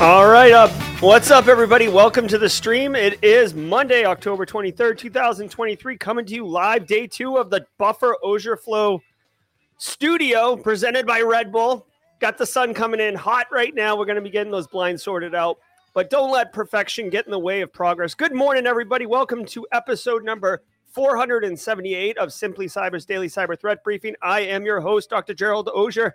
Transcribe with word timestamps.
All 0.00 0.28
right, 0.28 0.52
up. 0.52 0.70
What's 1.02 1.32
up, 1.32 1.48
everybody? 1.48 1.88
Welcome 1.88 2.28
to 2.28 2.38
the 2.38 2.48
stream. 2.48 2.94
It 2.94 3.18
is 3.24 3.54
Monday, 3.54 4.04
October 4.04 4.46
23rd, 4.46 4.96
2023, 4.96 5.96
coming 5.96 6.24
to 6.24 6.32
you 6.32 6.46
live, 6.46 6.86
day 6.86 7.08
two 7.08 7.38
of 7.38 7.50
the 7.50 7.66
Buffer 7.76 8.16
Osier 8.22 8.56
Flow 8.56 9.02
studio 9.78 10.56
presented 10.56 11.08
by 11.08 11.22
Red 11.22 11.50
Bull. 11.50 11.88
Got 12.20 12.38
the 12.38 12.46
sun 12.46 12.72
coming 12.72 13.00
in 13.00 13.16
hot 13.16 13.48
right 13.50 13.74
now. 13.74 13.96
We're 13.96 14.06
going 14.06 14.14
to 14.14 14.22
be 14.22 14.30
getting 14.30 14.52
those 14.52 14.68
blinds 14.68 15.02
sorted 15.02 15.34
out, 15.34 15.58
but 15.96 16.10
don't 16.10 16.30
let 16.30 16.52
perfection 16.52 17.08
get 17.08 17.24
in 17.24 17.30
the 17.30 17.38
way 17.38 17.62
of 17.62 17.72
progress. 17.72 18.12
Good 18.12 18.34
morning, 18.34 18.66
everybody. 18.66 19.06
Welcome 19.06 19.46
to 19.46 19.66
episode 19.72 20.22
number 20.24 20.62
478 20.92 22.18
of 22.18 22.34
Simply 22.34 22.66
Cyber's 22.66 23.06
Daily 23.06 23.28
Cyber 23.28 23.58
Threat 23.58 23.82
Briefing. 23.82 24.14
I 24.20 24.40
am 24.40 24.66
your 24.66 24.78
host, 24.78 25.08
Dr. 25.08 25.32
Gerald 25.32 25.70
Auger. 25.74 26.14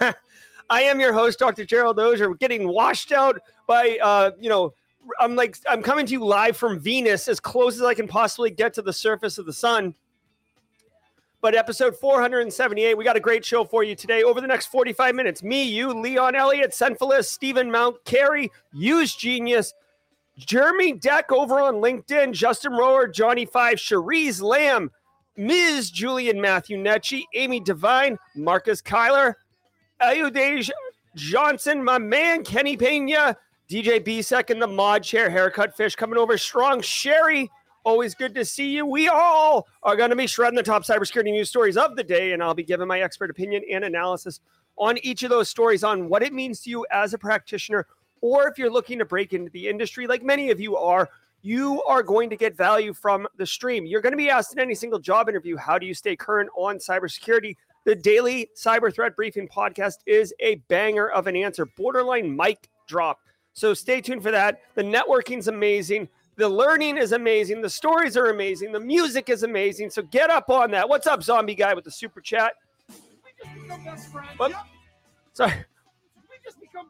I 0.70 0.82
am 0.82 0.98
your 0.98 1.12
host, 1.12 1.38
Dr. 1.38 1.64
Gerald 1.64 2.00
Auger, 2.00 2.34
getting 2.34 2.66
washed 2.66 3.12
out 3.12 3.38
by, 3.68 3.96
uh, 4.02 4.32
you 4.40 4.48
know, 4.48 4.74
I'm 5.20 5.36
like, 5.36 5.56
I'm 5.68 5.84
coming 5.84 6.04
to 6.06 6.12
you 6.12 6.24
live 6.24 6.56
from 6.56 6.80
Venus 6.80 7.28
as 7.28 7.38
close 7.38 7.76
as 7.76 7.82
I 7.82 7.94
can 7.94 8.08
possibly 8.08 8.50
get 8.50 8.74
to 8.74 8.82
the 8.82 8.92
surface 8.92 9.38
of 9.38 9.46
the 9.46 9.52
sun. 9.52 9.94
But 11.42 11.54
episode 11.54 11.96
478, 11.96 12.94
we 12.98 13.04
got 13.04 13.16
a 13.16 13.20
great 13.20 13.46
show 13.46 13.64
for 13.64 13.82
you 13.82 13.94
today. 13.94 14.22
Over 14.22 14.42
the 14.42 14.46
next 14.46 14.66
45 14.66 15.14
minutes, 15.14 15.42
me, 15.42 15.62
you, 15.62 15.88
Leon 15.88 16.34
Elliott, 16.34 16.72
Senfilus, 16.72 17.24
Stephen 17.24 17.70
Mount, 17.70 17.96
Carey, 18.04 18.50
Use 18.74 19.14
Genius, 19.14 19.72
Jeremy 20.36 20.92
Deck 20.92 21.32
over 21.32 21.58
on 21.58 21.76
LinkedIn, 21.76 22.32
Justin 22.32 22.72
Rower, 22.72 23.08
Johnny 23.08 23.46
Five, 23.46 23.78
Cherise 23.78 24.42
Lamb, 24.42 24.90
Ms. 25.38 25.90
Julian 25.90 26.40
Matthew 26.40 26.76
Netchi, 26.76 27.22
Amy 27.34 27.60
Devine, 27.60 28.18
Marcus 28.34 28.82
Kyler, 28.82 29.34
Ayudeja 30.02 30.70
Johnson, 31.16 31.82
my 31.82 31.96
man, 31.96 32.44
Kenny 32.44 32.76
Pena, 32.76 33.34
DJ 33.70 34.04
B-Sec 34.04 34.50
in 34.50 34.58
the 34.58 34.66
mod 34.66 35.02
chair, 35.02 35.30
haircut 35.30 35.74
fish 35.74 35.94
coming 35.94 36.18
over 36.18 36.36
strong. 36.36 36.82
Sherry, 36.82 37.50
always 37.84 38.14
good 38.14 38.34
to 38.34 38.44
see 38.44 38.70
you. 38.70 38.86
We 38.86 39.08
all 39.08 39.66
are 39.82 39.96
going 39.96 40.10
to 40.10 40.16
be 40.16 40.26
shredding 40.26 40.56
the 40.56 40.62
top 40.62 40.84
cybersecurity 40.84 41.32
news 41.32 41.48
stories 41.48 41.76
of 41.76 41.96
the 41.96 42.04
day, 42.04 42.32
and 42.32 42.42
I'll 42.42 42.54
be 42.54 42.62
giving 42.62 42.88
my 42.88 43.00
expert 43.00 43.30
opinion 43.30 43.62
and 43.70 43.84
analysis 43.84 44.40
on 44.76 44.98
each 44.98 45.22
of 45.22 45.30
those 45.30 45.48
stories 45.48 45.84
on 45.84 46.08
what 46.08 46.22
it 46.22 46.32
means 46.32 46.60
to 46.62 46.70
you 46.70 46.86
as 46.90 47.14
a 47.14 47.18
practitioner, 47.18 47.86
or 48.20 48.48
if 48.48 48.58
you're 48.58 48.70
looking 48.70 48.98
to 48.98 49.04
break 49.04 49.32
into 49.32 49.50
the 49.50 49.68
industry, 49.68 50.06
like 50.06 50.22
many 50.22 50.50
of 50.50 50.60
you 50.60 50.76
are. 50.76 51.08
You 51.42 51.82
are 51.84 52.02
going 52.02 52.28
to 52.28 52.36
get 52.36 52.54
value 52.54 52.92
from 52.92 53.26
the 53.38 53.46
stream. 53.46 53.86
You're 53.86 54.02
going 54.02 54.12
to 54.12 54.18
be 54.18 54.28
asked 54.28 54.52
in 54.52 54.58
any 54.58 54.74
single 54.74 54.98
job 54.98 55.26
interview, 55.26 55.56
how 55.56 55.78
do 55.78 55.86
you 55.86 55.94
stay 55.94 56.14
current 56.14 56.50
on 56.54 56.76
cybersecurity? 56.76 57.56
The 57.86 57.94
daily 57.94 58.50
cyber 58.54 58.94
threat 58.94 59.16
briefing 59.16 59.48
podcast 59.48 60.00
is 60.04 60.34
a 60.40 60.56
banger 60.68 61.08
of 61.08 61.26
an 61.26 61.36
answer, 61.36 61.64
borderline 61.78 62.36
mic 62.36 62.68
drop. 62.86 63.20
So 63.54 63.72
stay 63.72 64.02
tuned 64.02 64.22
for 64.22 64.30
that. 64.30 64.60
The 64.74 64.82
networking's 64.82 65.48
amazing. 65.48 66.10
The 66.40 66.48
learning 66.48 66.96
is 66.96 67.12
amazing. 67.12 67.60
The 67.60 67.68
stories 67.68 68.16
are 68.16 68.30
amazing. 68.30 68.72
The 68.72 68.80
music 68.80 69.28
is 69.28 69.42
amazing. 69.42 69.90
So 69.90 70.00
get 70.00 70.30
up 70.30 70.48
on 70.48 70.70
that. 70.70 70.88
What's 70.88 71.06
up, 71.06 71.22
zombie 71.22 71.54
guy 71.54 71.74
with 71.74 71.84
the 71.84 71.90
super 71.90 72.22
chat? 72.22 72.54
What? 74.38 74.52
Sorry. 75.34 75.52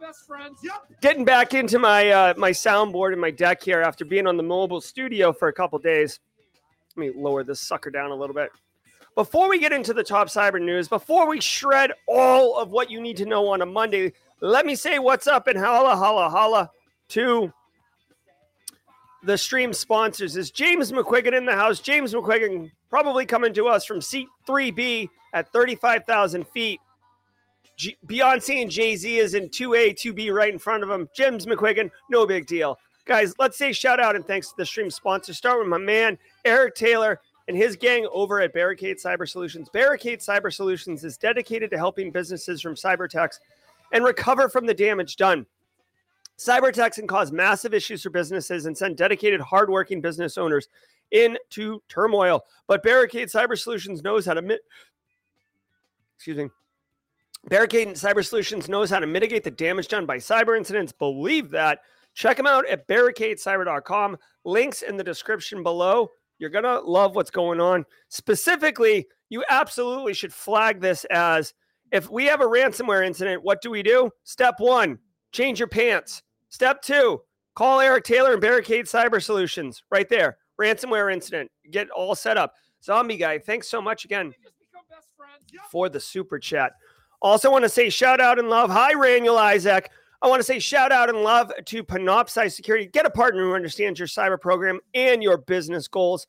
best 0.00 0.24
friends. 0.24 0.60
Yep. 0.62 1.00
Getting 1.00 1.24
back 1.24 1.52
into 1.52 1.80
my 1.80 2.10
uh, 2.10 2.34
my 2.36 2.52
soundboard 2.52 3.10
and 3.10 3.20
my 3.20 3.32
deck 3.32 3.60
here 3.60 3.82
after 3.82 4.04
being 4.04 4.28
on 4.28 4.36
the 4.36 4.42
mobile 4.44 4.80
studio 4.80 5.32
for 5.32 5.48
a 5.48 5.52
couple 5.52 5.80
days. 5.80 6.20
Let 6.96 7.08
me 7.08 7.20
lower 7.20 7.42
this 7.42 7.60
sucker 7.60 7.90
down 7.90 8.12
a 8.12 8.14
little 8.14 8.34
bit. 8.34 8.50
Before 9.16 9.48
we 9.48 9.58
get 9.58 9.72
into 9.72 9.92
the 9.92 10.04
top 10.04 10.28
cyber 10.28 10.62
news, 10.62 10.86
before 10.86 11.28
we 11.28 11.40
shred 11.40 11.90
all 12.06 12.56
of 12.56 12.70
what 12.70 12.88
you 12.88 13.00
need 13.00 13.16
to 13.16 13.26
know 13.26 13.48
on 13.48 13.62
a 13.62 13.66
Monday, 13.66 14.12
let 14.40 14.64
me 14.64 14.76
say 14.76 15.00
what's 15.00 15.26
up 15.26 15.48
and 15.48 15.58
holla, 15.58 15.96
holla, 15.96 16.28
holla 16.30 16.70
to 17.08 17.52
the 19.22 19.36
stream 19.36 19.72
sponsors. 19.72 20.36
Is 20.36 20.50
James 20.50 20.92
McQuiggan 20.92 21.36
in 21.36 21.44
the 21.44 21.54
house? 21.54 21.80
James 21.80 22.14
McQuiggan 22.14 22.70
probably 22.88 23.26
coming 23.26 23.52
to 23.54 23.68
us 23.68 23.84
from 23.84 24.00
seat 24.00 24.28
3B 24.46 25.08
at 25.34 25.52
35,000 25.52 26.46
feet. 26.48 26.80
G- 27.76 27.96
Beyonce 28.06 28.62
and 28.62 28.70
Jay 28.70 28.96
Z 28.96 29.18
is 29.18 29.34
in 29.34 29.48
2A, 29.48 29.94
2B 29.94 30.32
right 30.32 30.52
in 30.52 30.58
front 30.58 30.82
of 30.82 30.90
him. 30.90 31.08
James 31.14 31.46
McQuiggan, 31.46 31.90
no 32.10 32.26
big 32.26 32.46
deal. 32.46 32.78
Guys, 33.06 33.34
let's 33.38 33.56
say 33.56 33.72
shout 33.72 34.00
out 34.00 34.16
and 34.16 34.26
thanks 34.26 34.48
to 34.48 34.54
the 34.56 34.66
stream 34.66 34.90
sponsor. 34.90 35.34
Start 35.34 35.58
with 35.58 35.68
my 35.68 35.78
man, 35.78 36.18
Eric 36.44 36.74
Taylor 36.74 37.20
and 37.48 37.56
his 37.56 37.74
gang 37.76 38.06
over 38.12 38.40
at 38.40 38.52
Barricade 38.52 38.98
Cyber 38.98 39.28
Solutions. 39.28 39.68
Barricade 39.70 40.20
Cyber 40.20 40.52
Solutions 40.52 41.04
is 41.04 41.16
dedicated 41.16 41.70
to 41.70 41.78
helping 41.78 42.10
businesses 42.10 42.60
from 42.60 42.74
cyber 42.74 43.06
attacks 43.06 43.40
and 43.92 44.04
recover 44.04 44.48
from 44.48 44.66
the 44.66 44.74
damage 44.74 45.16
done. 45.16 45.46
Cyber 46.40 46.68
attacks 46.70 46.96
can 46.96 47.06
cause 47.06 47.30
massive 47.30 47.74
issues 47.74 48.02
for 48.02 48.08
businesses 48.08 48.64
and 48.64 48.76
send 48.76 48.96
dedicated, 48.96 49.42
hardworking 49.42 50.00
business 50.00 50.38
owners 50.38 50.68
into 51.10 51.82
turmoil. 51.88 52.44
But 52.66 52.82
Barricade 52.82 53.28
Cyber 53.28 53.58
Solutions 53.58 54.02
knows 54.02 54.24
how 54.24 54.32
to 54.32 54.58
excuse 56.16 56.38
me. 56.38 56.48
Barricade 57.48 57.88
Cyber 57.88 58.24
Solutions 58.24 58.70
knows 58.70 58.88
how 58.88 59.00
to 59.00 59.06
mitigate 59.06 59.44
the 59.44 59.50
damage 59.50 59.88
done 59.88 60.06
by 60.06 60.16
cyber 60.16 60.56
incidents. 60.56 60.92
Believe 60.92 61.50
that. 61.50 61.80
Check 62.14 62.38
them 62.38 62.46
out 62.46 62.66
at 62.68 62.88
barricadecyber.com. 62.88 64.16
Links 64.44 64.80
in 64.80 64.96
the 64.96 65.04
description 65.04 65.62
below. 65.62 66.10
You're 66.38 66.48
going 66.48 66.64
to 66.64 66.80
love 66.80 67.16
what's 67.16 67.30
going 67.30 67.60
on. 67.60 67.84
Specifically, 68.08 69.06
you 69.28 69.44
absolutely 69.50 70.14
should 70.14 70.32
flag 70.32 70.80
this 70.80 71.04
as 71.10 71.52
if 71.92 72.10
we 72.10 72.24
have 72.26 72.40
a 72.40 72.46
ransomware 72.46 73.06
incident, 73.06 73.42
what 73.42 73.60
do 73.60 73.70
we 73.70 73.82
do? 73.82 74.10
Step 74.24 74.54
one, 74.58 74.98
change 75.32 75.58
your 75.58 75.68
pants. 75.68 76.22
Step 76.50 76.82
two, 76.82 77.22
call 77.54 77.80
Eric 77.80 78.04
Taylor 78.04 78.32
and 78.32 78.40
Barricade 78.40 78.84
Cyber 78.84 79.22
Solutions 79.22 79.82
right 79.90 80.08
there. 80.08 80.36
Ransomware 80.60 81.12
incident. 81.12 81.50
Get 81.70 81.88
all 81.90 82.14
set 82.14 82.36
up. 82.36 82.54
Zombie 82.82 83.16
guy, 83.16 83.38
thanks 83.38 83.68
so 83.68 83.80
much 83.80 84.04
again 84.04 84.34
for 85.70 85.88
the 85.88 86.00
super 86.00 86.38
chat. 86.38 86.72
Also, 87.22 87.50
want 87.50 87.64
to 87.64 87.68
say 87.68 87.90
shout 87.90 88.20
out 88.20 88.38
and 88.38 88.48
love. 88.48 88.70
Hi, 88.70 88.92
Raniel 88.92 89.38
Isaac. 89.38 89.90
I 90.22 90.28
want 90.28 90.40
to 90.40 90.44
say 90.44 90.58
shout 90.58 90.92
out 90.92 91.08
and 91.08 91.22
love 91.22 91.52
to 91.64 91.84
Panoptcy 91.84 92.50
Security. 92.50 92.86
Get 92.86 93.06
a 93.06 93.10
partner 93.10 93.42
who 93.42 93.54
understands 93.54 93.98
your 93.98 94.08
cyber 94.08 94.40
program 94.40 94.80
and 94.92 95.22
your 95.22 95.38
business 95.38 95.88
goals. 95.88 96.26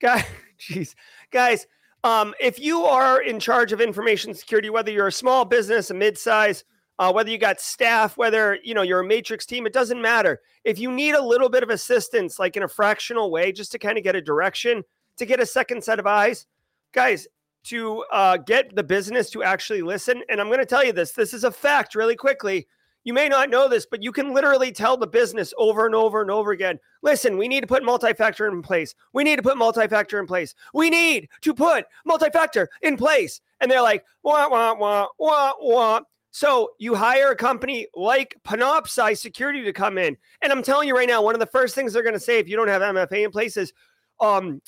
Guys, 0.00 0.24
jeez, 0.60 0.94
guys, 1.30 1.66
um, 2.04 2.34
if 2.40 2.58
you 2.58 2.84
are 2.84 3.22
in 3.22 3.40
charge 3.40 3.72
of 3.72 3.80
information 3.80 4.34
security, 4.34 4.70
whether 4.70 4.90
you're 4.90 5.08
a 5.08 5.12
small 5.12 5.44
business, 5.44 5.90
a 5.90 5.94
mid-size, 5.94 6.64
uh, 6.98 7.12
whether 7.12 7.30
you 7.30 7.38
got 7.38 7.60
staff, 7.60 8.16
whether 8.16 8.58
you 8.62 8.74
know 8.74 8.82
you're 8.82 9.00
a 9.00 9.06
matrix 9.06 9.46
team, 9.46 9.66
it 9.66 9.72
doesn't 9.72 10.00
matter. 10.00 10.40
If 10.64 10.78
you 10.78 10.90
need 10.90 11.14
a 11.14 11.24
little 11.24 11.48
bit 11.48 11.62
of 11.62 11.70
assistance, 11.70 12.38
like 12.38 12.56
in 12.56 12.62
a 12.62 12.68
fractional 12.68 13.30
way, 13.30 13.52
just 13.52 13.72
to 13.72 13.78
kind 13.78 13.98
of 13.98 14.04
get 14.04 14.16
a 14.16 14.20
direction, 14.20 14.82
to 15.16 15.26
get 15.26 15.40
a 15.40 15.46
second 15.46 15.84
set 15.84 15.98
of 15.98 16.06
eyes, 16.06 16.46
guys, 16.92 17.28
to 17.64 18.04
uh, 18.12 18.36
get 18.38 18.74
the 18.74 18.82
business 18.82 19.30
to 19.30 19.42
actually 19.42 19.82
listen. 19.82 20.22
And 20.28 20.40
I'm 20.40 20.48
going 20.48 20.58
to 20.58 20.66
tell 20.66 20.84
you 20.84 20.92
this 20.92 21.12
this 21.12 21.34
is 21.34 21.44
a 21.44 21.50
fact 21.50 21.94
really 21.94 22.16
quickly. 22.16 22.66
you 23.04 23.12
may 23.14 23.28
not 23.28 23.50
know 23.50 23.68
this, 23.68 23.86
but 23.86 24.02
you 24.02 24.12
can 24.12 24.34
literally 24.34 24.72
tell 24.72 24.96
the 24.96 25.06
business 25.06 25.54
over 25.56 25.86
and 25.86 25.94
over 25.94 26.20
and 26.20 26.30
over 26.30 26.52
again 26.52 26.78
listen, 27.02 27.36
we 27.38 27.48
need 27.48 27.60
to 27.60 27.66
put 27.66 27.84
multi 27.84 28.12
factor 28.12 28.46
in 28.46 28.62
place. 28.62 28.94
We 29.12 29.24
need 29.24 29.36
to 29.36 29.42
put 29.42 29.56
multi 29.56 29.86
factor 29.86 30.18
in 30.18 30.26
place. 30.26 30.54
We 30.74 30.90
need 30.90 31.28
to 31.42 31.54
put 31.54 31.86
multi 32.04 32.30
factor 32.30 32.68
in 32.82 32.96
place. 32.96 33.40
And 33.60 33.70
they're 33.70 33.82
like, 33.82 34.04
wah, 34.22 34.48
wah, 34.48 34.74
wah, 34.74 35.06
wah, 35.18 35.52
wah. 35.60 36.00
So 36.30 36.72
you 36.78 36.94
hire 36.94 37.30
a 37.30 37.36
company 37.36 37.86
like 37.94 38.36
Panoptcy 38.44 39.16
Security 39.16 39.62
to 39.62 39.72
come 39.72 39.98
in. 39.98 40.16
And 40.42 40.52
I'm 40.52 40.62
telling 40.62 40.88
you 40.88 40.96
right 40.96 41.08
now, 41.08 41.22
one 41.22 41.34
of 41.34 41.40
the 41.40 41.46
first 41.46 41.74
things 41.74 41.92
they're 41.92 42.02
going 42.02 42.14
to 42.14 42.20
say 42.20 42.38
if 42.38 42.48
you 42.48 42.56
don't 42.56 42.68
have 42.68 42.82
MFA 42.82 43.24
in 43.24 43.30
place 43.30 43.56
is, 43.56 43.72
um, 44.20 44.60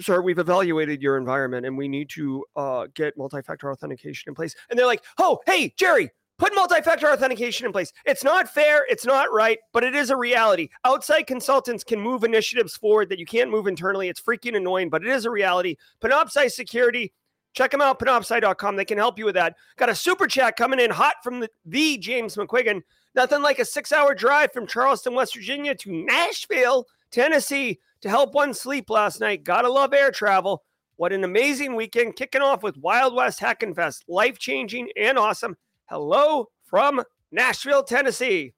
sir, 0.00 0.20
we've 0.20 0.38
evaluated 0.38 1.00
your 1.00 1.16
environment 1.16 1.66
and 1.66 1.78
we 1.78 1.88
need 1.88 2.10
to 2.10 2.44
uh, 2.56 2.86
get 2.94 3.16
multi-factor 3.16 3.70
authentication 3.70 4.28
in 4.28 4.34
place. 4.34 4.54
And 4.70 4.78
they're 4.78 4.86
like, 4.86 5.04
oh, 5.18 5.40
hey, 5.46 5.72
Jerry, 5.76 6.10
put 6.38 6.54
multi-factor 6.54 7.08
authentication 7.08 7.66
in 7.66 7.72
place. 7.72 7.92
It's 8.04 8.24
not 8.24 8.52
fair, 8.52 8.84
it's 8.88 9.06
not 9.06 9.32
right, 9.32 9.58
but 9.72 9.84
it 9.84 9.94
is 9.94 10.10
a 10.10 10.16
reality. 10.16 10.68
Outside 10.84 11.22
consultants 11.22 11.84
can 11.84 12.00
move 12.00 12.24
initiatives 12.24 12.76
forward 12.76 13.08
that 13.10 13.18
you 13.18 13.26
can't 13.26 13.50
move 13.50 13.66
internally. 13.66 14.08
It's 14.08 14.20
freaking 14.20 14.56
annoying, 14.56 14.90
but 14.90 15.04
it 15.04 15.10
is 15.10 15.26
a 15.26 15.30
reality. 15.30 15.76
Panoptcy 16.00 16.50
Security, 16.50 17.12
check 17.54 17.70
them 17.70 17.80
out, 17.80 17.98
panoptcy.com. 17.98 18.76
They 18.76 18.84
can 18.84 18.98
help 18.98 19.18
you 19.18 19.24
with 19.24 19.36
that. 19.36 19.56
Got 19.76 19.88
a 19.88 19.94
super 19.94 20.26
chat 20.26 20.56
coming 20.56 20.80
in 20.80 20.90
hot 20.90 21.16
from 21.22 21.40
the, 21.40 21.48
the 21.64 21.96
James 21.96 22.36
McQuiggan. 22.36 22.82
Nothing 23.14 23.42
like 23.42 23.60
a 23.60 23.64
six-hour 23.64 24.14
drive 24.14 24.52
from 24.52 24.66
Charleston, 24.66 25.14
West 25.14 25.34
Virginia 25.34 25.74
to 25.76 25.92
Nashville, 25.92 26.86
Tennessee 27.10 27.78
to 28.00 28.08
help 28.08 28.34
one 28.34 28.52
sleep 28.52 28.90
last 28.90 29.20
night. 29.20 29.44
Gotta 29.44 29.70
love 29.70 29.94
air 29.94 30.10
travel. 30.10 30.64
What 30.96 31.12
an 31.12 31.24
amazing 31.24 31.74
weekend, 31.74 32.16
kicking 32.16 32.42
off 32.42 32.62
with 32.62 32.76
Wild 32.76 33.14
West 33.14 33.40
Hackin' 33.40 33.74
Fest, 33.74 34.04
life 34.08 34.38
changing 34.38 34.90
and 34.96 35.18
awesome. 35.18 35.56
Hello 35.86 36.50
from 36.64 37.02
Nashville, 37.32 37.82
Tennessee. 37.82 38.52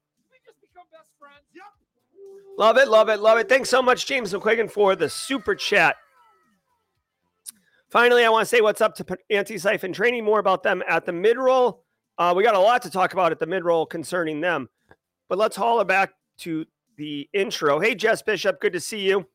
Yep. 1.53 1.65
Love 2.57 2.77
it, 2.77 2.87
love 2.87 3.09
it, 3.09 3.19
love 3.19 3.37
it. 3.37 3.49
Thanks 3.49 3.69
so 3.69 3.81
much, 3.81 4.05
James 4.05 4.33
McQuiggan, 4.33 4.69
for 4.69 4.95
the 4.95 5.09
super 5.09 5.55
chat. 5.55 5.95
Finally, 7.89 8.25
I 8.25 8.29
want 8.29 8.47
to 8.47 8.55
say 8.55 8.61
what's 8.61 8.81
up 8.81 8.95
to 8.95 9.17
Antisyphon 9.31 9.93
Training, 9.93 10.25
more 10.25 10.39
about 10.39 10.61
them 10.61 10.83
at 10.87 11.05
the 11.05 11.13
mid 11.13 11.37
roll. 11.37 11.83
Uh, 12.17 12.33
we 12.35 12.43
got 12.43 12.55
a 12.55 12.59
lot 12.59 12.81
to 12.81 12.89
talk 12.89 13.13
about 13.13 13.31
at 13.31 13.39
the 13.39 13.45
mid 13.45 13.63
roll 13.63 13.85
concerning 13.85 14.41
them, 14.41 14.67
but 15.29 15.37
let's 15.37 15.55
haul 15.55 15.79
it 15.79 15.87
back 15.87 16.13
to 16.39 16.65
the 16.97 17.29
intro. 17.33 17.79
Hey, 17.79 17.95
Jess 17.95 18.21
Bishop, 18.21 18.59
good 18.59 18.73
to 18.73 18.79
see 18.79 18.99
you. 18.99 19.25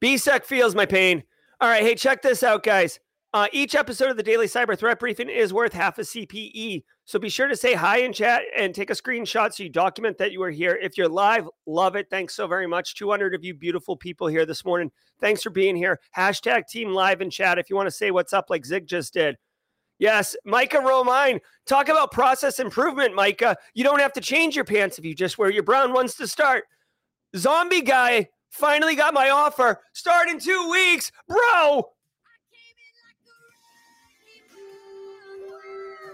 BSEC 0.00 0.44
feels 0.44 0.74
my 0.74 0.86
pain. 0.86 1.24
All 1.60 1.68
right, 1.68 1.82
hey, 1.82 1.94
check 1.94 2.22
this 2.22 2.42
out, 2.42 2.62
guys. 2.62 3.00
Uh, 3.36 3.48
each 3.52 3.74
episode 3.74 4.08
of 4.08 4.16
the 4.16 4.22
Daily 4.22 4.46
Cyber 4.46 4.78
Threat 4.78 4.98
Briefing 4.98 5.28
is 5.28 5.52
worth 5.52 5.74
half 5.74 5.98
a 5.98 6.00
CPE. 6.00 6.82
So 7.04 7.18
be 7.18 7.28
sure 7.28 7.48
to 7.48 7.54
say 7.54 7.74
hi 7.74 7.98
in 7.98 8.14
chat 8.14 8.40
and 8.56 8.74
take 8.74 8.88
a 8.88 8.94
screenshot 8.94 9.52
so 9.52 9.62
you 9.62 9.68
document 9.68 10.16
that 10.16 10.32
you 10.32 10.42
are 10.42 10.50
here. 10.50 10.78
If 10.80 10.96
you're 10.96 11.06
live, 11.06 11.46
love 11.66 11.96
it. 11.96 12.08
Thanks 12.08 12.34
so 12.34 12.46
very 12.46 12.66
much. 12.66 12.94
200 12.94 13.34
of 13.34 13.44
you 13.44 13.52
beautiful 13.52 13.94
people 13.94 14.26
here 14.26 14.46
this 14.46 14.64
morning. 14.64 14.90
Thanks 15.20 15.42
for 15.42 15.50
being 15.50 15.76
here. 15.76 16.00
Hashtag 16.16 16.66
team 16.66 16.94
live 16.94 17.20
in 17.20 17.28
chat 17.28 17.58
if 17.58 17.68
you 17.68 17.76
want 17.76 17.88
to 17.88 17.94
say 17.94 18.10
what's 18.10 18.32
up 18.32 18.46
like 18.48 18.64
Zig 18.64 18.86
just 18.86 19.12
did. 19.12 19.36
Yes, 19.98 20.34
Micah 20.46 20.78
Romine. 20.78 21.40
Talk 21.66 21.90
about 21.90 22.12
process 22.12 22.58
improvement, 22.58 23.14
Micah. 23.14 23.58
You 23.74 23.84
don't 23.84 24.00
have 24.00 24.14
to 24.14 24.22
change 24.22 24.56
your 24.56 24.64
pants 24.64 24.98
if 24.98 25.04
you 25.04 25.14
just 25.14 25.36
wear 25.36 25.50
your 25.50 25.62
brown 25.62 25.92
ones 25.92 26.14
to 26.14 26.26
start. 26.26 26.64
Zombie 27.36 27.82
guy 27.82 28.28
Finally 28.56 28.94
got 28.94 29.12
my 29.12 29.28
offer. 29.28 29.80
Start 29.92 30.30
in 30.30 30.38
two 30.38 30.70
weeks, 30.70 31.12
bro. 31.28 31.90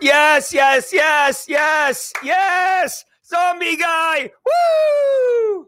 Yes, 0.02 0.52
yes, 0.52 0.92
yes, 0.92 1.46
yes, 1.48 2.12
yes. 2.24 3.04
Zombie 3.24 3.76
guy. 3.76 4.32
Woo! 4.44 5.66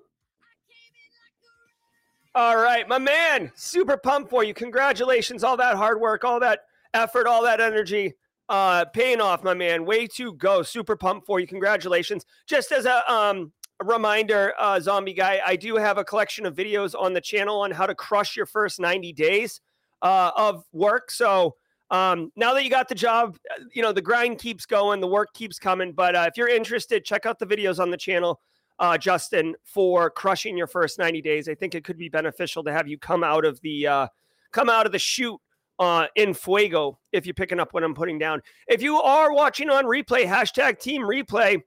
All 2.35 2.57
right, 2.57 2.89
my 2.89 2.99
man. 2.99 3.53
Super 3.55 3.97
pumped 3.97 4.31
for 4.31 4.43
you. 4.43 4.53
Congratulations. 4.53 5.45
All 5.45 5.57
that 5.59 5.77
hard 5.77 6.01
work, 6.01 6.25
all 6.25 6.41
that 6.41 6.63
effort, 6.95 7.29
all 7.29 7.45
that 7.45 7.61
energy 7.61 8.15
uh 8.51 8.85
paying 8.93 9.23
off 9.23 9.43
my 9.43 9.55
man 9.55 9.87
way 9.87 10.07
to 10.07 10.35
go 10.35 10.63
super 10.63 10.97
pumped 10.97 11.25
for 11.27 11.41
you 11.41 11.47
congratulations 11.47 12.27
just 12.47 12.73
as 12.73 12.85
a 12.85 13.11
um 13.11 13.51
a 13.81 13.85
reminder, 13.85 14.53
uh, 14.59 14.79
zombie 14.79 15.15
guy, 15.15 15.41
I 15.45 15.57
do 15.57 15.77
have 15.77 15.99
a 15.99 16.05
collection 16.05 16.47
of 16.47 16.55
videos 16.55 16.95
on 16.99 17.13
the 17.13 17.21
channel 17.21 17.61
on 17.63 17.71
how 17.71 17.87
to 17.87 17.95
crush 17.95 18.37
your 18.37 18.47
first 18.47 18.79
90 18.79 19.13
days 19.13 19.61
uh, 20.03 20.31
of 20.37 20.65
work. 20.73 21.11
So 21.11 21.57
um, 21.91 22.33
now 22.37 22.55
that 22.55 22.65
you 22.65 22.71
got 22.71 22.89
the 22.89 22.95
job, 22.95 23.37
you 23.73 23.83
know, 23.83 23.93
the 23.93 24.03
grind 24.03 24.39
keeps 24.39 24.67
going, 24.67 25.01
the 25.01 25.07
work 25.07 25.33
keeps 25.35 25.59
coming. 25.59 25.93
But 25.93 26.17
uh, 26.17 26.25
if 26.29 26.37
you're 26.37 26.49
interested, 26.49 27.05
check 27.05 27.27
out 27.27 27.39
the 27.39 27.47
videos 27.47 27.79
on 27.79 27.91
the 27.91 27.97
channel, 27.97 28.41
uh, 28.79 28.99
Justin, 28.99 29.55
for 29.65 30.11
crushing 30.11 30.57
your 30.57 30.67
first 30.67 30.99
90 30.99 31.23
days. 31.23 31.49
I 31.49 31.55
think 31.55 31.75
it 31.75 31.85
could 31.85 31.99
be 31.99 32.09
beneficial 32.09 32.65
to 32.65 32.73
have 32.73 32.89
you 32.89 32.99
come 32.99 33.23
out 33.23 33.45
of 33.45 33.61
the 33.61 33.87
uh, 33.87 34.09
come 34.53 34.69
out 34.69 34.87
of 34.87 34.93
the 34.93 34.99
chute 34.99 35.41
uh, 35.79 36.07
in 36.17 36.35
Fuego 36.35 36.99
if 37.13 37.27
you're 37.27 37.35
picking 37.35 37.61
up 37.61 37.75
what 37.75 37.85
I'm 37.85 37.95
putting 37.95 38.19
down. 38.19 38.41
If 38.67 38.83
you 38.83 39.01
are 39.01 39.33
watching 39.33 39.71
on 39.71 39.85
replay, 39.85 40.27
hashtag 40.27 40.79
team 40.79 41.03
replay 41.03 41.61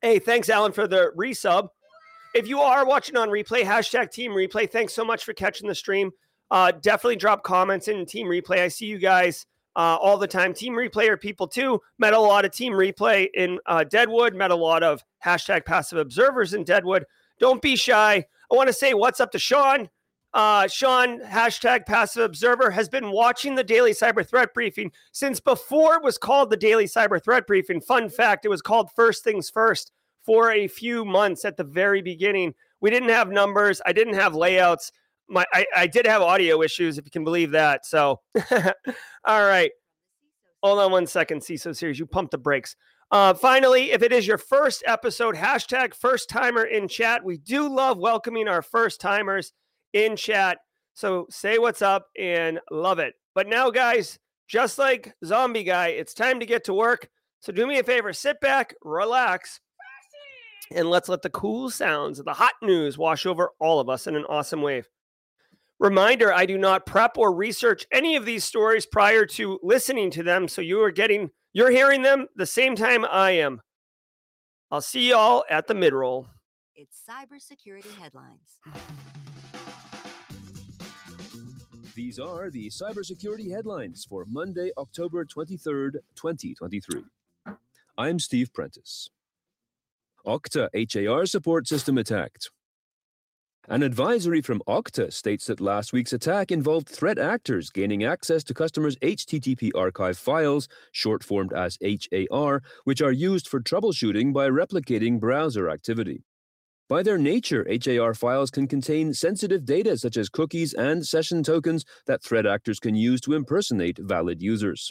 Hey, 0.00 0.20
thanks, 0.20 0.48
Alan, 0.48 0.70
for 0.70 0.86
the 0.86 1.10
resub. 1.16 1.70
If 2.32 2.46
you 2.46 2.60
are 2.60 2.86
watching 2.86 3.16
on 3.16 3.30
replay, 3.30 3.64
hashtag 3.64 4.12
team 4.12 4.30
replay. 4.30 4.70
Thanks 4.70 4.92
so 4.92 5.04
much 5.04 5.24
for 5.24 5.32
catching 5.32 5.66
the 5.66 5.74
stream. 5.74 6.12
Uh, 6.50 6.72
definitely 6.72 7.16
drop 7.16 7.42
comments 7.42 7.88
in 7.88 8.06
team 8.06 8.26
replay. 8.26 8.60
I 8.60 8.68
see 8.68 8.86
you 8.86 8.98
guys 8.98 9.46
uh, 9.76 9.96
all 10.00 10.18
the 10.18 10.26
time. 10.26 10.52
Team 10.54 10.74
replay 10.74 11.08
are 11.08 11.16
people 11.16 11.46
too. 11.46 11.80
Met 11.98 12.14
a 12.14 12.18
lot 12.18 12.44
of 12.44 12.52
team 12.52 12.72
replay 12.72 13.28
in 13.34 13.58
uh, 13.66 13.84
Deadwood, 13.84 14.34
met 14.34 14.50
a 14.50 14.56
lot 14.56 14.82
of 14.82 15.04
hashtag 15.24 15.64
passive 15.64 15.98
observers 15.98 16.54
in 16.54 16.64
Deadwood. 16.64 17.04
Don't 17.38 17.62
be 17.62 17.76
shy. 17.76 18.24
I 18.50 18.54
want 18.54 18.68
to 18.68 18.72
say 18.72 18.94
what's 18.94 19.20
up 19.20 19.30
to 19.32 19.38
Sean. 19.38 19.88
Uh, 20.34 20.68
Sean, 20.68 21.20
hashtag 21.20 21.86
passive 21.86 22.22
observer, 22.22 22.70
has 22.70 22.88
been 22.88 23.10
watching 23.10 23.54
the 23.54 23.64
daily 23.64 23.92
cyber 23.92 24.26
threat 24.26 24.52
briefing 24.52 24.92
since 25.12 25.40
before 25.40 25.96
it 25.96 26.02
was 26.02 26.18
called 26.18 26.50
the 26.50 26.56
daily 26.56 26.84
cyber 26.84 27.22
threat 27.22 27.46
briefing. 27.46 27.80
Fun 27.80 28.10
fact 28.10 28.44
it 28.44 28.50
was 28.50 28.62
called 28.62 28.90
First 28.94 29.24
Things 29.24 29.48
First 29.48 29.92
for 30.22 30.50
a 30.50 30.68
few 30.68 31.04
months 31.04 31.44
at 31.44 31.56
the 31.56 31.64
very 31.64 32.02
beginning. 32.02 32.54
We 32.80 32.90
didn't 32.90 33.08
have 33.08 33.30
numbers, 33.30 33.80
I 33.86 33.92
didn't 33.92 34.14
have 34.14 34.34
layouts. 34.34 34.92
My, 35.28 35.44
I, 35.52 35.66
I 35.76 35.86
did 35.86 36.06
have 36.06 36.22
audio 36.22 36.62
issues, 36.62 36.98
if 36.98 37.04
you 37.04 37.10
can 37.10 37.24
believe 37.24 37.50
that. 37.52 37.84
So, 37.84 38.20
all 38.50 39.44
right. 39.44 39.70
Hold 40.62 40.80
on 40.80 40.90
one 40.90 41.06
second, 41.06 41.40
CISO 41.40 41.76
series. 41.76 41.98
You 41.98 42.06
pump 42.06 42.30
the 42.30 42.38
brakes. 42.38 42.74
Uh, 43.10 43.32
finally, 43.32 43.92
if 43.92 44.02
it 44.02 44.12
is 44.12 44.26
your 44.26 44.38
first 44.38 44.82
episode, 44.86 45.34
hashtag 45.34 45.94
first 45.94 46.28
timer 46.28 46.64
in 46.64 46.88
chat. 46.88 47.24
We 47.24 47.38
do 47.38 47.68
love 47.68 47.98
welcoming 47.98 48.48
our 48.48 48.62
first 48.62 49.00
timers 49.00 49.52
in 49.92 50.16
chat. 50.16 50.58
So 50.94 51.26
say 51.30 51.58
what's 51.58 51.80
up 51.80 52.08
and 52.18 52.60
love 52.70 52.98
it. 52.98 53.14
But 53.34 53.48
now, 53.48 53.70
guys, 53.70 54.18
just 54.48 54.78
like 54.78 55.14
Zombie 55.24 55.62
Guy, 55.62 55.88
it's 55.88 56.12
time 56.12 56.40
to 56.40 56.46
get 56.46 56.64
to 56.64 56.74
work. 56.74 57.08
So 57.40 57.52
do 57.52 57.66
me 57.66 57.78
a 57.78 57.84
favor, 57.84 58.12
sit 58.12 58.40
back, 58.40 58.74
relax, 58.82 59.60
and 60.74 60.90
let's 60.90 61.08
let 61.08 61.22
the 61.22 61.30
cool 61.30 61.70
sounds 61.70 62.18
of 62.18 62.24
the 62.24 62.32
hot 62.34 62.54
news 62.62 62.98
wash 62.98 63.26
over 63.26 63.50
all 63.58 63.80
of 63.80 63.88
us 63.88 64.06
in 64.06 64.16
an 64.16 64.24
awesome 64.24 64.60
wave. 64.60 64.88
Reminder 65.80 66.32
I 66.32 66.44
do 66.44 66.58
not 66.58 66.86
prep 66.86 67.16
or 67.16 67.32
research 67.32 67.86
any 67.92 68.16
of 68.16 68.24
these 68.24 68.44
stories 68.44 68.84
prior 68.84 69.24
to 69.26 69.60
listening 69.62 70.10
to 70.12 70.24
them. 70.24 70.48
So 70.48 70.60
you 70.60 70.82
are 70.82 70.90
getting, 70.90 71.30
you're 71.52 71.70
hearing 71.70 72.02
them 72.02 72.26
the 72.34 72.46
same 72.46 72.74
time 72.74 73.04
I 73.04 73.32
am. 73.32 73.60
I'll 74.70 74.80
see 74.80 75.10
y'all 75.10 75.44
at 75.48 75.68
the 75.68 75.74
mid 75.74 75.92
roll. 75.94 76.26
It's 76.74 77.00
cybersecurity 77.08 77.96
headlines. 78.00 78.58
These 81.94 82.18
are 82.18 82.50
the 82.50 82.68
cybersecurity 82.68 83.50
headlines 83.50 84.04
for 84.04 84.24
Monday, 84.24 84.70
October 84.76 85.24
23rd, 85.24 85.94
2023. 86.14 87.02
I'm 87.96 88.18
Steve 88.18 88.52
Prentice. 88.52 89.10
Okta 90.26 90.68
HAR 91.08 91.26
support 91.26 91.66
system 91.66 91.98
attacked. 91.98 92.50
An 93.70 93.82
advisory 93.82 94.40
from 94.40 94.62
Okta 94.66 95.12
states 95.12 95.44
that 95.44 95.60
last 95.60 95.92
week's 95.92 96.14
attack 96.14 96.50
involved 96.50 96.88
threat 96.88 97.18
actors 97.18 97.68
gaining 97.68 98.02
access 98.02 98.42
to 98.44 98.54
customers' 98.54 98.96
HTTP 99.02 99.72
archive 99.74 100.16
files, 100.16 100.68
short 100.90 101.22
formed 101.22 101.52
as 101.52 101.76
HAR, 101.82 102.62
which 102.84 103.02
are 103.02 103.12
used 103.12 103.46
for 103.46 103.60
troubleshooting 103.60 104.32
by 104.32 104.48
replicating 104.48 105.20
browser 105.20 105.68
activity. 105.68 106.24
By 106.88 107.02
their 107.02 107.18
nature, 107.18 107.66
HAR 107.84 108.14
files 108.14 108.50
can 108.50 108.68
contain 108.68 109.12
sensitive 109.12 109.66
data 109.66 109.98
such 109.98 110.16
as 110.16 110.30
cookies 110.30 110.72
and 110.72 111.06
session 111.06 111.42
tokens 111.42 111.84
that 112.06 112.22
threat 112.22 112.46
actors 112.46 112.80
can 112.80 112.94
use 112.94 113.20
to 113.20 113.34
impersonate 113.34 113.98
valid 113.98 114.40
users. 114.40 114.90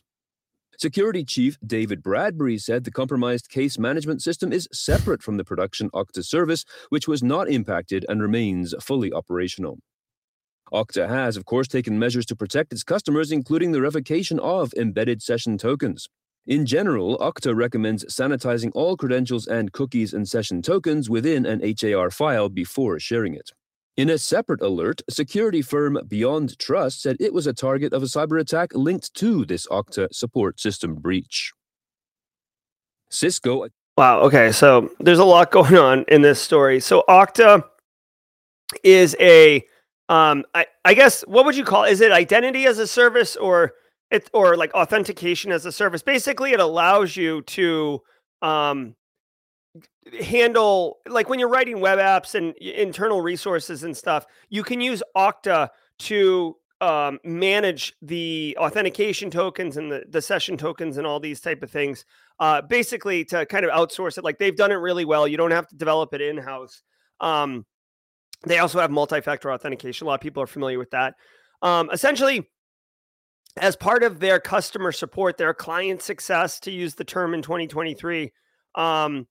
Security 0.80 1.26
Chief 1.26 1.58
David 1.66 2.04
Bradbury 2.04 2.60
said 2.60 2.84
the 2.84 2.92
compromised 2.92 3.50
case 3.50 3.80
management 3.80 4.22
system 4.22 4.54
is 4.54 4.68
separate 4.72 5.24
from 5.24 5.38
the 5.38 5.44
production 5.44 5.90
Okta 5.90 6.24
service, 6.24 6.66
which 6.90 7.08
was 7.08 7.24
not 7.24 7.50
impacted 7.50 8.06
and 8.08 8.22
remains 8.22 8.76
fully 8.80 9.12
operational. 9.12 9.80
Okta 10.72 11.10
has, 11.10 11.36
of 11.36 11.46
course, 11.46 11.68
taken 11.68 11.98
measures 11.98 12.28
to 12.28 12.36
protect 12.36 12.72
its 12.72 12.84
customers, 12.84 13.32
including 13.32 13.72
the 13.72 13.82
revocation 13.82 14.40
of 14.40 14.72
embedded 14.78 15.24
session 15.24 15.58
tokens. 15.58 16.10
In 16.46 16.68
general, 16.68 17.18
Okta 17.18 17.56
recommends 17.56 18.06
sanitizing 18.06 18.70
all 18.76 18.96
credentials 18.96 19.48
and 19.48 19.72
cookies 19.72 20.14
and 20.14 20.30
session 20.30 20.62
tokens 20.62 21.10
within 21.10 21.48
an 21.48 21.60
HAR 21.82 22.12
file 22.12 22.50
before 22.50 23.00
sharing 23.00 23.34
it. 23.34 23.50
In 23.98 24.12
a 24.12 24.18
separate 24.18 24.62
alert, 24.62 25.02
security 25.10 25.64
firm 25.64 25.98
BeyondTrust 26.08 27.00
said 27.00 27.18
it 27.20 27.34
was 27.34 27.48
a 27.48 27.54
target 27.54 27.94
of 27.94 28.04
a 28.04 28.06
cyber 28.06 28.40
attack 28.40 28.74
linked 28.76 29.14
to 29.16 29.44
this 29.44 29.66
Okta 29.68 30.14
support 30.14 30.60
system 30.60 30.96
breach. 30.96 31.52
Cisco. 33.10 33.68
Wow. 33.98 34.20
Okay. 34.22 34.52
So 34.52 34.92
there's 35.00 35.18
a 35.20 35.26
lot 35.26 35.50
going 35.58 35.78
on 35.78 36.06
in 36.10 36.22
this 36.22 36.40
story. 36.40 36.80
So 36.80 37.04
Okta 37.10 37.64
is 38.84 39.16
a, 39.20 39.66
um, 40.10 40.46
I, 40.54 40.68
I 40.86 40.94
guess, 40.94 41.22
what 41.22 41.46
would 41.46 41.58
you 41.58 41.66
call? 41.66 41.84
Is 41.84 42.00
it 42.00 42.12
identity 42.12 42.66
as 42.66 42.80
a 42.80 42.88
service 42.88 43.36
or? 43.36 43.74
it 44.12 44.30
or 44.34 44.56
like 44.56 44.74
authentication 44.74 45.52
as 45.52 45.66
a 45.66 45.72
service. 45.72 46.02
Basically, 46.02 46.52
it 46.54 46.60
allows 46.60 47.16
you 47.16 47.42
to 47.44 48.02
um, 48.42 48.96
handle 50.22 51.00
like 51.08 51.30
when 51.30 51.40
you're 51.40 51.50
writing 51.50 51.80
web 51.80 52.00
apps 52.00 52.36
and 52.36 52.56
internal 52.58 53.22
resources 53.22 53.84
and 53.84 53.96
stuff. 53.96 54.26
You 54.50 54.64
can 54.64 54.82
use 54.82 55.04
Okta 55.16 55.70
to 56.00 56.56
um, 56.80 57.20
manage 57.24 57.94
the 58.02 58.56
authentication 58.60 59.32
tokens 59.32 59.78
and 59.78 59.92
the, 59.92 60.04
the 60.10 60.22
session 60.22 60.58
tokens 60.58 60.98
and 60.98 61.08
all 61.08 61.20
these 61.20 61.42
type 61.42 61.64
of 61.64 61.72
things. 61.72 62.06
Uh, 62.40 62.62
basically, 62.62 63.26
to 63.26 63.46
kind 63.48 63.66
of 63.66 63.72
outsource 63.72 64.18
it. 64.18 64.24
Like 64.24 64.38
they've 64.38 64.56
done 64.56 64.72
it 64.72 64.76
really 64.76 65.06
well. 65.06 65.28
You 65.28 65.38
don't 65.38 65.52
have 65.52 65.68
to 65.70 65.76
develop 65.76 66.14
it 66.14 66.22
in 66.22 66.38
house. 66.38 66.84
Um, 67.20 67.66
they 68.46 68.60
also 68.60 68.80
have 68.80 68.92
multi-factor 68.92 69.52
authentication. 69.52 70.06
A 70.06 70.08
lot 70.10 70.16
of 70.16 70.22
people 70.22 70.44
are 70.44 70.48
familiar 70.48 70.78
with 70.78 70.92
that. 70.92 71.16
Um, 71.64 71.90
essentially, 71.92 72.48
as 73.58 73.76
part 73.76 74.04
of 74.04 74.20
their 74.20 74.40
customer 74.40 74.92
support, 74.92 75.38
their 75.38 75.54
client 75.54 76.04
success, 76.04 76.60
to 76.62 76.72
use 76.72 76.94
the 76.94 77.04
term 77.04 77.34
in 77.34 77.42
2023, 77.42 78.32
um, 78.76 79.28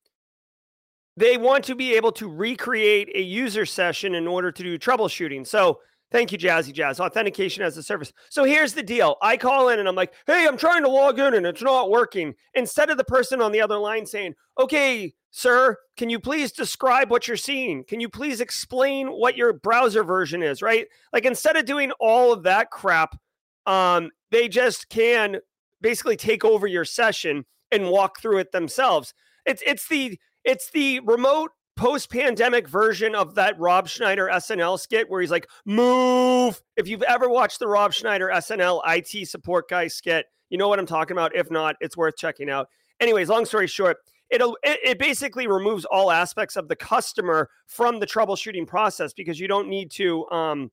they 1.16 1.37
want 1.37 1.64
to 1.64 1.75
be 1.75 1.94
able 1.94 2.12
to 2.12 2.28
recreate 2.28 3.11
a 3.14 3.23
user 3.23 3.64
session 3.66 4.14
in 4.14 4.26
order 4.26 4.52
to 4.52 4.62
do 4.62 4.78
troubleshooting. 4.78 5.46
So, 5.46 5.80
thank 6.12 6.30
you, 6.30 6.38
Jazzy 6.38 6.73
Jazz. 6.73 7.00
Authentication 7.00 7.62
as 7.62 7.76
a 7.76 7.82
service. 7.82 8.12
So, 8.28 8.44
here's 8.44 8.75
the 8.75 8.82
deal 8.82 9.16
I 9.23 9.37
call 9.37 9.68
in 9.70 9.78
and 9.78 9.88
I'm 9.88 9.94
like, 9.94 10.12
hey, 10.26 10.46
I'm 10.46 10.58
trying 10.58 10.82
to 10.82 10.90
log 10.90 11.18
in 11.18 11.35
and 11.35 11.46
it's 11.46 11.62
not 11.62 11.90
working. 11.90 12.35
Instead 12.54 12.90
of 12.90 12.99
the 12.99 13.04
person 13.04 13.40
on 13.40 13.52
the 13.52 13.61
other 13.61 13.78
line 13.78 14.06
saying, 14.06 14.35
okay, 14.58 15.14
sir, 15.30 15.76
can 15.96 16.11
you 16.11 16.18
please 16.18 16.52
describe 16.52 17.11
what 17.11 17.26
you're 17.26 17.37
seeing? 17.37 17.85
Can 17.85 18.00
you 18.00 18.08
please 18.08 18.40
explain 18.40 19.08
what 19.08 19.37
your 19.37 19.52
browser 19.54 20.04
version 20.04 20.42
is, 20.42 20.62
right? 20.62 20.87
Like, 21.12 21.25
instead 21.25 21.56
of 21.56 21.64
doing 21.64 21.92
all 21.99 22.32
of 22.32 22.42
that 22.42 22.70
crap, 22.70 23.18
um, 23.64 24.11
they 24.30 24.49
just 24.49 24.88
can 24.88 25.38
basically 25.80 26.16
take 26.16 26.44
over 26.44 26.66
your 26.66 26.85
session 26.85 27.44
and 27.70 27.90
walk 27.90 28.20
through 28.20 28.38
it 28.38 28.52
themselves. 28.52 29.12
It's 29.44 29.62
it's 29.64 29.88
the 29.88 30.18
it's 30.46 30.70
the 30.70 31.00
remote 31.00 31.50
post-pandemic 31.76 32.66
version 32.66 33.14
of 33.14 33.34
that 33.34 33.58
Rob 33.58 33.86
Schneider 33.86 34.30
SNL 34.32 34.80
skit 34.80 35.10
where 35.10 35.20
he's 35.20 35.30
like, 35.30 35.46
"Move." 35.66 36.62
If 36.76 36.88
you've 36.88 37.02
ever 37.02 37.28
watched 37.28 37.58
the 37.58 37.68
Rob 37.68 37.92
Schneider 37.92 38.30
SNL 38.32 38.80
IT 38.86 39.28
support 39.28 39.68
guy 39.68 39.88
skit, 39.88 40.26
you 40.48 40.56
know 40.56 40.68
what 40.68 40.78
I'm 40.78 40.86
talking 40.86 41.14
about. 41.14 41.36
If 41.36 41.50
not, 41.50 41.76
it's 41.80 41.96
worth 41.96 42.16
checking 42.16 42.48
out. 42.48 42.68
Anyways, 43.00 43.28
long 43.28 43.44
story 43.44 43.66
short, 43.66 43.98
It'll, 44.28 44.58
it 44.64 44.98
basically 44.98 45.46
removes 45.46 45.84
all 45.84 46.10
aspects 46.10 46.56
of 46.56 46.66
the 46.66 46.74
customer 46.74 47.48
from 47.68 48.00
the 48.00 48.06
troubleshooting 48.06 48.66
process 48.66 49.12
because 49.12 49.38
you 49.38 49.46
don't 49.46 49.68
need 49.68 49.90
to 49.92 50.28
um, 50.30 50.72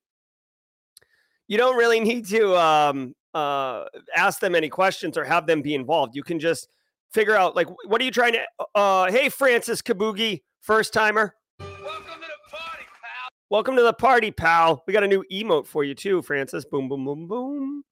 you 1.48 1.58
don't 1.58 1.78
really 1.78 2.00
need 2.00 2.26
to 2.30 2.56
um, 2.58 3.14
uh, 3.36 3.86
ask 4.16 4.40
them 4.40 4.56
any 4.56 4.70
questions 4.70 5.18
or 5.18 5.24
have 5.24 5.46
them 5.46 5.62
be 5.62 5.76
involved. 5.76 6.16
You 6.16 6.24
can 6.24 6.40
just 6.40 6.68
figure 7.14 7.36
out 7.36 7.56
like 7.56 7.68
what 7.86 8.02
are 8.02 8.04
you 8.04 8.12
trying 8.12 8.34
to 8.34 8.42
uh, 8.76 9.12
hey 9.12 9.30
Francis 9.30 9.82
Kabugi, 9.82 10.42
first 10.62 10.94
timer. 10.94 11.36
Welcome 11.60 11.76
to 11.76 12.28
the 12.28 12.52
party, 12.52 12.86
pal. 13.02 13.30
Welcome 13.50 13.76
to 13.76 13.84
the 13.84 13.94
party, 13.94 14.32
pal. 14.32 14.84
We 14.88 14.94
got 14.94 15.04
a 15.04 15.08
new 15.08 15.24
emote 15.32 15.68
for 15.68 15.84
you 15.84 15.94
too, 15.94 16.22
Francis. 16.24 16.66
Boom, 16.66 16.90
boom, 16.90 17.06
boom, 17.06 17.28
boom. 17.28 17.84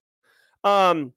Um, 0.64 1.14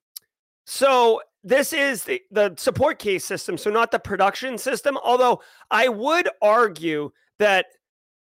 so 0.67 1.21
this 1.43 1.73
is 1.73 2.05
the, 2.05 2.21
the 2.31 2.55
support 2.57 2.99
case 2.99 3.25
system, 3.25 3.59
so 3.59 3.71
not 3.71 3.91
the 3.91 3.99
production 3.99 4.59
system. 4.59 4.99
Although 5.03 5.41
I 5.71 5.89
would 5.89 6.29
argue 6.43 7.11
that 7.39 7.67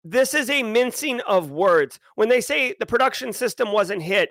this 0.05 0.35
is 0.35 0.51
a 0.51 0.63
mincing 0.63 1.21
of 1.23 1.51
words. 1.51 1.99
When 2.15 2.29
they 2.29 2.41
say 2.41 2.75
the 2.79 2.87
production 2.87 3.33
system 3.33 3.73
wasn't 3.73 4.03
hit, 4.03 4.31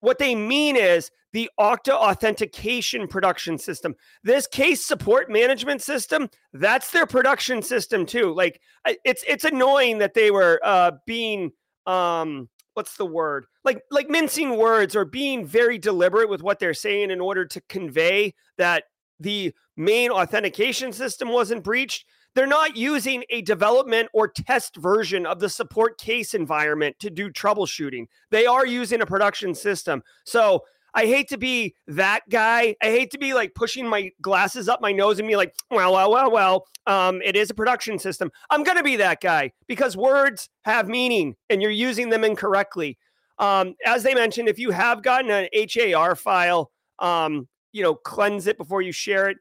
what 0.00 0.18
they 0.18 0.34
mean 0.34 0.76
is 0.76 1.10
the 1.36 1.50
Okta 1.60 1.92
authentication 1.92 3.06
production 3.06 3.58
system. 3.58 3.94
This 4.24 4.46
case 4.46 4.82
support 4.82 5.30
management 5.30 5.82
system, 5.82 6.30
that's 6.54 6.92
their 6.92 7.04
production 7.04 7.60
system 7.60 8.06
too. 8.06 8.32
Like 8.32 8.58
it's 9.04 9.22
it's 9.28 9.44
annoying 9.44 9.98
that 9.98 10.14
they 10.14 10.30
were 10.30 10.58
uh 10.64 10.92
being 11.04 11.52
um 11.84 12.48
what's 12.72 12.96
the 12.96 13.04
word? 13.04 13.44
Like 13.64 13.82
like 13.90 14.08
mincing 14.08 14.56
words 14.56 14.96
or 14.96 15.04
being 15.04 15.44
very 15.44 15.76
deliberate 15.76 16.30
with 16.30 16.42
what 16.42 16.58
they're 16.58 16.72
saying 16.72 17.10
in 17.10 17.20
order 17.20 17.44
to 17.44 17.60
convey 17.68 18.32
that 18.56 18.84
the 19.20 19.52
main 19.76 20.10
authentication 20.10 20.90
system 20.90 21.28
wasn't 21.28 21.62
breached 21.62 22.06
they're 22.36 22.46
not 22.46 22.76
using 22.76 23.24
a 23.30 23.40
development 23.40 24.10
or 24.12 24.28
test 24.28 24.76
version 24.76 25.24
of 25.24 25.40
the 25.40 25.48
support 25.48 25.96
case 25.96 26.34
environment 26.34 26.94
to 26.98 27.08
do 27.08 27.30
troubleshooting. 27.30 28.04
They 28.30 28.44
are 28.44 28.66
using 28.66 29.00
a 29.00 29.06
production 29.06 29.54
system. 29.54 30.02
So 30.26 30.62
I 30.96 31.06
hate 31.06 31.28
to 31.28 31.38
be 31.38 31.76
that 31.86 32.22
guy. 32.28 32.74
I 32.82 32.86
hate 32.86 33.12
to 33.12 33.18
be 33.18 33.34
like 33.34 33.54
pushing 33.54 33.86
my 33.86 34.10
glasses 34.20 34.68
up 34.68 34.80
my 34.80 34.90
nose 34.90 35.20
and 35.20 35.28
be 35.28 35.36
like, 35.36 35.54
well, 35.70 35.92
well, 35.92 36.10
well, 36.10 36.30
well, 36.32 36.66
um, 36.86 37.22
it 37.22 37.36
is 37.36 37.50
a 37.50 37.54
production 37.54 37.98
system. 37.98 38.32
I'm 38.50 38.64
going 38.64 38.78
to 38.78 38.82
be 38.82 38.96
that 38.96 39.20
guy 39.20 39.52
because 39.68 39.96
words 39.96 40.48
have 40.64 40.88
meaning 40.88 41.36
and 41.50 41.62
you're 41.62 41.70
using 41.70 42.08
them 42.10 42.24
incorrectly. 42.24 42.98
Um, 43.38 43.74
as 43.84 44.02
they 44.02 44.14
mentioned, 44.14 44.48
if 44.48 44.58
you 44.58 44.72
have 44.72 45.02
gotten 45.02 45.30
an 45.30 45.48
HAR 45.54 46.16
file, 46.16 46.72
um, 46.98 47.46
you 47.72 47.82
know, 47.82 47.94
cleanse 47.94 48.48
it 48.48 48.58
before 48.58 48.82
you 48.82 48.92
share 48.92 49.28
it 49.28 49.36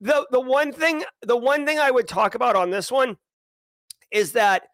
the 0.00 0.26
the 0.30 0.40
one 0.40 0.72
thing 0.72 1.04
the 1.22 1.36
one 1.36 1.66
thing 1.66 1.78
I 1.78 1.90
would 1.90 2.08
talk 2.08 2.34
about 2.34 2.56
on 2.56 2.70
this 2.70 2.90
one 2.90 3.16
is 4.10 4.32
that 4.32 4.64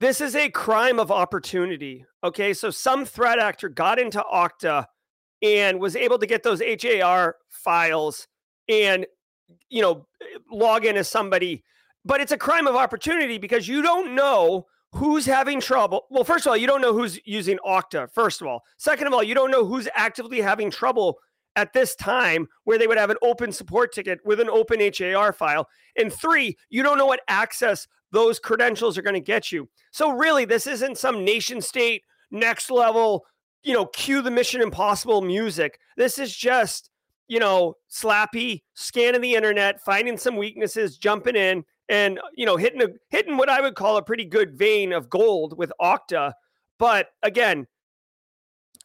this 0.00 0.20
is 0.20 0.34
a 0.34 0.50
crime 0.50 0.98
of 0.98 1.10
opportunity. 1.10 2.04
Okay, 2.24 2.52
so 2.52 2.70
some 2.70 3.04
threat 3.04 3.38
actor 3.38 3.68
got 3.68 3.98
into 4.00 4.22
Okta 4.32 4.86
and 5.42 5.80
was 5.80 5.96
able 5.96 6.18
to 6.18 6.26
get 6.26 6.42
those 6.42 6.62
HAR 6.62 7.36
files 7.50 8.28
and 8.68 9.06
you 9.68 9.82
know 9.82 10.06
log 10.50 10.84
in 10.84 10.96
as 10.96 11.08
somebody, 11.08 11.62
but 12.04 12.20
it's 12.20 12.32
a 12.32 12.38
crime 12.38 12.66
of 12.66 12.76
opportunity 12.76 13.38
because 13.38 13.68
you 13.68 13.82
don't 13.82 14.14
know 14.14 14.66
who's 14.92 15.26
having 15.26 15.60
trouble. 15.60 16.06
Well, 16.10 16.24
first 16.24 16.46
of 16.46 16.50
all, 16.50 16.56
you 16.56 16.66
don't 16.66 16.82
know 16.82 16.92
who's 16.92 17.18
using 17.24 17.58
Okta. 17.66 18.10
First 18.12 18.40
of 18.40 18.46
all, 18.46 18.62
second 18.78 19.06
of 19.06 19.12
all, 19.12 19.22
you 19.22 19.34
don't 19.34 19.50
know 19.50 19.64
who's 19.64 19.88
actively 19.94 20.40
having 20.40 20.70
trouble 20.70 21.18
at 21.56 21.72
this 21.72 21.94
time 21.94 22.46
where 22.64 22.78
they 22.78 22.86
would 22.86 22.98
have 22.98 23.10
an 23.10 23.16
open 23.22 23.52
support 23.52 23.92
ticket 23.92 24.20
with 24.24 24.40
an 24.40 24.48
open 24.48 24.80
HAR 24.80 25.32
file. 25.32 25.68
And 25.96 26.12
three, 26.12 26.56
you 26.70 26.82
don't 26.82 26.98
know 26.98 27.06
what 27.06 27.20
access 27.28 27.86
those 28.10 28.38
credentials 28.38 28.96
are 28.96 29.02
going 29.02 29.14
to 29.14 29.20
get 29.20 29.52
you. 29.52 29.68
So 29.90 30.10
really, 30.10 30.44
this 30.44 30.66
isn't 30.66 30.98
some 30.98 31.24
nation 31.24 31.60
state 31.60 32.02
next 32.30 32.70
level, 32.70 33.24
you 33.62 33.72
know, 33.72 33.86
cue 33.86 34.22
the 34.22 34.30
Mission 34.30 34.60
Impossible 34.60 35.22
music. 35.22 35.78
This 35.96 36.18
is 36.18 36.36
just, 36.36 36.90
you 37.28 37.38
know, 37.38 37.74
slappy, 37.90 38.62
scanning 38.74 39.20
the 39.20 39.34
internet, 39.34 39.80
finding 39.80 40.16
some 40.16 40.36
weaknesses, 40.36 40.98
jumping 40.98 41.36
in, 41.36 41.64
and 41.88 42.18
you 42.34 42.46
know, 42.46 42.56
hitting 42.56 42.82
a 42.82 42.88
hitting 43.10 43.36
what 43.36 43.48
I 43.48 43.60
would 43.60 43.74
call 43.74 43.96
a 43.96 44.02
pretty 44.02 44.24
good 44.24 44.56
vein 44.56 44.92
of 44.92 45.08
gold 45.10 45.56
with 45.56 45.72
Okta. 45.80 46.32
But 46.78 47.08
again, 47.22 47.66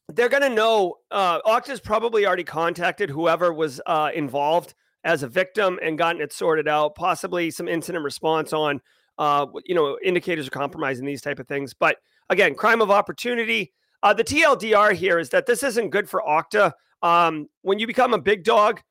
they're 0.10 0.29
to 0.29 0.50
know. 0.50 0.96
Uh, 1.12 1.41
Okta's 1.41 1.79
probably 1.79 2.25
already 2.25 2.43
contacted 2.43 3.10
whoever 3.10 3.53
was 3.53 3.81
uh, 3.86 4.12
involved 4.13 4.74
as 5.03 5.24
a 5.24 5.27
victim 5.27 5.79
and 5.81 5.98
gotten 5.98 6.22
it 6.22 6.34
sorted 6.34 6.67
out. 6.67 6.96
Possibly 6.96 7.50
some 7.51 7.67
incident 7.67 8.03
response 8.03 8.53
on, 8.53 8.81
uh, 9.17 9.46
you 9.65 9.75
know, 9.75 9.98
indicators 10.03 10.48
of 10.48 10.51
compromise 10.51 11.00
and 11.00 11.07
these 11.07 11.22
type 11.22 11.39
of 11.39 11.48
things. 11.48 11.74
But 11.74 11.98
again, 12.29 12.55
crime 12.55 12.81
of 12.81 12.91
opportunity. 12.91 13.74
Uh, 14.03 14.13
the 14.13 14.23
TLDR 14.23 14.93
here 14.93 15.19
is 15.19 15.29
that 15.29 15.45
this 15.45 15.63
isn't 15.63 15.89
good 15.89 16.09
for 16.09 16.21
Okta. 16.21 16.73
Um, 17.01 17.47
when 17.61 17.79
you 17.79 17.87
become 17.87 18.13
a 18.13 18.19
big 18.19 18.43
dog, 18.43 18.81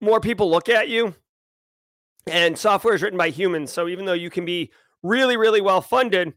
more 0.00 0.20
people 0.20 0.50
look 0.50 0.68
at 0.68 0.88
you. 0.88 1.14
And 2.28 2.58
software 2.58 2.94
is 2.94 3.02
written 3.02 3.18
by 3.18 3.30
humans. 3.30 3.72
So 3.72 3.88
even 3.88 4.04
though 4.04 4.12
you 4.12 4.30
can 4.30 4.44
be 4.44 4.72
really, 5.02 5.36
really 5.36 5.60
well 5.60 5.80
funded, 5.80 6.34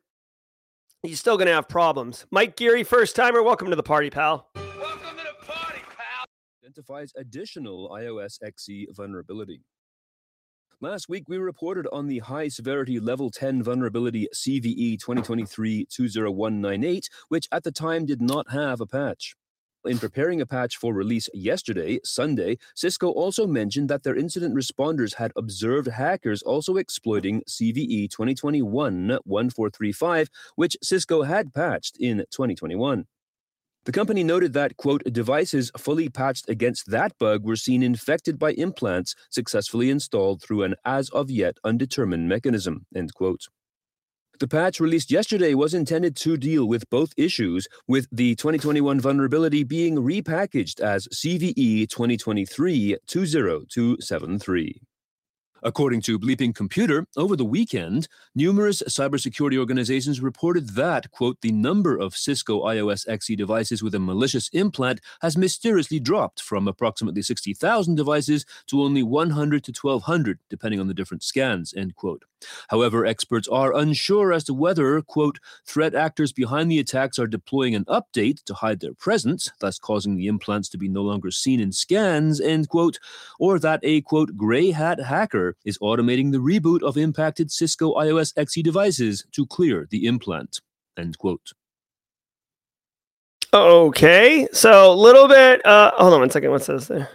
he's 1.02 1.20
still 1.20 1.36
going 1.36 1.48
to 1.48 1.54
have 1.54 1.68
problems. 1.68 2.26
Mike 2.30 2.56
Geary, 2.56 2.84
first 2.84 3.16
timer, 3.16 3.42
welcome 3.42 3.70
to 3.72 3.76
the 3.76 3.84
party, 3.84 4.12
pal. 4.12 4.50
Welcome 4.56 5.18
to 5.18 5.24
the 5.24 5.46
party, 5.46 5.82
pal. 5.98 6.26
Identifies 6.64 7.12
additional 7.18 7.90
IOS 7.90 8.38
XE 8.44 8.96
vulnerability. 8.96 9.62
Last 10.82 11.10
week, 11.10 11.26
we 11.28 11.38
reported 11.38 11.88
on 11.92 12.08
the 12.08 12.20
high 12.20 12.48
severity 12.48 13.02
level 13.02 13.30
10 13.30 13.62
vulnerability 13.62 14.30
CVE 14.34 14.98
2023 14.98 15.86
20198, 15.90 17.10
which 17.28 17.50
at 17.52 17.66
the 17.66 17.72
time 17.74 18.06
did 18.06 18.22
not 18.22 18.50
have 18.50 18.80
a 18.80 18.86
patch. 18.86 19.36
In 19.84 20.00
preparing 20.00 20.40
a 20.40 20.46
patch 20.46 20.78
for 20.78 20.94
release 20.94 21.28
yesterday, 21.34 22.00
Sunday, 22.06 22.60
Cisco 22.76 23.10
also 23.10 23.46
mentioned 23.46 23.90
that 23.90 24.04
their 24.04 24.16
incident 24.16 24.56
responders 24.56 25.16
had 25.16 25.34
observed 25.36 25.90
hackers 25.90 26.42
also 26.44 26.78
exploiting 26.78 27.42
CVE 27.42 28.10
2021 28.10 28.72
1435, 29.26 30.30
which 30.56 30.78
Cisco 30.82 31.24
had 31.24 31.54
patched 31.54 31.98
in 32.00 32.20
2021. 32.32 33.06
The 33.90 33.94
company 34.00 34.24
noted 34.24 34.54
that, 34.54 34.78
quote, 34.78 35.02
devices 35.12 35.72
fully 35.76 36.10
patched 36.10 36.48
against 36.48 36.92
that 36.92 37.18
bug 37.18 37.44
were 37.44 37.56
seen 37.56 37.82
infected 37.82 38.38
by 38.38 38.52
implants 38.52 39.16
successfully 39.32 39.90
installed 39.90 40.44
through 40.44 40.62
an 40.62 40.76
as 40.86 41.10
of 41.10 41.32
yet 41.32 41.58
undetermined 41.64 42.30
mechanism, 42.30 42.86
end 42.96 43.16
quote. 43.16 43.48
The 44.40 44.48
patch 44.48 44.80
released 44.80 45.10
yesterday 45.10 45.56
was 45.56 45.74
intended 45.74 46.16
to 46.18 46.38
deal 46.38 46.68
with 46.68 46.88
both 46.92 47.14
issues, 47.18 47.68
with 47.88 48.06
the 48.12 48.36
2021 48.36 49.00
vulnerability 49.00 49.64
being 49.64 49.96
repackaged 49.96 50.80
as 50.82 51.08
CVE 51.08 51.90
2023 51.90 52.98
20273. 53.08 54.82
According 55.62 56.02
to 56.02 56.18
Bleeping 56.18 56.56
Computer, 56.56 57.06
over 57.18 57.36
the 57.36 57.46
weekend, 57.46 58.08
numerous 58.34 58.82
cybersecurity 58.88 59.58
organizations 59.58 60.22
reported 60.22 60.70
that, 60.70 61.12
quote, 61.12 61.42
the 61.42 61.52
number 61.52 61.98
of 61.98 62.16
Cisco 62.16 62.64
IOS 62.64 63.06
XE 63.08 63.36
devices 63.36 63.84
with 63.84 63.94
a 63.94 64.00
malicious 64.00 64.50
implant 64.54 65.02
has 65.22 65.38
mysteriously 65.38 66.00
dropped 66.00 66.42
from 66.42 66.68
approximately 66.68 67.22
60,000 67.22 67.96
devices 67.96 68.46
to 68.68 68.82
only 68.82 69.04
100 69.04 69.64
to 69.66 69.74
1,200, 69.82 70.40
depending 70.50 70.80
on 70.80 70.88
the 70.88 70.94
different 70.94 71.24
scans, 71.24 71.74
end 71.74 71.96
quote. 71.96 72.24
However, 72.70 73.06
experts 73.06 73.48
are 73.48 73.76
unsure 73.76 74.34
as 74.34 74.44
to 74.46 74.54
whether, 74.54 75.02
quote, 75.02 75.40
threat 75.66 75.96
actors 75.96 76.32
behind 76.32 76.72
the 76.72 76.80
attacks 76.80 77.20
are 77.20 77.28
deploying 77.28 77.76
an 77.76 77.86
update 77.86 78.44
to 78.46 78.54
hide 78.54 78.80
their 78.80 78.94
presence, 78.94 79.52
thus 79.60 79.80
causing 79.80 80.16
the 80.16 80.28
implants 80.28 80.70
to 80.70 80.78
be 80.78 80.88
no 80.88 81.02
longer 81.02 81.32
seen 81.32 81.60
in 81.60 81.72
scans, 81.72 82.40
end 82.42 82.70
quote, 82.70 83.00
or 83.40 83.60
that 83.60 83.80
a, 83.84 84.02
quote, 84.02 84.36
gray 84.38 84.72
hat 84.72 85.00
hacker 85.00 85.56
is 85.66 85.78
automating 85.80 86.32
the 86.32 86.38
reboot 86.38 86.82
of 86.84 86.98
impacted 86.98 87.52
Cisco 87.52 87.94
IOS 87.96 88.34
XE 88.36 88.64
devices 88.64 89.26
to 89.32 89.46
clear 89.46 89.88
the 89.90 90.06
implant, 90.06 90.62
end 90.98 91.18
quote. 91.18 91.54
Okay, 93.52 94.48
so 94.54 94.92
a 94.92 94.94
little 94.94 95.28
bit. 95.28 95.66
Uh, 95.66 95.92
hold 95.96 96.14
on 96.14 96.20
one 96.20 96.30
second. 96.30 96.52
What 96.52 96.62
says 96.62 96.88
there? 96.88 97.10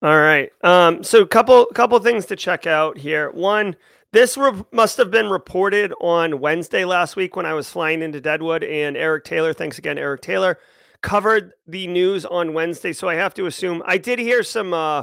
All 0.00 0.18
right. 0.18 0.50
Um, 0.62 1.02
so 1.02 1.26
couple 1.26 1.66
couple 1.66 1.98
things 1.98 2.26
to 2.26 2.36
check 2.36 2.66
out 2.66 2.96
here. 2.96 3.30
One, 3.32 3.74
this 4.12 4.36
re- 4.36 4.62
must 4.70 4.96
have 4.96 5.10
been 5.10 5.28
reported 5.28 5.92
on 6.00 6.38
Wednesday 6.38 6.84
last 6.84 7.16
week 7.16 7.34
when 7.34 7.46
I 7.46 7.54
was 7.54 7.68
flying 7.68 8.02
into 8.02 8.20
Deadwood, 8.20 8.62
and 8.62 8.96
Eric 8.96 9.24
Taylor. 9.24 9.52
Thanks 9.52 9.78
again, 9.78 9.98
Eric 9.98 10.20
Taylor, 10.20 10.58
covered 11.02 11.52
the 11.66 11.88
news 11.88 12.24
on 12.24 12.54
Wednesday. 12.54 12.92
So 12.92 13.08
I 13.08 13.16
have 13.16 13.34
to 13.34 13.46
assume 13.46 13.82
I 13.86 13.98
did 13.98 14.20
hear 14.20 14.44
some 14.44 14.72
uh, 14.72 15.02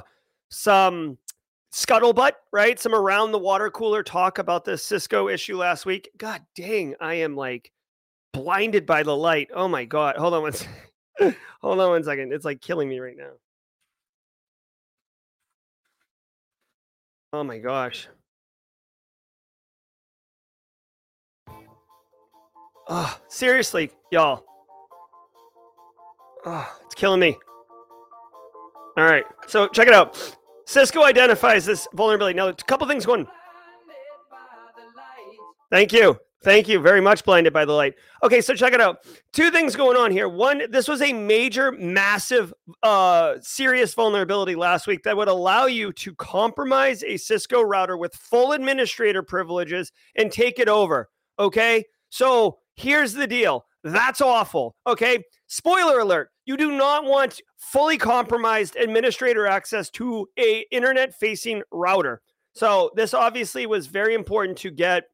some 0.50 1.18
scuttlebutt, 1.74 2.32
right? 2.54 2.80
Some 2.80 2.96
around 2.96 3.34
the 3.34 3.40
water 3.40 3.70
cooler 3.70 4.02
talk 4.02 4.38
about 4.38 4.64
this 4.64 4.86
Cisco 4.86 5.28
issue 5.28 5.58
last 5.58 5.86
week. 5.86 6.10
God 6.18 6.42
dang, 6.56 6.96
I 7.02 7.16
am 7.16 7.36
like 7.36 7.70
blinded 8.32 8.86
by 8.86 9.04
the 9.04 9.16
light. 9.16 9.50
Oh 9.54 9.68
my 9.68 9.84
god. 9.84 10.16
Hold 10.16 10.36
on 10.36 10.42
one. 10.44 10.54
Hold 11.62 11.80
on 11.82 11.90
one 11.90 12.04
second. 12.06 12.32
It's 12.32 12.46
like 12.46 12.62
killing 12.62 12.88
me 12.88 13.00
right 13.00 13.18
now. 13.18 13.32
Oh 17.36 17.44
my 17.44 17.58
gosh. 17.58 18.08
Oh, 22.88 23.20
seriously, 23.28 23.92
y'all. 24.10 24.46
Oh, 26.46 26.80
it's 26.86 26.96
killing 26.96 27.20
me. 27.20 27.36
All 28.98 29.04
right, 29.04 29.26
so 29.48 29.68
check 29.68 29.90
it 29.90 29.94
out. 29.94 30.38
Cisco 30.66 31.04
identifies 31.04 31.66
this 31.66 31.90
vulnerability. 31.94 32.38
Now, 32.38 32.48
a 32.48 32.54
couple 32.54 32.88
things 32.88 33.06
going. 33.06 33.28
Thank 35.70 35.92
you. 35.92 36.18
Thank 36.46 36.68
you 36.68 36.80
very 36.80 37.02
much, 37.02 37.26
Blinded 37.26 37.54
by 37.54 37.66
the 37.66 37.74
Light. 37.74 37.96
Okay, 38.22 38.40
so 38.40 38.54
check 38.54 38.72
it 38.74 38.80
out. 38.80 39.00
Two 39.34 39.50
things 39.50 39.76
going 39.76 39.98
on 39.98 40.12
here. 40.12 40.30
One, 40.30 40.62
this 40.70 40.88
was 40.88 41.02
a 41.02 41.12
major, 41.12 41.72
massive, 41.72 42.54
uh, 42.84 43.38
serious 43.42 43.96
vulnerability 43.96 44.54
last 44.54 44.86
week 44.86 45.02
that 45.06 45.18
would 45.18 45.28
allow 45.28 45.66
you 45.66 45.92
to 45.94 46.14
compromise 46.14 47.02
a 47.04 47.18
Cisco 47.18 47.64
router 47.64 47.98
with 47.98 48.14
full 48.14 48.52
administrator 48.52 49.24
privileges 49.24 49.92
and 50.18 50.32
take 50.32 50.60
it 50.60 50.70
over. 50.70 51.10
Okay, 51.40 51.84
so 52.10 52.60
here's 52.76 53.14
the 53.14 53.26
deal. 53.26 53.66
That's 53.84 54.22
awful. 54.22 54.76
Okay, 54.86 55.24
spoiler 55.48 56.02
alert. 56.02 56.30
You 56.46 56.58
do 56.58 56.78
not 56.78 57.06
want 57.06 57.42
fully 57.58 57.98
compromised 57.98 58.76
administrator 58.76 59.48
access 59.48 59.90
to 59.90 60.28
a 60.38 60.64
internet-facing 60.70 61.64
router. 61.72 62.22
So 62.54 62.92
this 62.96 63.16
obviously 63.16 63.66
was 63.66 63.88
very 63.88 64.14
important 64.14 64.60
to 64.60 64.70
get 64.70 65.06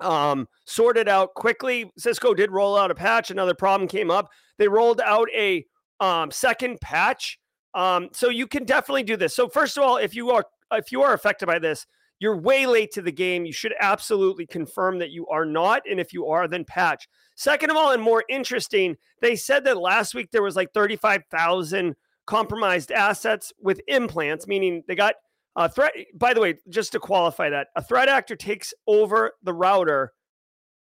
um, 0.00 0.48
sorted 0.66 1.08
out 1.08 1.34
quickly. 1.34 1.90
Cisco 1.96 2.34
did 2.34 2.50
roll 2.50 2.76
out 2.76 2.90
a 2.90 2.94
patch. 2.94 3.30
Another 3.30 3.54
problem 3.54 3.88
came 3.88 4.10
up. 4.10 4.30
They 4.58 4.68
rolled 4.68 5.00
out 5.00 5.28
a 5.34 5.64
um, 6.00 6.30
second 6.30 6.80
patch. 6.80 7.38
Um, 7.74 8.08
so 8.12 8.28
you 8.28 8.46
can 8.46 8.64
definitely 8.64 9.04
do 9.04 9.16
this. 9.16 9.34
So 9.34 9.48
first 9.48 9.76
of 9.76 9.84
all, 9.84 9.96
if 9.96 10.14
you 10.14 10.30
are 10.30 10.44
if 10.72 10.92
you 10.92 11.02
are 11.02 11.14
affected 11.14 11.46
by 11.46 11.58
this, 11.58 11.86
you're 12.20 12.36
way 12.36 12.66
late 12.66 12.92
to 12.92 13.02
the 13.02 13.12
game. 13.12 13.44
You 13.44 13.52
should 13.52 13.74
absolutely 13.80 14.46
confirm 14.46 14.98
that 14.98 15.10
you 15.10 15.26
are 15.28 15.46
not, 15.46 15.82
and 15.90 15.98
if 15.98 16.12
you 16.12 16.26
are, 16.26 16.46
then 16.46 16.64
patch. 16.64 17.08
Second 17.34 17.70
of 17.70 17.76
all, 17.76 17.92
and 17.92 18.02
more 18.02 18.24
interesting, 18.28 18.96
they 19.20 19.34
said 19.34 19.64
that 19.64 19.78
last 19.78 20.14
week 20.14 20.30
there 20.30 20.42
was 20.42 20.56
like 20.56 20.72
35,000 20.72 21.96
compromised 22.26 22.92
assets 22.92 23.52
with 23.60 23.80
implants, 23.88 24.46
meaning 24.46 24.84
they 24.86 24.94
got 24.94 25.14
a 25.56 25.68
threat. 25.68 25.92
By 26.14 26.34
the 26.34 26.40
way, 26.40 26.54
just 26.68 26.92
to 26.92 27.00
qualify 27.00 27.50
that, 27.50 27.68
a 27.76 27.82
threat 27.82 28.08
actor 28.08 28.36
takes 28.36 28.72
over 28.86 29.32
the 29.42 29.52
router 29.52 30.12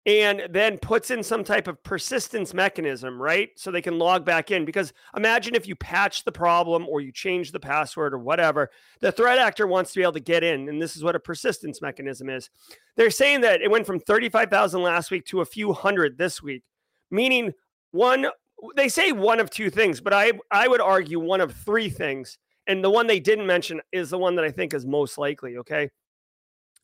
and 0.05 0.43
then 0.49 0.77
puts 0.77 1.11
in 1.11 1.23
some 1.23 1.45
type 1.45 1.67
of 1.67 1.81
persistence 1.81 2.53
mechanism, 2.53 3.21
right? 3.21 3.49
So 3.55 3.71
they 3.71 3.81
can 3.81 3.97
log 3.97 4.25
back 4.25 4.51
in. 4.51 4.65
Because 4.65 4.91
imagine 5.15 5.55
if 5.55 5.65
you 5.65 5.75
patch 5.77 6.25
the 6.25 6.31
problem 6.31 6.85
or 6.89 6.99
you 6.99 7.11
change 7.11 7.51
the 7.51 7.59
password 7.59 8.13
or 8.13 8.19
whatever, 8.19 8.69
the 8.99 9.13
threat 9.13 9.37
actor 9.37 9.65
wants 9.65 9.93
to 9.93 9.99
be 9.99 10.03
able 10.03 10.13
to 10.13 10.19
get 10.19 10.43
in. 10.43 10.67
And 10.67 10.81
this 10.81 10.97
is 10.97 11.03
what 11.03 11.15
a 11.15 11.19
persistence 11.19 11.81
mechanism 11.81 12.29
is. 12.29 12.49
They're 12.97 13.09
saying 13.09 13.41
that 13.41 13.61
it 13.61 13.71
went 13.71 13.85
from 13.85 13.99
35,000 13.99 14.81
last 14.81 15.09
week 15.09 15.25
to 15.27 15.39
a 15.39 15.45
few 15.45 15.71
hundred 15.71 16.17
this 16.17 16.43
week, 16.43 16.63
meaning 17.09 17.53
one, 17.91 18.27
they 18.75 18.89
say 18.89 19.13
one 19.13 19.39
of 19.39 19.49
two 19.49 19.69
things, 19.69 20.01
but 20.01 20.13
I, 20.13 20.33
I 20.51 20.67
would 20.67 20.81
argue 20.81 21.19
one 21.19 21.39
of 21.39 21.55
three 21.55 21.89
things. 21.89 22.37
And 22.67 22.83
the 22.83 22.89
one 22.89 23.07
they 23.07 23.19
didn't 23.19 23.45
mention 23.45 23.81
is 23.91 24.09
the 24.09 24.17
one 24.17 24.35
that 24.35 24.45
I 24.45 24.51
think 24.51 24.73
is 24.73 24.85
most 24.85 25.17
likely. 25.17 25.57
Okay. 25.57 25.89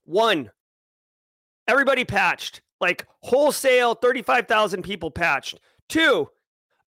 One, 0.06 0.52
everybody 1.68 2.04
patched 2.04 2.62
like 2.82 3.06
wholesale 3.22 3.96
35,000 3.96 4.84
people 4.84 5.12
patched. 5.12 5.60
Two, 5.88 6.30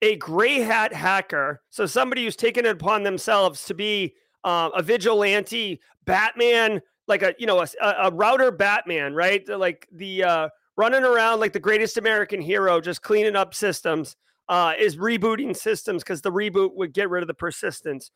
a 0.03 0.16
gray 0.16 0.61
hat 0.61 0.92
hacker. 0.92 1.62
So 1.70 1.87
somebody 1.87 2.24
who's 2.24 2.37
taken 2.37 2.64
it 2.64 2.70
upon 2.70 3.03
themselves 3.03 3.64
to 3.66 3.74
be 3.74 4.14
uh, 4.44 4.70
a 4.74 4.83
vigilante 4.83 5.81
Batman, 6.05 6.81
like 7.07 7.22
a, 7.22 7.35
you 7.38 7.46
know, 7.46 7.61
a, 7.61 7.87
a 8.03 8.11
router 8.11 8.50
Batman, 8.50 9.14
right? 9.14 9.46
Like 9.48 9.88
the 9.92 10.24
uh, 10.24 10.48
running 10.76 11.05
around 11.05 11.40
like 11.40 11.53
the 11.53 11.61
greatest 11.61 11.98
American 11.98 12.40
hero, 12.40 12.81
just 12.81 13.03
cleaning 13.03 13.37
up 13.37 13.55
systems, 13.55 14.16
uh, 14.48 14.72
is 14.79 14.96
rebooting 14.96 15.57
systems 15.57 16.03
because 16.03 16.22
the 16.22 16.33
reboot 16.33 16.74
would 16.74 16.92
get 16.92 17.11
rid 17.11 17.22
of 17.22 17.29
the 17.29 17.35
persistence. 17.35 18.11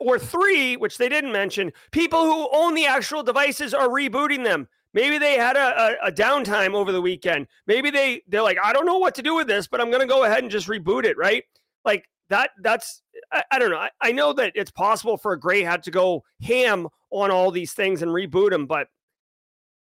Or 0.00 0.18
three, 0.18 0.76
which 0.76 0.98
they 0.98 1.08
didn't 1.08 1.32
mention, 1.32 1.72
people 1.90 2.24
who 2.24 2.48
own 2.52 2.74
the 2.74 2.86
actual 2.86 3.22
devices 3.22 3.74
are 3.74 3.88
rebooting 3.88 4.44
them. 4.44 4.68
Maybe 4.94 5.18
they 5.18 5.36
had 5.36 5.56
a, 5.56 5.98
a, 6.02 6.08
a, 6.08 6.12
downtime 6.12 6.74
over 6.74 6.92
the 6.92 7.02
weekend. 7.02 7.46
Maybe 7.66 7.90
they 7.90 8.22
they're 8.26 8.42
like, 8.42 8.58
I 8.62 8.72
don't 8.72 8.86
know 8.86 8.98
what 8.98 9.14
to 9.16 9.22
do 9.22 9.34
with 9.34 9.46
this, 9.46 9.66
but 9.66 9.80
I'm 9.80 9.90
gonna 9.90 10.06
go 10.06 10.24
ahead 10.24 10.42
and 10.42 10.50
just 10.50 10.66
reboot 10.66 11.04
it, 11.04 11.18
right? 11.18 11.44
Like 11.84 12.08
that. 12.30 12.50
That's 12.62 13.02
I, 13.30 13.42
I 13.50 13.58
don't 13.58 13.70
know. 13.70 13.76
I, 13.76 13.90
I, 14.00 14.12
know 14.12 14.32
that 14.32 14.52
it's 14.54 14.70
possible 14.70 15.18
for 15.18 15.32
a 15.32 15.38
gray 15.38 15.62
hat 15.62 15.82
to 15.84 15.90
go 15.90 16.24
ham 16.40 16.88
on 17.10 17.30
all 17.30 17.50
these 17.50 17.74
things 17.74 18.00
and 18.00 18.10
reboot 18.10 18.50
them, 18.50 18.66
but 18.66 18.88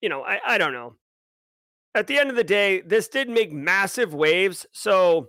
you 0.00 0.08
know, 0.08 0.22
I, 0.22 0.40
I 0.46 0.58
don't 0.58 0.72
know. 0.72 0.94
At 1.94 2.06
the 2.06 2.18
end 2.18 2.30
of 2.30 2.36
the 2.36 2.44
day, 2.44 2.80
this 2.80 3.08
did 3.08 3.28
make 3.28 3.52
massive 3.52 4.14
waves. 4.14 4.66
So 4.72 5.28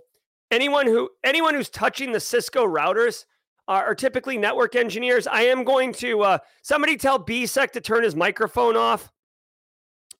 anyone 0.50 0.86
who 0.86 1.10
anyone 1.22 1.54
who's 1.54 1.68
touching 1.68 2.12
the 2.12 2.20
Cisco 2.20 2.64
routers 2.64 3.24
are, 3.68 3.86
are 3.86 3.94
typically 3.94 4.38
network 4.38 4.76
engineers. 4.76 5.26
I 5.26 5.42
am 5.42 5.64
going 5.64 5.92
to 5.94 6.22
uh, 6.22 6.38
somebody 6.62 6.96
tell 6.96 7.18
BSEC 7.18 7.70
to 7.72 7.80
turn 7.80 8.02
his 8.02 8.16
microphone 8.16 8.76
off. 8.76 9.10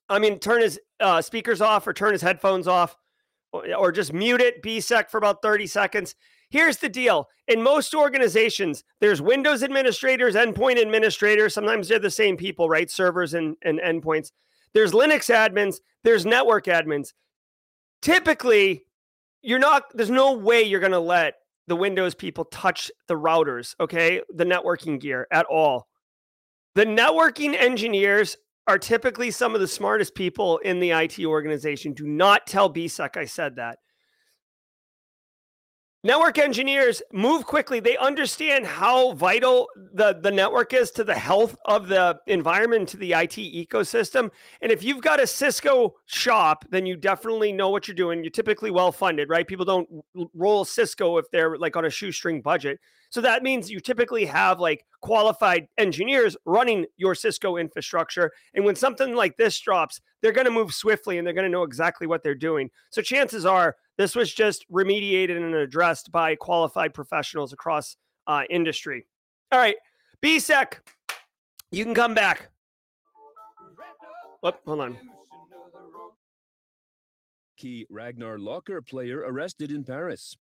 I 0.09 0.19
mean, 0.19 0.39
turn 0.39 0.61
his 0.61 0.79
uh, 0.99 1.21
speakers 1.21 1.61
off 1.61 1.87
or 1.87 1.93
turn 1.93 2.11
his 2.13 2.21
headphones 2.21 2.67
off 2.67 2.95
or, 3.53 3.73
or 3.75 3.91
just 3.91 4.13
mute 4.13 4.41
it, 4.41 4.61
BSEC 4.63 5.09
for 5.09 5.17
about 5.17 5.41
30 5.41 5.67
seconds. 5.67 6.15
Here's 6.49 6.77
the 6.77 6.89
deal. 6.89 7.29
In 7.47 7.61
most 7.63 7.95
organizations, 7.95 8.83
there's 8.99 9.21
Windows 9.21 9.63
administrators, 9.63 10.35
endpoint 10.35 10.81
administrators. 10.81 11.53
Sometimes 11.53 11.87
they're 11.87 11.99
the 11.99 12.11
same 12.11 12.35
people, 12.35 12.67
right? 12.67 12.91
Servers 12.91 13.33
and, 13.33 13.55
and 13.61 13.79
endpoints. 13.79 14.31
There's 14.73 14.91
Linux 14.91 15.33
admins, 15.33 15.77
there's 16.03 16.25
network 16.25 16.65
admins. 16.65 17.13
typically 18.01 18.83
you're 19.41 19.59
not 19.59 19.83
there's 19.93 20.09
no 20.09 20.33
way 20.33 20.61
you're 20.61 20.79
going 20.79 20.91
to 20.91 20.99
let 20.99 21.35
the 21.67 21.75
Windows 21.75 22.15
people 22.15 22.45
touch 22.45 22.91
the 23.07 23.15
routers, 23.15 23.75
okay? 23.79 24.21
The 24.33 24.45
networking 24.45 24.99
gear 24.99 25.27
at 25.31 25.45
all. 25.45 25.87
The 26.75 26.85
networking 26.85 27.55
engineers 27.59 28.37
are 28.67 28.77
typically 28.77 29.31
some 29.31 29.55
of 29.55 29.61
the 29.61 29.67
smartest 29.67 30.15
people 30.15 30.57
in 30.59 30.79
the 30.79 30.91
IT 30.91 31.19
organization. 31.25 31.93
Do 31.93 32.07
not 32.07 32.47
tell 32.47 32.71
BSEC 32.71 33.17
I 33.17 33.25
said 33.25 33.55
that. 33.57 33.79
Network 36.03 36.39
engineers 36.39 37.03
move 37.13 37.45
quickly. 37.45 37.79
They 37.79 37.95
understand 37.95 38.65
how 38.65 39.11
vital 39.11 39.67
the, 39.93 40.13
the 40.19 40.31
network 40.31 40.73
is 40.73 40.89
to 40.91 41.03
the 41.03 41.13
health 41.13 41.55
of 41.65 41.89
the 41.89 42.19
environment, 42.25 42.89
to 42.89 42.97
the 42.97 43.13
IT 43.13 43.35
ecosystem. 43.35 44.31
And 44.63 44.71
if 44.71 44.83
you've 44.83 45.01
got 45.01 45.21
a 45.21 45.27
Cisco 45.27 45.93
shop, 46.07 46.65
then 46.71 46.87
you 46.87 46.97
definitely 46.97 47.51
know 47.51 47.69
what 47.69 47.87
you're 47.87 47.93
doing. 47.93 48.23
You're 48.23 48.31
typically 48.31 48.71
well 48.71 48.91
funded, 48.91 49.29
right? 49.29 49.47
People 49.47 49.63
don't 49.65 49.87
roll 50.33 50.65
Cisco 50.65 51.17
if 51.17 51.29
they're 51.29 51.55
like 51.59 51.75
on 51.75 51.85
a 51.85 51.89
shoestring 51.91 52.41
budget. 52.41 52.79
So 53.11 53.21
that 53.21 53.43
means 53.43 53.69
you 53.69 53.79
typically 53.79 54.25
have 54.25 54.59
like 54.59 54.85
qualified 55.01 55.67
engineers 55.77 56.35
running 56.45 56.87
your 56.97 57.13
Cisco 57.13 57.57
infrastructure. 57.57 58.31
And 58.55 58.65
when 58.65 58.75
something 58.75 59.13
like 59.13 59.37
this 59.37 59.59
drops, 59.59 60.01
they're 60.21 60.31
going 60.31 60.45
to 60.45 60.51
move 60.51 60.73
swiftly 60.73 61.19
and 61.19 61.27
they're 61.27 61.33
going 61.35 61.45
to 61.45 61.51
know 61.51 61.63
exactly 61.63 62.07
what 62.07 62.23
they're 62.23 62.33
doing. 62.33 62.71
So 62.89 63.03
chances 63.03 63.45
are 63.45 63.75
this 63.97 64.15
was 64.15 64.33
just 64.33 64.65
remediated 64.71 65.37
and 65.37 65.53
addressed 65.53 66.11
by 66.11 66.35
qualified 66.35 66.93
professionals 66.93 67.53
across 67.53 67.95
uh, 68.27 68.43
industry. 68.49 69.05
All 69.51 69.59
right, 69.59 69.75
BSEC, 70.23 70.79
you 71.71 71.83
can 71.83 71.93
come 71.93 72.13
back. 72.13 72.49
Whoop, 74.41 74.59
hold 74.65 74.81
on. 74.81 74.97
Key 77.57 77.85
Ragnar 77.89 78.39
Locker 78.39 78.81
player 78.81 79.19
arrested 79.19 79.71
in 79.71 79.83
Paris. 79.83 80.35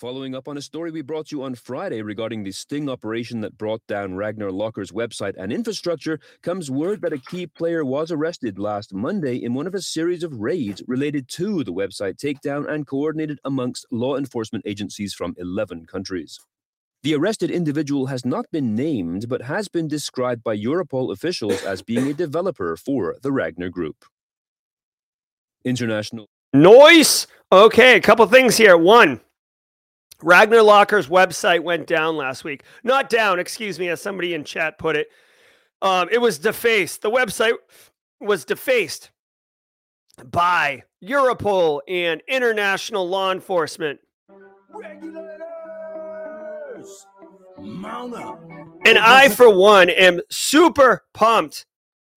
Following 0.00 0.34
up 0.34 0.48
on 0.48 0.56
a 0.56 0.62
story 0.62 0.90
we 0.90 1.02
brought 1.02 1.30
you 1.30 1.44
on 1.44 1.54
Friday 1.54 2.02
regarding 2.02 2.42
the 2.42 2.50
sting 2.50 2.88
operation 2.88 3.40
that 3.42 3.56
brought 3.56 3.80
down 3.86 4.16
Ragnar 4.16 4.50
Locker's 4.50 4.90
website 4.90 5.34
and 5.38 5.52
infrastructure, 5.52 6.18
comes 6.42 6.68
word 6.68 7.00
that 7.02 7.12
a 7.12 7.18
key 7.18 7.46
player 7.46 7.84
was 7.84 8.10
arrested 8.10 8.58
last 8.58 8.92
Monday 8.92 9.36
in 9.36 9.54
one 9.54 9.68
of 9.68 9.74
a 9.74 9.80
series 9.80 10.24
of 10.24 10.40
raids 10.40 10.82
related 10.88 11.28
to 11.28 11.62
the 11.62 11.72
website 11.72 12.16
takedown 12.16 12.68
and 12.68 12.88
coordinated 12.88 13.38
amongst 13.44 13.86
law 13.92 14.16
enforcement 14.16 14.64
agencies 14.66 15.14
from 15.14 15.32
11 15.38 15.86
countries. 15.86 16.40
The 17.04 17.14
arrested 17.14 17.52
individual 17.52 18.06
has 18.06 18.26
not 18.26 18.46
been 18.50 18.74
named, 18.74 19.28
but 19.28 19.42
has 19.42 19.68
been 19.68 19.86
described 19.86 20.42
by 20.42 20.56
Europol 20.56 21.12
officials 21.12 21.62
as 21.62 21.82
being 21.82 22.08
a 22.08 22.14
developer 22.14 22.76
for 22.76 23.14
the 23.22 23.30
Ragnar 23.30 23.68
Group. 23.68 24.04
International. 25.64 26.26
Noise. 26.52 27.28
Okay, 27.52 27.96
a 27.96 28.00
couple 28.00 28.26
things 28.26 28.56
here. 28.56 28.76
One, 28.76 29.20
Ragnar 30.24 30.62
Locker's 30.62 31.08
website 31.08 31.62
went 31.62 31.86
down 31.86 32.16
last 32.16 32.44
week. 32.44 32.64
Not 32.82 33.10
down, 33.10 33.38
excuse 33.38 33.78
me, 33.78 33.90
as 33.90 34.00
somebody 34.00 34.32
in 34.32 34.42
chat 34.42 34.78
put 34.78 34.96
it. 34.96 35.08
Um, 35.82 36.08
it 36.10 36.18
was 36.18 36.38
defaced. 36.38 37.02
The 37.02 37.10
website 37.10 37.52
was 38.20 38.46
defaced 38.46 39.10
by 40.30 40.84
Europol 41.04 41.80
and 41.86 42.22
international 42.26 43.06
law 43.06 43.32
enforcement. 43.32 44.00
Regulators! 44.70 45.36
Mount 47.58 48.14
up. 48.14 48.42
And 48.86 48.96
I, 48.98 49.28
for 49.28 49.54
one, 49.54 49.90
am 49.90 50.20
super 50.30 51.04
pumped, 51.12 51.66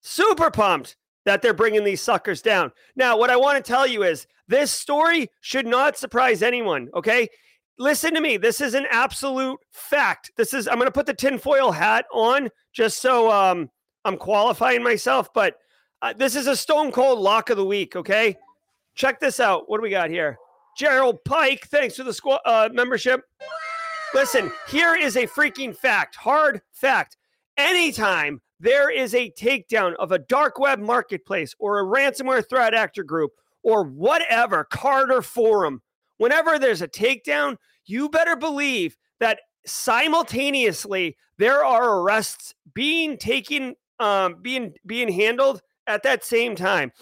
super 0.00 0.50
pumped 0.50 0.96
that 1.26 1.42
they're 1.42 1.52
bringing 1.52 1.84
these 1.84 2.00
suckers 2.00 2.40
down. 2.40 2.72
Now, 2.96 3.18
what 3.18 3.28
I 3.28 3.36
want 3.36 3.62
to 3.62 3.68
tell 3.70 3.86
you 3.86 4.02
is 4.02 4.26
this 4.48 4.70
story 4.70 5.30
should 5.42 5.66
not 5.66 5.98
surprise 5.98 6.42
anyone, 6.42 6.88
okay? 6.94 7.28
Listen 7.78 8.14
to 8.14 8.20
me. 8.20 8.36
This 8.36 8.60
is 8.60 8.74
an 8.74 8.86
absolute 8.90 9.58
fact. 9.70 10.32
This 10.36 10.52
is, 10.52 10.68
I'm 10.68 10.76
going 10.76 10.86
to 10.86 10.92
put 10.92 11.06
the 11.06 11.14
tinfoil 11.14 11.72
hat 11.72 12.06
on 12.12 12.50
just 12.72 13.00
so 13.00 13.30
um, 13.30 13.70
I'm 14.04 14.16
qualifying 14.16 14.82
myself, 14.82 15.32
but 15.32 15.56
uh, 16.02 16.12
this 16.12 16.36
is 16.36 16.46
a 16.46 16.56
stone 16.56 16.92
cold 16.92 17.18
lock 17.18 17.50
of 17.50 17.56
the 17.56 17.64
week. 17.64 17.96
Okay. 17.96 18.36
Check 18.94 19.20
this 19.20 19.40
out. 19.40 19.68
What 19.68 19.78
do 19.78 19.82
we 19.82 19.90
got 19.90 20.10
here? 20.10 20.38
Gerald 20.76 21.18
Pike, 21.24 21.66
thanks 21.68 21.96
for 21.96 22.04
the 22.04 22.12
squad 22.12 22.40
uh, 22.44 22.68
membership. 22.72 23.22
Listen, 24.14 24.52
here 24.68 24.94
is 24.94 25.16
a 25.16 25.26
freaking 25.26 25.76
fact, 25.76 26.16
hard 26.16 26.62
fact. 26.72 27.16
Anytime 27.56 28.40
there 28.60 28.90
is 28.90 29.14
a 29.14 29.30
takedown 29.32 29.94
of 29.96 30.12
a 30.12 30.18
dark 30.18 30.58
web 30.58 30.78
marketplace 30.78 31.54
or 31.58 31.80
a 31.80 31.84
ransomware 31.84 32.48
threat 32.48 32.74
actor 32.74 33.02
group 33.02 33.32
or 33.62 33.84
whatever, 33.84 34.64
Carter 34.64 35.20
Forum, 35.20 35.82
whenever 36.18 36.58
there's 36.58 36.82
a 36.82 36.88
takedown, 36.88 37.56
you 37.86 38.08
better 38.08 38.36
believe 38.36 38.96
that 39.20 39.40
simultaneously 39.66 41.16
there 41.38 41.64
are 41.64 42.00
arrests 42.00 42.54
being 42.74 43.16
taken, 43.16 43.74
um, 43.98 44.36
being 44.42 44.74
being 44.86 45.08
handled 45.08 45.62
at 45.86 46.02
that 46.02 46.24
same 46.24 46.54
time. 46.54 46.92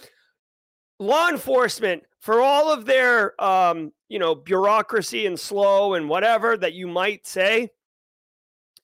Law 0.99 1.29
enforcement, 1.29 2.05
for 2.21 2.41
all 2.41 2.73
of 2.73 2.87
their, 2.87 3.41
um, 3.43 3.93
you 4.09 4.19
know, 4.19 4.35
bureaucracy 4.35 5.27
and 5.27 5.39
slow 5.39 5.95
and 5.95 6.09
whatever 6.09 6.57
that 6.57 6.73
you 6.73 6.87
might 6.87 7.27
say, 7.27 7.71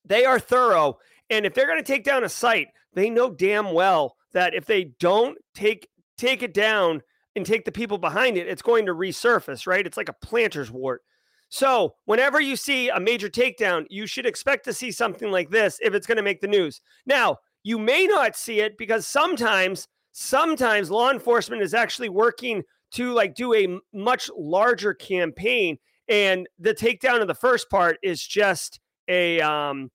they 0.04 0.24
are 0.24 0.38
thorough. 0.38 0.98
And 1.30 1.46
if 1.46 1.54
they're 1.54 1.66
going 1.66 1.82
to 1.82 1.92
take 1.92 2.04
down 2.04 2.24
a 2.24 2.28
site, 2.28 2.68
they 2.92 3.08
know 3.08 3.30
damn 3.30 3.72
well 3.72 4.16
that 4.32 4.54
if 4.54 4.66
they 4.66 4.84
don't 4.84 5.38
take 5.54 5.88
take 6.18 6.42
it 6.42 6.54
down 6.54 7.02
and 7.36 7.46
take 7.46 7.64
the 7.64 7.72
people 7.72 7.98
behind 7.98 8.36
it, 8.36 8.48
it's 8.48 8.62
going 8.62 8.86
to 8.86 8.94
resurface, 8.94 9.66
right? 9.66 9.86
It's 9.86 9.96
like 9.96 10.08
a 10.08 10.14
planter's 10.14 10.70
wart. 10.70 11.02
So, 11.48 11.96
whenever 12.06 12.40
you 12.40 12.56
see 12.56 12.88
a 12.88 12.98
major 12.98 13.28
takedown, 13.28 13.86
you 13.90 14.06
should 14.06 14.24
expect 14.24 14.64
to 14.64 14.72
see 14.72 14.90
something 14.90 15.30
like 15.30 15.50
this 15.50 15.78
if 15.82 15.94
it's 15.94 16.06
going 16.06 16.16
to 16.16 16.22
make 16.22 16.40
the 16.40 16.46
news. 16.48 16.80
Now, 17.04 17.38
you 17.62 17.78
may 17.78 18.06
not 18.06 18.36
see 18.36 18.60
it 18.60 18.78
because 18.78 19.06
sometimes 19.06 19.86
sometimes 20.12 20.90
law 20.90 21.10
enforcement 21.10 21.62
is 21.62 21.74
actually 21.74 22.08
working 22.08 22.62
to 22.92 23.12
like 23.12 23.34
do 23.34 23.54
a 23.54 23.78
much 23.92 24.30
larger 24.36 24.92
campaign 24.94 25.78
and 26.08 26.46
the 26.58 26.74
takedown 26.74 27.22
of 27.22 27.28
the 27.28 27.34
first 27.34 27.70
part 27.70 27.98
is 28.02 28.24
just 28.24 28.80
a 29.08 29.40
um 29.40 29.90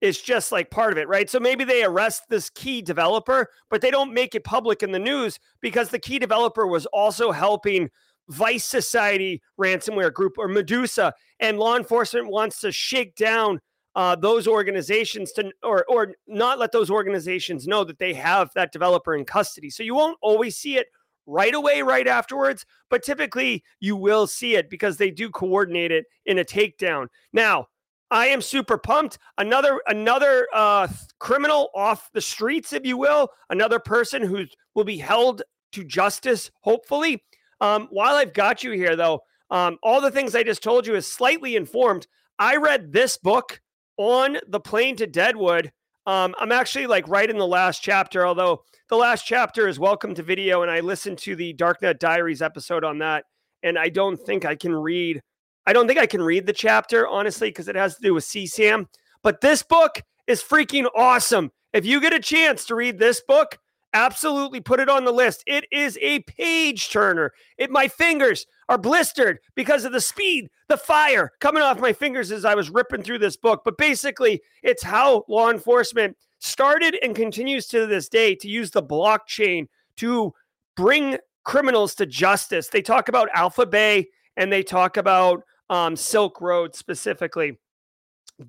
is 0.00 0.20
just 0.20 0.52
like 0.52 0.70
part 0.70 0.92
of 0.92 0.98
it, 0.98 1.08
right? 1.08 1.28
So 1.28 1.38
maybe 1.38 1.64
they 1.64 1.84
arrest 1.84 2.24
this 2.28 2.50
key 2.50 2.82
developer, 2.82 3.48
but 3.68 3.80
they 3.80 3.90
don't 3.90 4.14
make 4.14 4.34
it 4.34 4.44
public 4.44 4.82
in 4.82 4.92
the 4.92 4.98
news 4.98 5.38
because 5.60 5.90
the 5.90 5.98
key 5.98 6.18
developer 6.18 6.66
was 6.66 6.86
also 6.86 7.32
helping 7.32 7.90
Vice 8.28 8.64
Society 8.64 9.42
ransomware 9.60 10.12
group 10.12 10.38
or 10.38 10.48
Medusa, 10.48 11.12
and 11.40 11.58
law 11.58 11.76
enforcement 11.76 12.28
wants 12.28 12.60
to 12.60 12.70
shake 12.72 13.16
down 13.16 13.60
uh, 13.96 14.14
those 14.14 14.46
organizations 14.46 15.32
to 15.32 15.50
or 15.64 15.84
or 15.88 16.14
not 16.28 16.58
let 16.58 16.70
those 16.70 16.90
organizations 16.90 17.66
know 17.66 17.82
that 17.82 17.98
they 17.98 18.14
have 18.14 18.50
that 18.54 18.72
developer 18.72 19.16
in 19.16 19.24
custody. 19.24 19.68
So 19.68 19.82
you 19.82 19.96
won't 19.96 20.18
always 20.22 20.56
see 20.56 20.76
it 20.76 20.86
right 21.26 21.54
away, 21.54 21.82
right 21.82 22.06
afterwards, 22.06 22.64
but 22.88 23.02
typically 23.02 23.64
you 23.80 23.96
will 23.96 24.26
see 24.26 24.56
it 24.56 24.70
because 24.70 24.96
they 24.96 25.10
do 25.10 25.28
coordinate 25.30 25.92
it 25.92 26.06
in 26.26 26.38
a 26.38 26.44
takedown. 26.44 27.08
Now, 27.32 27.66
I 28.10 28.26
am 28.28 28.42
super 28.42 28.76
pumped. 28.76 29.18
Another 29.38 29.80
another 29.86 30.48
uh, 30.52 30.88
criminal 31.18 31.70
off 31.74 32.10
the 32.12 32.20
streets, 32.20 32.72
if 32.72 32.84
you 32.84 32.96
will, 32.96 33.28
another 33.50 33.78
person 33.78 34.22
who 34.22 34.46
will 34.74 34.84
be 34.84 34.98
held 34.98 35.42
to 35.72 35.84
justice, 35.84 36.50
hopefully. 36.60 37.22
Um, 37.60 37.88
while 37.90 38.16
I've 38.16 38.32
got 38.32 38.64
you 38.64 38.72
here, 38.72 38.96
though, 38.96 39.20
um, 39.50 39.78
all 39.82 40.00
the 40.00 40.10
things 40.10 40.34
I 40.34 40.42
just 40.42 40.62
told 40.62 40.86
you 40.86 40.94
is 40.94 41.06
slightly 41.06 41.56
informed. 41.56 42.06
I 42.38 42.56
read 42.56 42.92
this 42.92 43.16
book 43.16 43.60
on 43.96 44.38
the 44.48 44.60
plane 44.60 44.96
to 44.96 45.06
Deadwood. 45.06 45.70
Um, 46.06 46.34
I'm 46.38 46.52
actually 46.52 46.86
like 46.86 47.06
right 47.06 47.28
in 47.28 47.38
the 47.38 47.46
last 47.46 47.82
chapter, 47.82 48.26
although 48.26 48.64
the 48.88 48.96
last 48.96 49.26
chapter 49.26 49.68
is 49.68 49.78
Welcome 49.78 50.14
to 50.14 50.22
Video, 50.22 50.62
and 50.62 50.70
I 50.70 50.80
listened 50.80 51.18
to 51.18 51.36
the 51.36 51.54
Darknet 51.54 51.98
Diaries 51.98 52.42
episode 52.42 52.82
on 52.82 52.98
that, 52.98 53.26
and 53.62 53.78
I 53.78 53.90
don't 53.90 54.16
think 54.16 54.44
I 54.44 54.56
can 54.56 54.74
read 54.74 55.22
I 55.70 55.72
don't 55.72 55.86
think 55.86 56.00
I 56.00 56.06
can 56.06 56.20
read 56.20 56.46
the 56.46 56.52
chapter, 56.52 57.06
honestly, 57.06 57.48
because 57.48 57.68
it 57.68 57.76
has 57.76 57.94
to 57.94 58.02
do 58.02 58.12
with 58.12 58.24
CSAM. 58.24 58.88
But 59.22 59.40
this 59.40 59.62
book 59.62 60.02
is 60.26 60.42
freaking 60.42 60.88
awesome. 60.96 61.52
If 61.72 61.86
you 61.86 62.00
get 62.00 62.12
a 62.12 62.18
chance 62.18 62.64
to 62.64 62.74
read 62.74 62.98
this 62.98 63.20
book, 63.20 63.56
absolutely 63.94 64.60
put 64.60 64.80
it 64.80 64.88
on 64.88 65.04
the 65.04 65.12
list. 65.12 65.44
It 65.46 65.66
is 65.70 65.96
a 66.02 66.22
page 66.22 66.90
turner. 66.90 67.32
It 67.56 67.70
my 67.70 67.86
fingers 67.86 68.46
are 68.68 68.78
blistered 68.78 69.38
because 69.54 69.84
of 69.84 69.92
the 69.92 70.00
speed, 70.00 70.48
the 70.66 70.76
fire 70.76 71.30
coming 71.38 71.62
off 71.62 71.78
my 71.78 71.92
fingers 71.92 72.32
as 72.32 72.44
I 72.44 72.56
was 72.56 72.68
ripping 72.68 73.04
through 73.04 73.20
this 73.20 73.36
book. 73.36 73.62
But 73.64 73.78
basically, 73.78 74.42
it's 74.64 74.82
how 74.82 75.24
law 75.28 75.52
enforcement 75.52 76.16
started 76.40 76.98
and 77.00 77.14
continues 77.14 77.68
to 77.68 77.86
this 77.86 78.08
day 78.08 78.34
to 78.34 78.48
use 78.48 78.72
the 78.72 78.82
blockchain 78.82 79.68
to 79.98 80.34
bring 80.76 81.18
criminals 81.44 81.94
to 81.94 82.06
justice. 82.06 82.66
They 82.66 82.82
talk 82.82 83.08
about 83.08 83.30
AlphaBay 83.36 84.06
and 84.36 84.52
they 84.52 84.64
talk 84.64 84.96
about 84.96 85.44
um, 85.70 85.96
Silk 85.96 86.40
Road 86.40 86.74
specifically. 86.74 87.58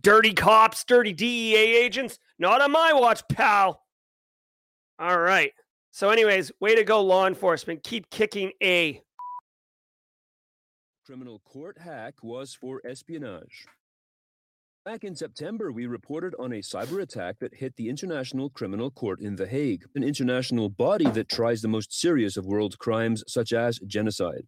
Dirty 0.01 0.33
cops, 0.33 0.83
dirty 0.83 1.13
DEA 1.13 1.55
agents, 1.55 2.17
not 2.39 2.61
on 2.61 2.71
my 2.71 2.91
watch, 2.93 3.21
pal. 3.29 3.83
All 4.99 5.19
right. 5.19 5.51
So, 5.91 6.09
anyways, 6.09 6.51
way 6.59 6.75
to 6.75 6.83
go, 6.83 7.01
law 7.01 7.27
enforcement. 7.27 7.83
Keep 7.83 8.09
kicking 8.09 8.51
A. 8.63 9.01
Criminal 11.05 11.39
Court 11.39 11.77
hack 11.77 12.15
was 12.23 12.55
for 12.55 12.81
espionage. 12.85 13.65
Back 14.85 15.03
in 15.03 15.15
September, 15.15 15.71
we 15.71 15.85
reported 15.85 16.33
on 16.39 16.53
a 16.53 16.59
cyber 16.59 17.01
attack 17.01 17.35
that 17.39 17.53
hit 17.53 17.75
the 17.75 17.89
International 17.89 18.49
Criminal 18.49 18.89
Court 18.89 19.19
in 19.19 19.35
The 19.35 19.45
Hague, 19.45 19.83
an 19.93 20.03
international 20.03 20.69
body 20.69 21.09
that 21.11 21.29
tries 21.29 21.61
the 21.61 21.67
most 21.67 21.93
serious 21.93 22.37
of 22.37 22.45
world 22.45 22.79
crimes, 22.79 23.23
such 23.27 23.51
as 23.53 23.77
genocide. 23.85 24.47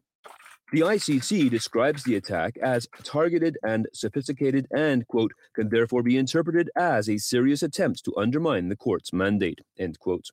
The 0.74 0.80
ICC 0.80 1.52
describes 1.52 2.04
the 2.04 2.16
attack 2.16 2.58
as 2.58 2.88
targeted 3.04 3.60
and 3.62 3.86
sophisticated 3.94 4.66
and, 4.76 5.08
quote, 5.08 5.32
can 5.54 5.70
therefore 5.70 6.02
be 6.02 6.18
interpreted 6.18 6.72
as 6.76 7.08
a 7.08 7.20
serious 7.20 7.62
attempt 7.62 8.04
to 8.06 8.18
undermine 8.18 8.70
the 8.70 8.76
court's 8.76 9.14
mandate, 9.14 9.60
end 9.78 10.00
quote. 10.00 10.30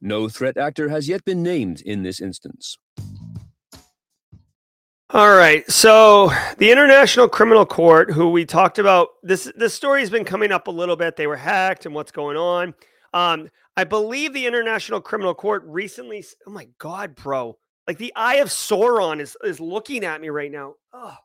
No 0.00 0.28
threat 0.28 0.56
actor 0.56 0.88
has 0.88 1.08
yet 1.08 1.24
been 1.24 1.40
named 1.40 1.82
in 1.82 2.02
this 2.02 2.20
instance. 2.20 2.78
All 5.10 5.36
right. 5.36 5.70
So 5.70 6.32
the 6.58 6.72
International 6.72 7.28
Criminal 7.28 7.64
Court, 7.64 8.10
who 8.10 8.30
we 8.30 8.44
talked 8.44 8.80
about, 8.80 9.10
this 9.22 9.52
this 9.56 9.72
story 9.72 10.00
has 10.00 10.10
been 10.10 10.24
coming 10.24 10.50
up 10.50 10.66
a 10.66 10.72
little 10.72 10.96
bit. 10.96 11.14
They 11.14 11.28
were 11.28 11.36
hacked 11.36 11.86
and 11.86 11.94
what's 11.94 12.10
going 12.10 12.36
on. 12.36 12.74
Um, 13.14 13.50
I 13.76 13.84
believe 13.84 14.32
the 14.32 14.48
International 14.48 15.00
Criminal 15.00 15.32
Court 15.32 15.62
recently. 15.64 16.24
Oh 16.44 16.50
my 16.50 16.66
God, 16.78 17.14
bro! 17.14 17.56
Like 17.86 17.98
the 17.98 18.12
Eye 18.16 18.36
of 18.36 18.48
Sauron 18.48 19.20
is 19.20 19.36
is 19.44 19.60
looking 19.60 20.04
at 20.04 20.20
me 20.20 20.28
right 20.28 20.50
now. 20.50 20.74
Oh, 20.92 21.16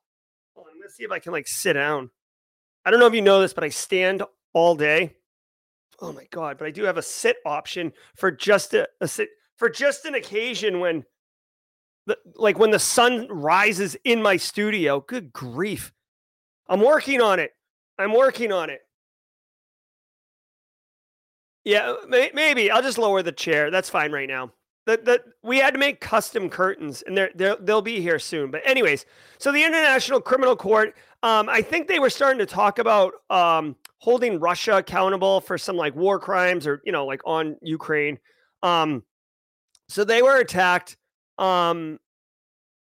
on, 0.55 0.65
let's 0.79 0.95
see 0.95 1.03
if 1.03 1.11
I 1.11 1.19
can 1.19 1.31
like 1.31 1.47
sit 1.47 1.73
down. 1.73 2.09
I 2.85 2.91
don't 2.91 2.99
know 2.99 3.07
if 3.07 3.13
you 3.13 3.21
know 3.21 3.41
this, 3.41 3.53
but 3.53 3.63
I 3.63 3.69
stand 3.69 4.23
all 4.53 4.75
day. 4.75 5.15
Oh 5.99 6.13
my 6.13 6.25
God! 6.31 6.57
But 6.57 6.67
I 6.67 6.71
do 6.71 6.83
have 6.83 6.97
a 6.97 7.01
sit 7.01 7.37
option 7.45 7.93
for 8.15 8.31
just 8.31 8.73
a, 8.73 8.87
a 8.99 9.07
sit 9.07 9.29
for 9.57 9.69
just 9.69 10.05
an 10.05 10.15
occasion 10.15 10.79
when 10.79 11.03
the, 12.07 12.17
like 12.35 12.57
when 12.57 12.71
the 12.71 12.79
sun 12.79 13.27
rises 13.29 13.95
in 14.03 14.21
my 14.21 14.37
studio. 14.37 14.99
Good 14.99 15.33
grief. 15.33 15.93
I'm 16.67 16.81
working 16.81 17.21
on 17.21 17.39
it. 17.39 17.51
I'm 17.97 18.13
working 18.13 18.51
on 18.51 18.69
it. 18.69 18.81
Yeah, 21.63 21.95
may, 22.07 22.31
maybe 22.33 22.71
I'll 22.71 22.81
just 22.81 22.97
lower 22.97 23.21
the 23.21 23.31
chair. 23.31 23.69
That's 23.69 23.89
fine 23.89 24.11
right 24.11 24.27
now. 24.27 24.51
We 25.43 25.57
had 25.57 25.73
to 25.73 25.79
make 25.79 25.99
custom 25.99 26.49
curtains, 26.49 27.01
and 27.03 27.17
they're, 27.17 27.31
they're 27.35 27.55
they'll 27.57 27.81
be 27.81 28.01
here 28.01 28.19
soon. 28.19 28.51
But 28.51 28.61
anyways, 28.65 29.05
so 29.37 29.51
the 29.51 29.63
International 29.63 30.21
Criminal 30.21 30.55
Court, 30.55 30.95
um, 31.23 31.49
I 31.49 31.61
think 31.61 31.87
they 31.87 31.99
were 31.99 32.09
starting 32.09 32.39
to 32.39 32.45
talk 32.45 32.79
about 32.79 33.13
um, 33.29 33.75
holding 33.99 34.39
Russia 34.39 34.77
accountable 34.77 35.41
for 35.41 35.57
some 35.57 35.75
like 35.75 35.95
war 35.95 36.19
crimes 36.19 36.65
or 36.65 36.81
you 36.85 36.91
know 36.91 37.05
like 37.05 37.21
on 37.25 37.57
Ukraine. 37.61 38.19
Um, 38.63 39.03
so 39.87 40.03
they 40.03 40.21
were 40.21 40.39
attacked. 40.39 40.97
Um, 41.37 41.99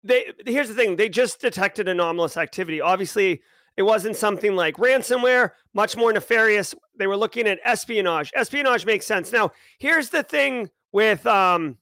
they 0.05 0.33
here's 0.47 0.69
the 0.69 0.75
thing: 0.75 0.97
they 0.97 1.09
just 1.09 1.41
detected 1.41 1.89
anomalous 1.89 2.37
activity. 2.37 2.81
Obviously, 2.81 3.43
it 3.77 3.83
wasn't 3.83 4.17
something 4.17 4.55
like 4.55 4.77
ransomware, 4.77 5.53
much 5.75 5.97
more 5.97 6.13
nefarious. 6.13 6.75
They 6.97 7.07
were 7.07 7.17
looking 7.17 7.47
at 7.47 7.61
espionage. 7.65 8.31
Espionage 8.35 8.85
makes 8.85 9.07
sense. 9.07 9.33
Now, 9.33 9.53
here's 9.79 10.11
the 10.11 10.23
thing 10.23 10.71
with 10.93 11.27
um 11.27 11.77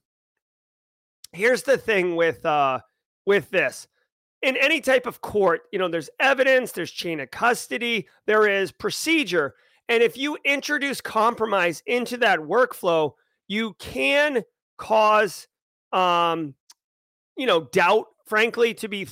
here's 1.31 1.63
the 1.63 1.77
thing 1.77 2.15
with 2.15 2.45
uh 2.45 2.79
with 3.25 3.49
this. 3.49 3.87
In 4.41 4.55
any 4.55 4.79
type 4.79 5.05
of 5.05 5.21
court, 5.21 5.63
you 5.73 5.79
know, 5.79 5.89
there's 5.89 6.09
evidence, 6.19 6.71
there's 6.71 6.91
chain 6.91 7.19
of 7.19 7.29
custody, 7.29 8.07
there 8.25 8.47
is 8.47 8.71
procedure. 8.71 9.55
And 9.89 10.01
if 10.01 10.15
you 10.17 10.37
introduce 10.45 11.01
compromise 11.01 11.83
into 11.85 12.15
that 12.17 12.39
workflow, 12.39 13.13
you 13.47 13.73
can 13.79 14.43
cause 14.77 15.47
um 15.91 16.53
you 17.35 17.45
know 17.45 17.61
doubt 17.71 18.05
frankly 18.25 18.73
to 18.73 18.87
be 18.87 19.07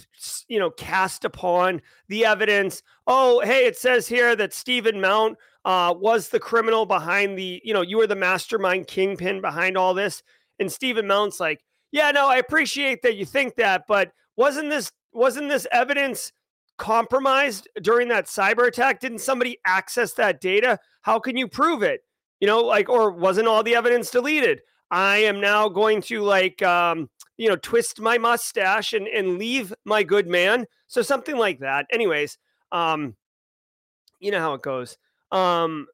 you 0.47 0.59
know 0.59 0.69
cast 0.69 1.25
upon 1.25 1.81
the 2.07 2.23
evidence 2.23 2.83
oh 3.07 3.41
hey 3.41 3.65
it 3.65 3.75
says 3.75 4.07
here 4.07 4.35
that 4.35 4.53
stephen 4.53 5.01
mount 5.01 5.37
uh, 5.65 5.93
was 5.93 6.29
the 6.29 6.39
criminal 6.39 6.85
behind 6.85 7.37
the 7.37 7.59
you 7.65 7.73
know 7.73 7.81
you 7.81 7.97
were 7.97 8.07
the 8.07 8.15
mastermind 8.15 8.87
kingpin 8.87 9.41
behind 9.41 9.75
all 9.77 9.93
this 9.93 10.23
and 10.59 10.71
stephen 10.71 11.05
mount's 11.05 11.39
like 11.39 11.61
yeah 11.97 12.11
no 12.11 12.27
i 12.27 12.37
appreciate 12.37 13.01
that 13.01 13.15
you 13.15 13.25
think 13.25 13.55
that 13.55 13.83
but 13.87 14.11
wasn't 14.35 14.69
this 14.69 14.91
wasn't 15.13 15.47
this 15.49 15.67
evidence 15.71 16.31
compromised 16.77 17.67
during 17.81 18.07
that 18.07 18.25
cyber 18.25 18.67
attack 18.67 18.99
didn't 18.99 19.19
somebody 19.19 19.57
access 19.65 20.13
that 20.13 20.39
data 20.39 20.77
how 21.01 21.19
can 21.19 21.35
you 21.35 21.47
prove 21.47 21.83
it 21.83 22.01
you 22.39 22.47
know 22.47 22.61
like 22.61 22.87
or 22.87 23.11
wasn't 23.11 23.47
all 23.47 23.63
the 23.63 23.75
evidence 23.75 24.11
deleted 24.11 24.61
i 24.91 25.17
am 25.17 25.41
now 25.41 25.67
going 25.67 26.01
to 26.01 26.21
like 26.21 26.61
um 26.61 27.09
you 27.37 27.47
know, 27.47 27.55
twist 27.55 28.01
my 28.01 28.17
mustache 28.17 28.93
and, 28.93 29.07
and 29.07 29.37
leave 29.37 29.73
my 29.85 30.03
good 30.03 30.27
man. 30.27 30.65
So 30.87 31.01
something 31.01 31.37
like 31.37 31.59
that. 31.59 31.85
Anyways, 31.91 32.37
um, 32.71 33.15
you 34.19 34.31
know 34.31 34.39
how 34.39 34.53
it 34.55 34.63
goes. 34.63 34.97
Um, 35.31 35.87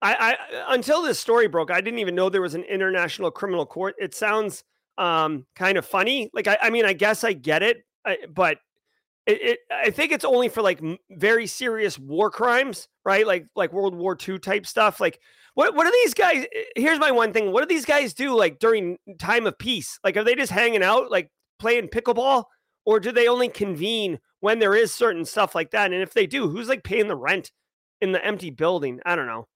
I, 0.00 0.36
I 0.50 0.74
until 0.74 1.02
this 1.02 1.20
story 1.20 1.46
broke, 1.46 1.70
I 1.70 1.80
didn't 1.80 2.00
even 2.00 2.16
know 2.16 2.28
there 2.28 2.42
was 2.42 2.56
an 2.56 2.64
international 2.64 3.30
criminal 3.30 3.64
court. 3.64 3.94
It 3.98 4.14
sounds 4.14 4.64
um 4.98 5.46
kind 5.56 5.78
of 5.78 5.86
funny. 5.86 6.30
Like 6.32 6.46
I, 6.46 6.58
I 6.62 6.70
mean, 6.70 6.84
I 6.84 6.92
guess 6.92 7.24
I 7.24 7.32
get 7.32 7.62
it, 7.62 7.84
I, 8.04 8.18
but 8.28 8.58
it, 9.26 9.42
it, 9.42 9.58
I 9.70 9.90
think 9.90 10.12
it's 10.12 10.24
only 10.24 10.48
for 10.48 10.62
like 10.62 10.80
very 11.10 11.46
serious 11.46 11.98
war 11.98 12.30
crimes, 12.30 12.88
right? 13.04 13.26
Like 13.26 13.46
like 13.54 13.72
World 13.72 13.94
War 13.94 14.16
II 14.16 14.38
type 14.38 14.66
stuff. 14.66 15.00
Like 15.00 15.20
what 15.54 15.74
what 15.74 15.84
do 15.84 15.92
these 16.02 16.14
guys? 16.14 16.44
Eh, 16.54 16.62
here's 16.76 16.98
my 16.98 17.10
one 17.10 17.32
thing. 17.32 17.52
What 17.52 17.66
do 17.66 17.72
these 17.72 17.84
guys 17.84 18.14
do 18.14 18.36
like 18.36 18.58
during 18.58 18.98
time 19.18 19.46
of 19.46 19.58
peace? 19.58 19.98
Like 20.02 20.16
are 20.16 20.24
they 20.24 20.34
just 20.34 20.52
hanging 20.52 20.82
out, 20.82 21.10
like 21.10 21.30
playing 21.58 21.88
pickleball, 21.88 22.44
or 22.84 23.00
do 23.00 23.12
they 23.12 23.28
only 23.28 23.48
convene 23.48 24.18
when 24.40 24.58
there 24.58 24.74
is 24.74 24.92
certain 24.92 25.24
stuff 25.24 25.54
like 25.54 25.70
that? 25.70 25.92
And 25.92 26.02
if 26.02 26.14
they 26.14 26.26
do, 26.26 26.48
who's 26.48 26.68
like 26.68 26.84
paying 26.84 27.08
the 27.08 27.16
rent 27.16 27.52
in 28.00 28.12
the 28.12 28.24
empty 28.24 28.50
building? 28.50 29.00
I 29.06 29.14
don't 29.14 29.26
know. 29.26 29.46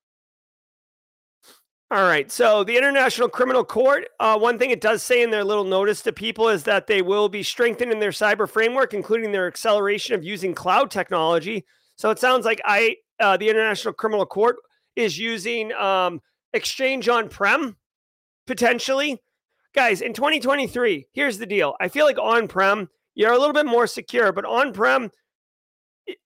All 1.90 2.03
right. 2.03 2.31
So 2.33 2.64
the 2.64 2.77
International 2.77 3.29
Criminal 3.29 3.64
Court, 3.64 4.09
uh, 4.18 4.37
one 4.37 4.59
thing 4.59 4.70
it 4.70 4.81
does 4.81 5.05
say 5.05 5.22
in 5.22 5.31
their 5.31 5.44
little 5.44 5.64
notice 5.64 6.03
to 6.03 6.12
people 6.12 6.49
is 6.49 6.64
that 6.64 6.88
they 6.88 7.01
will 7.01 7.29
be 7.29 7.44
strengthening 7.44 8.01
their 8.01 8.11
cyber 8.11 8.49
framework, 8.49 8.92
including 8.92 9.31
their 9.31 9.46
acceleration 9.46 10.14
of 10.14 10.25
using 10.25 10.53
cloud 10.53 10.90
technology. 10.90 11.64
So 11.94 12.11
it 12.11 12.18
sounds 12.18 12.44
like 12.44 12.61
I, 12.64 12.96
uh, 13.20 13.37
the 13.37 13.49
International 13.49 13.94
Criminal 13.94 14.27
Court, 14.27 14.57
is 14.96 15.16
using 15.18 15.72
um, 15.75 16.20
Exchange 16.53 17.09
on 17.09 17.29
prem 17.29 17.77
potentially. 18.46 19.20
Guys, 19.75 20.01
in 20.01 20.12
2023, 20.12 21.07
here's 21.12 21.38
the 21.38 21.46
deal. 21.46 21.77
I 21.81 21.88
feel 21.88 22.07
like 22.07 22.18
on 22.18 22.49
prem, 22.49 22.88
you're 23.14 23.33
a 23.33 23.38
little 23.38 23.53
bit 23.53 23.66
more 23.66 23.87
secure, 23.87 24.33
but 24.33 24.46
on 24.46 24.72
prem, 24.72 25.11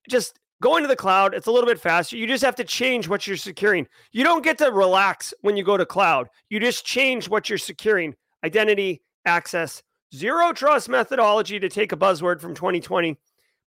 just 0.09 0.39
going 0.61 0.83
to 0.83 0.87
the 0.87 0.95
cloud, 0.95 1.33
it's 1.33 1.47
a 1.47 1.51
little 1.51 1.67
bit 1.67 1.81
faster. 1.81 2.15
You 2.15 2.25
just 2.25 2.43
have 2.43 2.55
to 2.55 2.63
change 2.63 3.09
what 3.09 3.27
you're 3.27 3.35
securing. 3.35 3.87
You 4.13 4.23
don't 4.23 4.43
get 4.43 4.57
to 4.59 4.71
relax 4.71 5.33
when 5.41 5.57
you 5.57 5.63
go 5.63 5.75
to 5.75 5.85
cloud. 5.85 6.29
You 6.49 6.59
just 6.61 6.85
change 6.85 7.27
what 7.27 7.49
you're 7.49 7.57
securing 7.57 8.15
identity, 8.45 9.01
access, 9.25 9.83
zero 10.15 10.53
trust 10.53 10.87
methodology 10.87 11.59
to 11.59 11.67
take 11.67 11.91
a 11.91 11.97
buzzword 11.97 12.39
from 12.39 12.55
2020. 12.55 13.17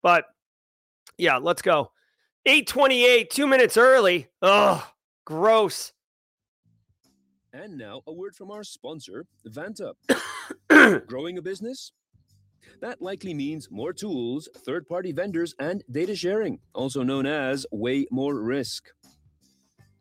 But 0.02 0.26
yeah, 1.18 1.38
let's 1.38 1.62
go. 1.62 1.92
828, 2.46 3.30
two 3.30 3.48
minutes 3.48 3.76
early. 3.76 4.28
Ugh. 4.42 4.84
Gross. 5.26 5.94
And 7.54 7.78
now 7.78 8.02
a 8.08 8.12
word 8.12 8.36
from 8.36 8.52
our 8.52 8.64
sponsor, 8.64 9.26
Vanta. 9.48 9.94
Growing 11.08 11.38
a 11.38 11.42
business? 11.42 11.92
That 12.82 13.02
likely 13.02 13.34
means 13.34 13.70
more 13.72 13.94
tools, 13.94 14.50
third 14.66 14.88
party 14.88 15.12
vendors, 15.12 15.56
and 15.60 15.84
data 15.92 16.16
sharing, 16.16 16.60
also 16.74 17.04
known 17.04 17.26
as 17.26 17.66
way 17.72 18.06
more 18.12 18.36
risk. 18.36 18.86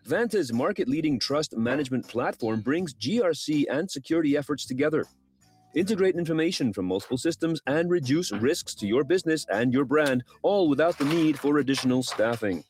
Vanta's 0.04 0.52
market 0.52 0.88
leading 0.88 1.18
trust 1.20 1.56
management 1.56 2.08
platform 2.08 2.60
brings 2.60 2.92
GRC 2.94 3.66
and 3.70 3.88
security 3.90 4.36
efforts 4.36 4.66
together. 4.66 5.04
Integrate 5.74 6.16
information 6.16 6.72
from 6.72 6.86
multiple 6.86 7.16
systems 7.16 7.60
and 7.66 7.88
reduce 7.88 8.32
risks 8.32 8.74
to 8.74 8.86
your 8.86 9.04
business 9.04 9.46
and 9.48 9.72
your 9.72 9.84
brand, 9.84 10.24
all 10.42 10.68
without 10.68 10.98
the 10.98 11.04
need 11.04 11.38
for 11.38 11.58
additional 11.58 12.02
staffing. 12.02 12.64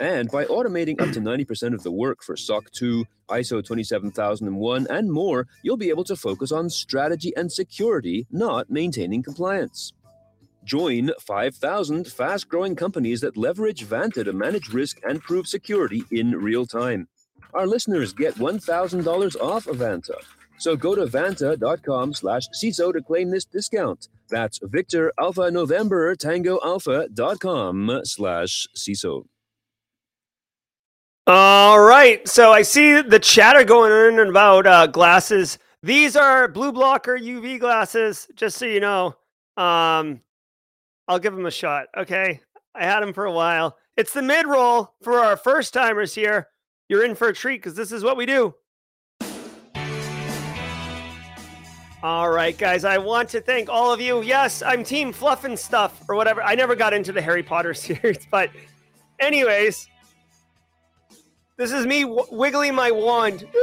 And 0.00 0.30
by 0.30 0.44
automating 0.44 1.00
up 1.00 1.12
to 1.12 1.20
90% 1.20 1.74
of 1.74 1.82
the 1.82 1.90
work 1.90 2.22
for 2.22 2.36
SOC 2.36 2.70
2, 2.72 3.04
ISO 3.30 3.64
27001, 3.64 4.86
and 4.90 5.12
more, 5.12 5.46
you'll 5.62 5.76
be 5.76 5.90
able 5.90 6.04
to 6.04 6.16
focus 6.16 6.52
on 6.52 6.70
strategy 6.70 7.32
and 7.36 7.50
security, 7.50 8.26
not 8.30 8.70
maintaining 8.70 9.22
compliance. 9.22 9.92
Join 10.64 11.10
5,000 11.20 12.06
fast 12.06 12.48
growing 12.48 12.76
companies 12.76 13.22
that 13.22 13.36
leverage 13.36 13.86
Vanta 13.86 14.24
to 14.24 14.32
manage 14.32 14.68
risk 14.68 15.00
and 15.02 15.22
prove 15.22 15.46
security 15.46 16.04
in 16.10 16.32
real 16.32 16.66
time. 16.66 17.08
Our 17.54 17.66
listeners 17.66 18.12
get 18.12 18.34
$1,000 18.34 19.40
off 19.40 19.66
of 19.66 19.76
Vanta. 19.78 20.20
So 20.58 20.76
go 20.76 20.94
to 20.94 21.06
vanta.com 21.06 22.12
slash 22.12 22.48
CISO 22.48 22.92
to 22.92 23.00
claim 23.00 23.30
this 23.30 23.44
discount. 23.44 24.08
That's 24.28 24.58
Victor 24.62 25.12
Alpha 25.18 25.50
November 25.50 26.14
Tango 26.16 26.58
slash 28.04 28.66
CISO. 28.76 29.24
All 31.30 31.78
right. 31.78 32.26
So 32.26 32.52
I 32.52 32.62
see 32.62 33.02
the 33.02 33.18
chatter 33.18 33.62
going 33.62 33.92
on 33.92 34.28
about 34.30 34.66
uh, 34.66 34.86
glasses. 34.86 35.58
These 35.82 36.16
are 36.16 36.48
blue 36.48 36.72
blocker 36.72 37.18
UV 37.18 37.60
glasses, 37.60 38.26
just 38.34 38.56
so 38.56 38.64
you 38.64 38.80
know. 38.80 39.08
Um, 39.58 40.22
I'll 41.06 41.18
give 41.18 41.34
them 41.34 41.44
a 41.44 41.50
shot. 41.50 41.88
Okay. 41.94 42.40
I 42.74 42.84
had 42.86 43.00
them 43.00 43.12
for 43.12 43.26
a 43.26 43.32
while. 43.32 43.76
It's 43.98 44.14
the 44.14 44.22
mid 44.22 44.46
roll 44.46 44.94
for 45.02 45.18
our 45.18 45.36
first 45.36 45.74
timers 45.74 46.14
here. 46.14 46.48
You're 46.88 47.04
in 47.04 47.14
for 47.14 47.28
a 47.28 47.34
treat 47.34 47.58
because 47.58 47.74
this 47.74 47.92
is 47.92 48.02
what 48.02 48.16
we 48.16 48.24
do. 48.24 48.54
All 52.02 52.30
right, 52.30 52.56
guys, 52.56 52.86
I 52.86 52.96
want 52.96 53.28
to 53.30 53.42
thank 53.42 53.68
all 53.68 53.92
of 53.92 54.00
you. 54.00 54.22
Yes, 54.22 54.62
I'm 54.62 54.82
Team 54.82 55.12
Fluff 55.12 55.44
and 55.44 55.58
Stuff 55.58 56.04
or 56.08 56.14
whatever. 56.14 56.42
I 56.42 56.54
never 56.54 56.74
got 56.74 56.94
into 56.94 57.12
the 57.12 57.20
Harry 57.20 57.42
Potter 57.42 57.74
series, 57.74 58.26
but, 58.30 58.48
anyways, 59.18 59.88
this 61.58 61.72
is 61.72 61.86
me 61.86 62.02
w- 62.04 62.24
wiggling 62.30 62.74
my 62.74 62.92
wand. 62.92 63.46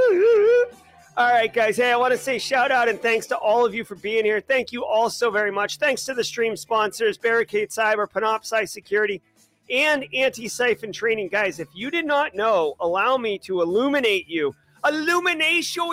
all 1.18 1.32
right, 1.32 1.52
guys. 1.52 1.78
Hey, 1.78 1.94
I 1.94 1.96
want 1.96 2.12
to 2.12 2.18
say 2.18 2.38
shout 2.38 2.70
out 2.70 2.90
and 2.90 3.00
thanks 3.00 3.26
to 3.28 3.38
all 3.38 3.66
of 3.66 3.74
you 3.74 3.86
for 3.86 3.96
being 3.96 4.26
here. 4.26 4.42
Thank 4.42 4.74
you 4.74 4.84
all 4.86 5.10
so 5.10 5.32
very 5.32 5.50
much. 5.50 5.78
Thanks 5.78 6.04
to 6.06 6.14
the 6.14 6.24
stream 6.24 6.58
sponsors 6.58 7.18
Barricade 7.18 7.70
Cyber, 7.70 8.06
Panoptcy 8.06 8.68
Security, 8.68 9.22
and 9.70 10.04
Antisyphon 10.14 10.94
Training. 10.94 11.30
Guys, 11.30 11.62
if 11.62 11.70
you 11.74 11.90
did 11.90 12.06
not 12.06 12.36
know, 12.36 12.76
allow 12.82 13.18
me 13.18 13.38
to 13.40 13.62
illuminate 13.62 14.28
you. 14.28 14.54
Illumination. 14.86 15.84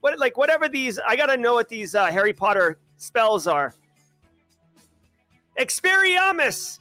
What, 0.00 0.18
like, 0.18 0.36
whatever 0.36 0.68
these, 0.68 0.98
I 0.98 1.14
got 1.14 1.26
to 1.26 1.36
know 1.36 1.54
what 1.54 1.68
these 1.68 1.94
uh, 1.94 2.06
Harry 2.06 2.32
Potter 2.32 2.76
spells 2.96 3.46
are. 3.46 3.72
Experiamus. 5.60 6.80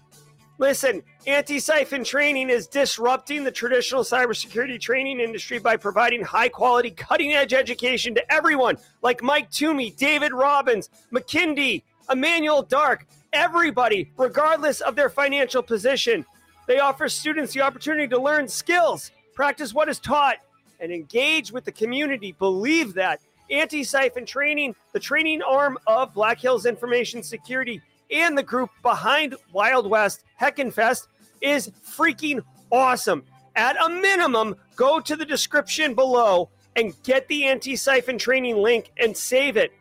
Listen, 0.57 1.03
Antisyphon 1.27 2.05
training 2.05 2.49
is 2.49 2.67
disrupting 2.67 3.43
the 3.43 3.51
traditional 3.51 4.03
cybersecurity 4.03 4.79
training 4.79 5.19
industry 5.19 5.59
by 5.59 5.75
providing 5.75 6.23
high 6.23 6.47
quality, 6.47 6.91
cutting 6.91 7.33
edge 7.33 7.53
education 7.53 8.15
to 8.15 8.33
everyone 8.33 8.77
like 9.01 9.21
Mike 9.21 9.51
Toomey, 9.51 9.91
David 9.91 10.31
Robbins, 10.31 10.89
McKindy, 11.11 11.83
Emmanuel 12.09 12.61
Dark, 12.61 13.05
everybody, 13.33 14.11
regardless 14.15 14.79
of 14.79 14.95
their 14.95 15.09
financial 15.09 15.61
position. 15.61 16.25
They 16.67 16.79
offer 16.79 17.09
students 17.09 17.53
the 17.53 17.61
opportunity 17.61 18.07
to 18.07 18.21
learn 18.21 18.47
skills, 18.47 19.11
practice 19.33 19.73
what 19.73 19.89
is 19.89 19.99
taught, 19.99 20.37
and 20.79 20.91
engage 20.91 21.51
with 21.51 21.65
the 21.65 21.71
community. 21.71 22.31
Believe 22.31 22.93
that. 22.93 23.19
Anti 23.51 23.83
siphon 23.83 24.25
training, 24.25 24.73
the 24.93 24.99
training 24.99 25.41
arm 25.43 25.77
of 25.85 26.13
Black 26.13 26.39
Hills 26.39 26.65
Information 26.65 27.21
Security, 27.21 27.81
and 28.11 28.37
the 28.37 28.43
group 28.43 28.69
behind 28.81 29.35
Wild 29.51 29.89
West 29.89 30.23
Hackin' 30.39 30.71
Fest 30.71 31.07
is 31.41 31.71
freaking 31.85 32.41
awesome. 32.71 33.23
At 33.55 33.77
a 33.81 33.89
minimum, 33.89 34.55
go 34.75 34.99
to 34.99 35.15
the 35.15 35.25
description 35.25 35.93
below 35.95 36.49
and 36.75 36.93
get 37.03 37.27
the 37.27 37.43
Antisyphon 37.43 38.19
training 38.19 38.57
link 38.57 38.91
and 38.97 39.15
save 39.15 39.57
it. 39.57 39.71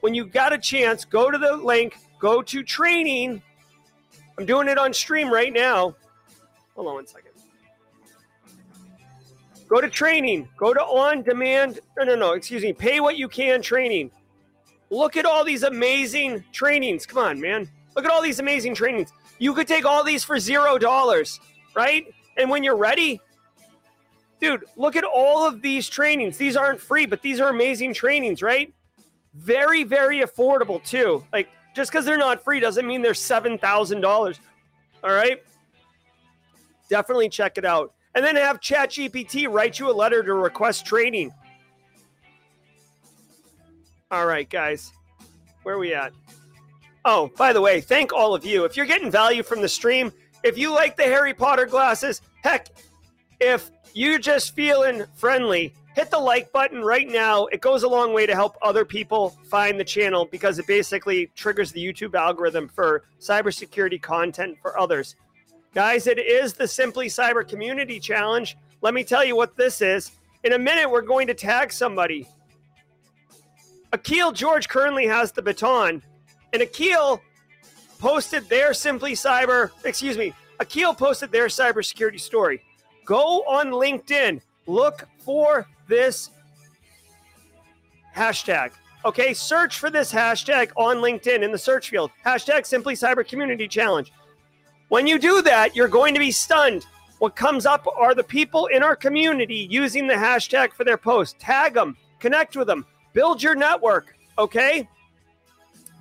When 0.00 0.14
you 0.14 0.24
got 0.24 0.52
a 0.52 0.58
chance, 0.58 1.04
go 1.04 1.30
to 1.30 1.38
the 1.38 1.56
link, 1.56 1.96
go 2.18 2.42
to 2.42 2.62
training. 2.64 3.42
I'm 4.36 4.46
doing 4.46 4.68
it 4.68 4.78
on 4.78 4.92
stream 4.92 5.32
right 5.32 5.52
now. 5.52 5.94
Hold 6.74 6.88
on 6.88 6.94
one 6.94 7.06
second. 7.06 7.30
Go 9.68 9.80
to 9.80 9.88
training, 9.88 10.48
go 10.58 10.74
to 10.74 10.80
on 10.80 11.22
demand. 11.22 11.78
No, 11.96 12.04
no, 12.04 12.14
no, 12.14 12.32
excuse 12.32 12.62
me. 12.62 12.72
Pay 12.72 13.00
what 13.00 13.16
you 13.16 13.28
can 13.28 13.62
training. 13.62 14.10
Look 14.92 15.16
at 15.16 15.24
all 15.24 15.42
these 15.42 15.62
amazing 15.62 16.44
trainings. 16.52 17.06
Come 17.06 17.16
on, 17.16 17.40
man. 17.40 17.66
Look 17.96 18.04
at 18.04 18.10
all 18.10 18.20
these 18.20 18.40
amazing 18.40 18.74
trainings. 18.74 19.10
You 19.38 19.54
could 19.54 19.66
take 19.66 19.86
all 19.86 20.04
these 20.04 20.22
for 20.22 20.38
zero 20.38 20.76
dollars, 20.76 21.40
right? 21.74 22.04
And 22.36 22.50
when 22.50 22.62
you're 22.62 22.76
ready, 22.76 23.18
dude, 24.38 24.66
look 24.76 24.94
at 24.94 25.04
all 25.04 25.46
of 25.48 25.62
these 25.62 25.88
trainings. 25.88 26.36
These 26.36 26.58
aren't 26.58 26.78
free, 26.78 27.06
but 27.06 27.22
these 27.22 27.40
are 27.40 27.48
amazing 27.48 27.94
trainings, 27.94 28.42
right? 28.42 28.70
Very, 29.34 29.82
very 29.82 30.20
affordable 30.20 30.84
too. 30.84 31.24
Like 31.32 31.48
just 31.74 31.90
because 31.90 32.04
they're 32.04 32.18
not 32.18 32.44
free 32.44 32.60
doesn't 32.60 32.86
mean 32.86 33.00
they're 33.00 33.14
seven 33.14 33.56
thousand 33.56 34.02
dollars. 34.02 34.40
All 35.02 35.12
right. 35.12 35.42
Definitely 36.90 37.30
check 37.30 37.56
it 37.56 37.64
out. 37.64 37.94
And 38.14 38.22
then 38.22 38.36
have 38.36 38.60
ChatGPT 38.60 39.50
write 39.50 39.78
you 39.78 39.90
a 39.90 39.94
letter 39.94 40.22
to 40.22 40.34
request 40.34 40.84
training. 40.84 41.32
All 44.12 44.26
right, 44.26 44.48
guys. 44.48 44.92
Where 45.62 45.76
are 45.76 45.78
we 45.78 45.94
at? 45.94 46.12
Oh, 47.06 47.30
by 47.38 47.54
the 47.54 47.62
way, 47.62 47.80
thank 47.80 48.12
all 48.12 48.34
of 48.34 48.44
you. 48.44 48.66
If 48.66 48.76
you're 48.76 48.84
getting 48.84 49.10
value 49.10 49.42
from 49.42 49.62
the 49.62 49.68
stream, 49.68 50.12
if 50.44 50.58
you 50.58 50.70
like 50.70 50.98
the 50.98 51.04
Harry 51.04 51.32
Potter 51.32 51.64
glasses, 51.64 52.20
heck, 52.44 52.68
if 53.40 53.70
you're 53.94 54.18
just 54.18 54.54
feeling 54.54 55.04
friendly, 55.14 55.72
hit 55.96 56.10
the 56.10 56.18
like 56.18 56.52
button 56.52 56.82
right 56.82 57.08
now. 57.08 57.46
It 57.46 57.62
goes 57.62 57.84
a 57.84 57.88
long 57.88 58.12
way 58.12 58.26
to 58.26 58.34
help 58.34 58.58
other 58.60 58.84
people 58.84 59.30
find 59.44 59.80
the 59.80 59.84
channel 59.84 60.26
because 60.26 60.58
it 60.58 60.66
basically 60.66 61.30
triggers 61.34 61.72
the 61.72 61.82
YouTube 61.82 62.14
algorithm 62.14 62.68
for 62.68 63.04
cybersecurity 63.18 64.00
content 64.02 64.58
for 64.60 64.78
others. 64.78 65.16
Guys, 65.74 66.06
it 66.06 66.18
is 66.18 66.52
the 66.52 66.68
Simply 66.68 67.06
Cyber 67.06 67.48
Community 67.48 67.98
Challenge. 67.98 68.58
Let 68.82 68.92
me 68.92 69.04
tell 69.04 69.24
you 69.24 69.36
what 69.36 69.56
this 69.56 69.80
is. 69.80 70.10
In 70.44 70.52
a 70.52 70.58
minute, 70.58 70.90
we're 70.90 71.00
going 71.00 71.28
to 71.28 71.34
tag 71.34 71.72
somebody. 71.72 72.28
Akil 73.92 74.32
George 74.32 74.68
currently 74.68 75.06
has 75.06 75.32
the 75.32 75.42
baton, 75.42 76.02
and 76.52 76.62
Akil 76.62 77.20
posted 77.98 78.48
their 78.48 78.72
Simply 78.72 79.12
Cyber, 79.12 79.70
excuse 79.84 80.16
me, 80.16 80.32
Akil 80.60 80.94
posted 80.94 81.30
their 81.30 81.46
cybersecurity 81.46 82.20
story. 82.20 82.62
Go 83.04 83.42
on 83.42 83.70
LinkedIn, 83.70 84.40
look 84.66 85.06
for 85.18 85.68
this 85.88 86.30
hashtag. 88.14 88.70
Okay, 89.04 89.34
search 89.34 89.78
for 89.78 89.90
this 89.90 90.12
hashtag 90.12 90.70
on 90.76 90.98
LinkedIn 90.98 91.42
in 91.42 91.50
the 91.50 91.58
search 91.58 91.90
field. 91.90 92.10
Hashtag 92.24 92.64
Simply 92.64 92.94
Cyber 92.94 93.26
Community 93.26 93.66
Challenge. 93.66 94.12
When 94.88 95.06
you 95.06 95.18
do 95.18 95.42
that, 95.42 95.74
you're 95.74 95.88
going 95.88 96.14
to 96.14 96.20
be 96.20 96.30
stunned. 96.30 96.86
What 97.18 97.34
comes 97.34 97.66
up 97.66 97.86
are 97.96 98.14
the 98.14 98.24
people 98.24 98.66
in 98.66 98.82
our 98.82 98.96
community 98.96 99.66
using 99.70 100.06
the 100.06 100.14
hashtag 100.14 100.72
for 100.72 100.84
their 100.84 100.96
post. 100.96 101.38
Tag 101.38 101.74
them, 101.74 101.96
connect 102.20 102.56
with 102.56 102.68
them, 102.68 102.86
build 103.12 103.42
your 103.42 103.54
network, 103.54 104.16
okay? 104.38 104.88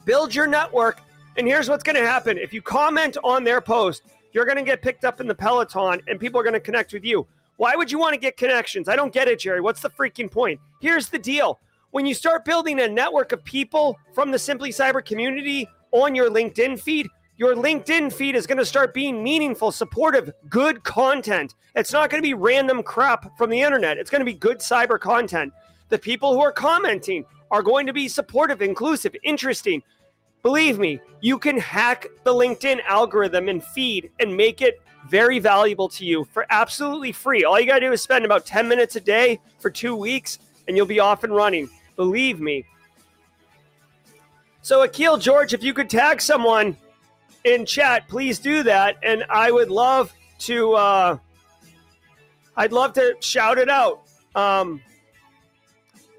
Build 0.05 0.33
your 0.33 0.47
network. 0.47 1.01
And 1.37 1.47
here's 1.47 1.69
what's 1.69 1.83
going 1.83 1.95
to 1.95 2.05
happen 2.05 2.37
if 2.37 2.53
you 2.53 2.61
comment 2.61 3.17
on 3.23 3.43
their 3.43 3.61
post, 3.61 4.03
you're 4.33 4.45
going 4.45 4.57
to 4.57 4.63
get 4.63 4.81
picked 4.81 5.05
up 5.05 5.21
in 5.21 5.27
the 5.27 5.35
Peloton 5.35 6.01
and 6.07 6.19
people 6.19 6.39
are 6.39 6.43
going 6.43 6.53
to 6.53 6.59
connect 6.59 6.93
with 6.93 7.05
you. 7.05 7.27
Why 7.57 7.75
would 7.75 7.91
you 7.91 7.99
want 7.99 8.13
to 8.13 8.19
get 8.19 8.37
connections? 8.37 8.89
I 8.89 8.95
don't 8.95 9.13
get 9.13 9.27
it, 9.27 9.39
Jerry. 9.39 9.61
What's 9.61 9.81
the 9.81 9.89
freaking 9.89 10.31
point? 10.31 10.59
Here's 10.79 11.09
the 11.09 11.19
deal 11.19 11.59
when 11.91 12.05
you 12.05 12.13
start 12.13 12.45
building 12.45 12.79
a 12.79 12.87
network 12.87 13.33
of 13.33 13.43
people 13.43 13.99
from 14.13 14.31
the 14.31 14.39
Simply 14.39 14.71
Cyber 14.71 15.03
community 15.03 15.67
on 15.91 16.15
your 16.15 16.29
LinkedIn 16.29 16.79
feed, 16.79 17.07
your 17.37 17.55
LinkedIn 17.55 18.13
feed 18.13 18.35
is 18.35 18.47
going 18.47 18.57
to 18.57 18.65
start 18.65 18.93
being 18.93 19.23
meaningful, 19.23 19.71
supportive, 19.71 20.31
good 20.49 20.83
content. 20.83 21.55
It's 21.75 21.91
not 21.91 22.09
going 22.09 22.21
to 22.21 22.27
be 22.27 22.33
random 22.33 22.81
crap 22.81 23.37
from 23.37 23.49
the 23.49 23.61
internet. 23.61 23.97
It's 23.97 24.09
going 24.09 24.21
to 24.21 24.25
be 24.25 24.33
good 24.33 24.59
cyber 24.59 24.99
content. 24.99 25.51
The 25.91 25.99
people 25.99 26.33
who 26.33 26.41
are 26.41 26.53
commenting 26.53 27.25
are 27.51 27.61
going 27.61 27.85
to 27.85 27.91
be 27.91 28.07
supportive, 28.07 28.61
inclusive, 28.61 29.13
interesting. 29.23 29.83
Believe 30.41 30.79
me, 30.79 31.01
you 31.19 31.37
can 31.37 31.57
hack 31.57 32.07
the 32.23 32.33
LinkedIn 32.33 32.81
algorithm 32.85 33.49
and 33.49 33.61
feed 33.61 34.09
and 34.17 34.35
make 34.35 34.61
it 34.61 34.81
very 35.09 35.37
valuable 35.37 35.89
to 35.89 36.05
you 36.05 36.23
for 36.23 36.45
absolutely 36.49 37.11
free. 37.11 37.43
All 37.43 37.59
you 37.59 37.67
got 37.67 37.79
to 37.79 37.87
do 37.87 37.91
is 37.91 38.01
spend 38.01 38.23
about 38.23 38.45
10 38.45 38.69
minutes 38.69 38.95
a 38.95 39.01
day 39.01 39.41
for 39.59 39.69
two 39.69 39.93
weeks 39.93 40.39
and 40.69 40.77
you'll 40.77 40.85
be 40.85 41.01
off 41.01 41.25
and 41.25 41.35
running. 41.35 41.69
Believe 41.97 42.39
me. 42.39 42.65
So, 44.61 44.83
Akil 44.83 45.17
George, 45.17 45.53
if 45.53 45.61
you 45.61 45.73
could 45.73 45.89
tag 45.89 46.21
someone 46.21 46.77
in 47.43 47.65
chat, 47.65 48.07
please 48.07 48.39
do 48.39 48.63
that. 48.63 48.95
And 49.03 49.25
I 49.29 49.51
would 49.51 49.69
love 49.69 50.13
to, 50.39 50.73
uh, 50.73 51.17
I'd 52.55 52.71
love 52.71 52.93
to 52.93 53.17
shout 53.19 53.57
it 53.57 53.69
out. 53.69 54.03
Um, 54.35 54.81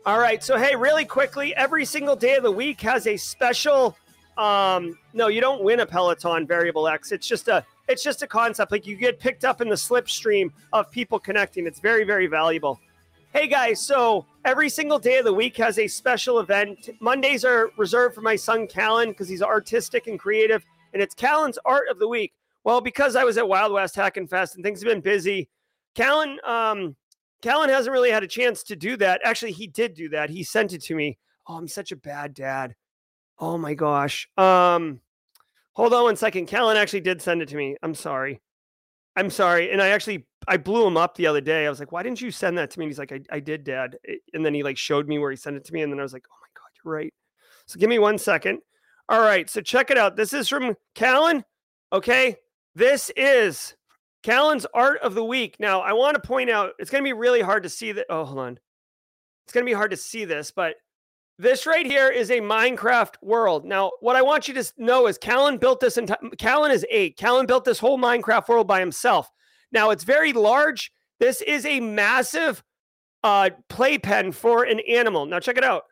all 0.04 0.18
right. 0.18 0.42
So, 0.42 0.58
hey, 0.58 0.74
really 0.74 1.04
quickly, 1.04 1.54
every 1.54 1.84
single 1.84 2.16
day 2.16 2.36
of 2.36 2.42
the 2.42 2.50
week 2.50 2.80
has 2.80 3.06
a 3.06 3.16
special. 3.16 3.96
Um, 4.36 4.98
no, 5.12 5.28
you 5.28 5.40
don't 5.40 5.62
win 5.62 5.80
a 5.80 5.86
Peloton 5.86 6.46
Variable 6.46 6.88
X. 6.88 7.12
It's 7.12 7.26
just 7.26 7.48
a 7.48 7.64
it's 7.88 8.02
just 8.02 8.22
a 8.22 8.26
concept. 8.26 8.72
Like 8.72 8.86
you 8.86 8.96
get 8.96 9.20
picked 9.20 9.44
up 9.44 9.60
in 9.60 9.68
the 9.68 9.74
slipstream 9.74 10.50
of 10.72 10.90
people 10.90 11.18
connecting. 11.18 11.66
It's 11.66 11.80
very, 11.80 12.04
very 12.04 12.26
valuable. 12.26 12.80
Hey 13.32 13.46
guys, 13.46 13.80
so 13.80 14.26
every 14.44 14.68
single 14.68 14.98
day 14.98 15.18
of 15.18 15.24
the 15.24 15.32
week 15.32 15.56
has 15.56 15.78
a 15.78 15.88
special 15.88 16.40
event. 16.40 16.90
Mondays 17.00 17.44
are 17.44 17.70
reserved 17.78 18.14
for 18.14 18.20
my 18.20 18.36
son 18.36 18.66
Callan 18.66 19.10
because 19.10 19.28
he's 19.28 19.42
artistic 19.42 20.06
and 20.06 20.18
creative, 20.18 20.64
and 20.92 21.02
it's 21.02 21.14
Callan's 21.14 21.58
Art 21.64 21.88
of 21.88 21.98
the 21.98 22.08
Week. 22.08 22.32
Well, 22.64 22.80
because 22.80 23.16
I 23.16 23.24
was 23.24 23.38
at 23.38 23.48
Wild 23.48 23.72
West 23.72 23.94
Hackin' 23.96 24.28
Fest 24.28 24.54
and 24.54 24.64
things 24.64 24.82
have 24.82 24.88
been 24.88 25.00
busy, 25.00 25.48
Callan 25.94 26.38
um, 26.44 26.94
Callan 27.42 27.68
hasn't 27.68 27.92
really 27.92 28.10
had 28.10 28.22
a 28.22 28.28
chance 28.28 28.62
to 28.64 28.76
do 28.76 28.96
that. 28.98 29.20
Actually, 29.24 29.52
he 29.52 29.66
did 29.66 29.94
do 29.94 30.08
that. 30.10 30.30
He 30.30 30.44
sent 30.44 30.72
it 30.72 30.82
to 30.84 30.94
me. 30.94 31.18
Oh, 31.46 31.56
I'm 31.56 31.68
such 31.68 31.92
a 31.92 31.96
bad 31.96 32.34
dad. 32.34 32.74
Oh 33.38 33.58
my 33.58 33.74
gosh. 33.74 34.28
Um, 34.36 35.00
hold 35.72 35.92
on 35.92 36.04
one 36.04 36.16
second. 36.16 36.46
Callan 36.46 36.76
actually 36.76 37.00
did 37.00 37.20
send 37.20 37.42
it 37.42 37.48
to 37.48 37.56
me. 37.56 37.76
I'm 37.82 37.94
sorry. 37.94 38.40
I'm 39.16 39.28
sorry. 39.28 39.72
And 39.72 39.82
I 39.82 39.88
actually 39.88 40.26
I 40.48 40.56
blew 40.56 40.86
him 40.86 40.96
up 40.96 41.16
the 41.16 41.26
other 41.26 41.40
day. 41.40 41.66
I 41.66 41.70
was 41.70 41.80
like, 41.80 41.92
why 41.92 42.02
didn't 42.02 42.20
you 42.20 42.30
send 42.30 42.56
that 42.58 42.70
to 42.70 42.78
me? 42.78 42.86
And 42.86 42.90
he's 42.90 42.98
like, 42.98 43.12
I, 43.12 43.20
I 43.30 43.40
did, 43.40 43.64
Dad. 43.64 43.98
And 44.32 44.44
then 44.44 44.54
he 44.54 44.62
like 44.62 44.78
showed 44.78 45.08
me 45.08 45.18
where 45.18 45.30
he 45.30 45.36
sent 45.36 45.56
it 45.56 45.64
to 45.64 45.72
me. 45.72 45.82
And 45.82 45.92
then 45.92 45.98
I 45.98 46.02
was 46.02 46.12
like, 46.12 46.24
oh 46.30 46.36
my 46.40 46.48
God, 46.54 46.68
you're 46.84 46.94
right. 46.94 47.12
So 47.66 47.78
give 47.78 47.90
me 47.90 47.98
one 47.98 48.18
second. 48.18 48.60
All 49.08 49.20
right. 49.20 49.50
So 49.50 49.60
check 49.60 49.90
it 49.90 49.98
out. 49.98 50.16
This 50.16 50.32
is 50.32 50.48
from 50.48 50.76
Callan. 50.94 51.44
Okay. 51.92 52.36
This 52.74 53.10
is 53.16 53.74
Callan's 54.22 54.66
art 54.72 55.00
of 55.00 55.14
the 55.14 55.24
week. 55.24 55.56
Now, 55.58 55.80
I 55.80 55.92
want 55.92 56.14
to 56.14 56.26
point 56.26 56.50
out 56.50 56.72
it's 56.78 56.90
going 56.90 57.02
to 57.02 57.08
be 57.08 57.12
really 57.12 57.40
hard 57.40 57.62
to 57.64 57.68
see 57.68 57.92
that. 57.92 58.06
Oh, 58.08 58.24
hold 58.24 58.38
on. 58.38 58.58
It's 59.44 59.52
going 59.52 59.66
to 59.66 59.70
be 59.70 59.74
hard 59.74 59.90
to 59.90 59.96
see 59.96 60.24
this, 60.24 60.50
but 60.50 60.76
this 61.38 61.66
right 61.66 61.84
here 61.84 62.08
is 62.08 62.30
a 62.30 62.40
Minecraft 62.40 63.14
world. 63.22 63.64
Now, 63.64 63.90
what 64.00 64.14
I 64.14 64.22
want 64.22 64.46
you 64.46 64.54
to 64.54 64.72
know 64.78 65.08
is 65.08 65.18
Callan 65.18 65.58
built 65.58 65.80
this 65.80 65.96
entire. 65.96 66.18
Callan 66.38 66.70
is 66.70 66.86
eight. 66.90 67.16
Callan 67.16 67.46
built 67.46 67.64
this 67.64 67.80
whole 67.80 67.98
Minecraft 67.98 68.48
world 68.48 68.68
by 68.68 68.78
himself. 68.78 69.28
Now, 69.72 69.90
it's 69.90 70.04
very 70.04 70.32
large. 70.32 70.92
This 71.18 71.40
is 71.40 71.66
a 71.66 71.80
massive 71.80 72.62
uh, 73.24 73.50
playpen 73.68 74.32
for 74.32 74.64
an 74.64 74.80
animal. 74.88 75.26
Now, 75.26 75.40
check 75.40 75.56
it 75.56 75.64
out. 75.64 75.84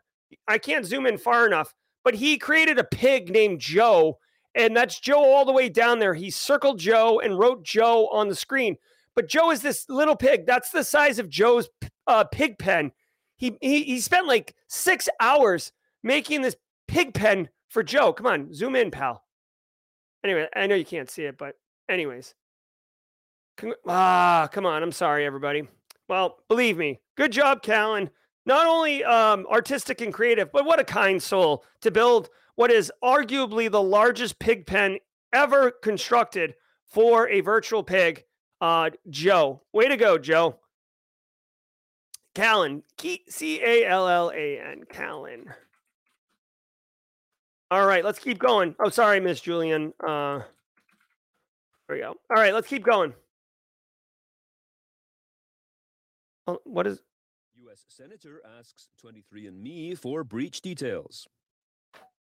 I 0.47 0.57
can't 0.57 0.85
zoom 0.85 1.05
in 1.05 1.17
far 1.17 1.45
enough, 1.45 1.73
but 2.05 2.13
he 2.13 2.37
created 2.37 2.79
a 2.79 2.85
pig 2.85 3.29
named 3.29 3.59
Joe, 3.59 4.19
and 4.55 4.75
that's 4.75 4.99
Joe 4.99 5.23
all 5.23 5.45
the 5.45 5.51
way 5.51 5.69
down 5.69 5.99
there. 5.99 6.13
He 6.13 6.29
circled 6.29 6.79
Joe 6.79 7.19
and 7.19 7.37
wrote 7.37 7.63
Joe 7.63 8.07
on 8.07 8.27
the 8.27 8.35
screen. 8.35 8.77
But 9.15 9.27
Joe 9.27 9.51
is 9.51 9.61
this 9.61 9.89
little 9.89 10.15
pig. 10.15 10.45
That's 10.45 10.71
the 10.71 10.83
size 10.83 11.19
of 11.19 11.29
Joe's 11.29 11.69
uh, 12.07 12.23
pig 12.25 12.57
pen. 12.57 12.91
He, 13.37 13.57
he 13.61 13.83
he 13.83 13.99
spent 13.99 14.27
like 14.27 14.55
six 14.67 15.09
hours 15.19 15.71
making 16.03 16.41
this 16.41 16.55
pig 16.87 17.13
pen 17.13 17.49
for 17.69 17.83
Joe. 17.83 18.13
Come 18.13 18.27
on, 18.27 18.53
zoom 18.53 18.75
in, 18.75 18.91
pal. 18.91 19.23
Anyway, 20.23 20.47
I 20.55 20.67
know 20.67 20.75
you 20.75 20.85
can't 20.85 21.09
see 21.09 21.23
it, 21.23 21.37
but 21.37 21.55
anyways. 21.89 22.35
Ah, 23.87 24.47
come 24.51 24.65
on. 24.65 24.83
I'm 24.83 24.91
sorry, 24.91 25.25
everybody. 25.25 25.67
Well, 26.07 26.39
believe 26.49 26.77
me, 26.77 26.99
good 27.15 27.31
job, 27.31 27.63
Callan. 27.63 28.09
Not 28.45 28.65
only 28.65 29.03
um, 29.03 29.45
artistic 29.49 30.01
and 30.01 30.13
creative, 30.13 30.51
but 30.51 30.65
what 30.65 30.79
a 30.79 30.83
kind 30.83 31.21
soul 31.21 31.63
to 31.81 31.91
build 31.91 32.29
what 32.55 32.71
is 32.71 32.91
arguably 33.03 33.71
the 33.71 33.81
largest 33.81 34.39
pig 34.39 34.65
pen 34.65 34.99
ever 35.33 35.71
constructed 35.71 36.55
for 36.85 37.27
a 37.29 37.41
virtual 37.41 37.83
pig. 37.83 38.25
Uh, 38.59 38.91
Joe, 39.09 39.61
way 39.73 39.87
to 39.87 39.97
go, 39.97 40.17
Joe. 40.17 40.57
Callan, 42.35 42.83
C 43.29 43.61
A 43.61 43.85
L 43.85 44.07
L 44.07 44.31
A 44.33 44.59
N, 44.59 44.83
Callan. 44.89 45.45
All 47.69 47.85
right, 47.85 48.03
let's 48.03 48.19
keep 48.19 48.37
going. 48.37 48.75
Oh, 48.83 48.89
sorry, 48.89 49.19
Miss 49.19 49.41
Julian. 49.41 49.93
Uh, 50.05 50.39
there 51.87 51.95
we 51.95 51.99
go. 51.99 52.15
All 52.29 52.37
right, 52.37 52.53
let's 52.53 52.67
keep 52.67 52.83
going. 52.83 53.13
Oh, 56.47 56.59
what 56.65 56.87
is? 56.87 56.99
U.S. 57.63 57.85
Senator 57.87 58.41
asks 58.59 58.89
23andMe 59.03 59.97
for 59.97 60.23
breach 60.23 60.61
details. 60.61 61.27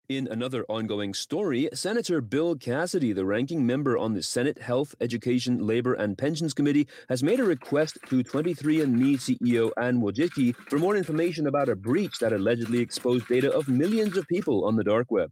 In 0.09 0.27
another 0.29 0.65
ongoing 0.71 1.13
story, 1.13 1.69
Senator 1.75 2.23
Bill 2.23 2.57
Cassidy, 2.57 3.13
the 3.13 3.27
ranking 3.27 3.67
member 3.67 3.99
on 3.99 4.15
the 4.15 4.23
Senate 4.23 4.57
Health, 4.57 4.95
Education, 5.03 5.67
Labor, 5.67 5.93
and 5.93 6.17
Pensions 6.17 6.55
Committee, 6.55 6.89
has 7.11 7.23
made 7.23 7.41
a 7.41 7.45
request 7.45 7.99
to 8.09 8.25
23andMe 8.25 9.17
CEO 9.17 9.71
Anne 9.77 10.01
Wojcicki 10.01 10.57
for 10.71 10.79
more 10.79 10.97
information 10.97 11.47
about 11.47 11.69
a 11.69 11.77
breach 11.77 12.21
that 12.21 12.33
allegedly 12.33 12.79
exposed 12.79 13.29
data 13.29 13.53
of 13.53 13.69
millions 13.69 14.17
of 14.17 14.27
people 14.29 14.65
on 14.65 14.77
the 14.77 14.83
dark 14.85 15.11
web. 15.11 15.31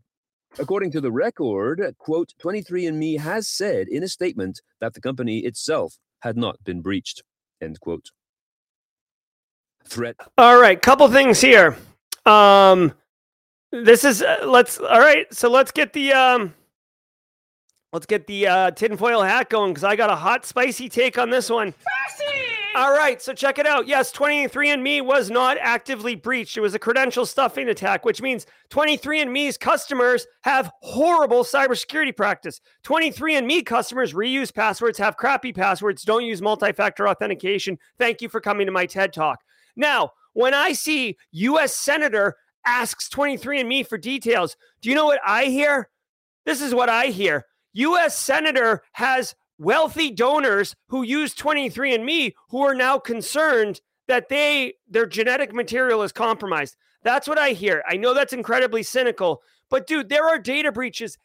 According 0.58 0.90
to 0.90 1.00
the 1.00 1.10
record, 1.10 1.80
quote, 1.96 2.34
23andMe 2.44 3.18
has 3.18 3.48
said 3.48 3.88
in 3.88 4.02
a 4.02 4.08
statement 4.08 4.60
that 4.82 4.92
the 4.92 5.00
company 5.00 5.38
itself 5.38 5.94
had 6.20 6.36
not 6.36 6.62
been 6.64 6.82
breached, 6.82 7.22
end 7.62 7.80
quote. 7.80 8.10
Threat 9.88 10.16
All 10.36 10.60
right, 10.60 10.82
couple 10.82 11.08
things 11.08 11.40
here. 11.40 11.78
Um, 12.26 12.92
this 13.84 14.04
is 14.04 14.22
uh, 14.22 14.38
let's. 14.44 14.78
All 14.78 15.00
right, 15.00 15.32
so 15.32 15.50
let's 15.50 15.70
get 15.70 15.92
the 15.92 16.12
um, 16.12 16.54
let's 17.92 18.06
get 18.06 18.26
the 18.26 18.46
uh, 18.46 18.70
tinfoil 18.72 19.22
hat 19.22 19.50
going 19.50 19.72
because 19.72 19.84
I 19.84 19.96
got 19.96 20.10
a 20.10 20.16
hot, 20.16 20.44
spicy 20.44 20.88
take 20.88 21.18
on 21.18 21.30
this 21.30 21.50
one. 21.50 21.74
All 22.76 22.92
right, 22.92 23.22
so 23.22 23.32
check 23.32 23.58
it 23.58 23.66
out. 23.66 23.88
Yes, 23.88 24.12
23andMe 24.12 25.02
was 25.02 25.30
not 25.30 25.56
actively 25.58 26.14
breached. 26.14 26.58
It 26.58 26.60
was 26.60 26.74
a 26.74 26.78
credential 26.78 27.24
stuffing 27.24 27.70
attack, 27.70 28.04
which 28.04 28.20
means 28.20 28.44
23andMe's 28.68 29.56
customers 29.56 30.26
have 30.42 30.70
horrible 30.82 31.42
cybersecurity 31.42 32.14
practice. 32.14 32.60
23andMe 32.84 33.64
customers 33.64 34.12
reuse 34.12 34.54
passwords, 34.54 34.98
have 34.98 35.16
crappy 35.16 35.54
passwords, 35.54 36.02
don't 36.02 36.26
use 36.26 36.42
multi 36.42 36.70
factor 36.72 37.08
authentication. 37.08 37.78
Thank 37.98 38.20
you 38.20 38.28
for 38.28 38.42
coming 38.42 38.66
to 38.66 38.72
my 38.72 38.84
TED 38.84 39.14
Talk. 39.14 39.40
Now, 39.74 40.10
when 40.34 40.52
I 40.52 40.74
see 40.74 41.16
US 41.30 41.74
Senator 41.74 42.36
asks 42.66 43.08
23andMe 43.08 43.86
for 43.86 43.96
details, 43.96 44.56
do 44.82 44.88
you 44.88 44.94
know 44.94 45.06
what 45.06 45.20
I 45.24 45.44
hear? 45.46 45.88
This 46.44 46.60
is 46.60 46.74
what 46.74 46.88
I 46.88 47.06
hear. 47.06 47.46
US 47.74 48.18
Senator 48.18 48.82
has 48.92 49.34
wealthy 49.58 50.10
donors 50.10 50.74
who 50.88 51.02
use 51.02 51.34
23andMe 51.34 52.34
who 52.50 52.62
are 52.62 52.74
now 52.74 52.98
concerned 52.98 53.80
that 54.08 54.28
they 54.28 54.74
their 54.88 55.06
genetic 55.06 55.52
material 55.54 56.02
is 56.02 56.12
compromised. 56.12 56.76
That's 57.02 57.28
what 57.28 57.38
I 57.38 57.50
hear. 57.50 57.82
I 57.88 57.96
know 57.96 58.14
that's 58.14 58.32
incredibly 58.32 58.82
cynical, 58.82 59.42
but 59.70 59.86
dude, 59.86 60.08
there 60.08 60.26
are 60.26 60.38
data 60.38 60.72
breaches 60.72 61.18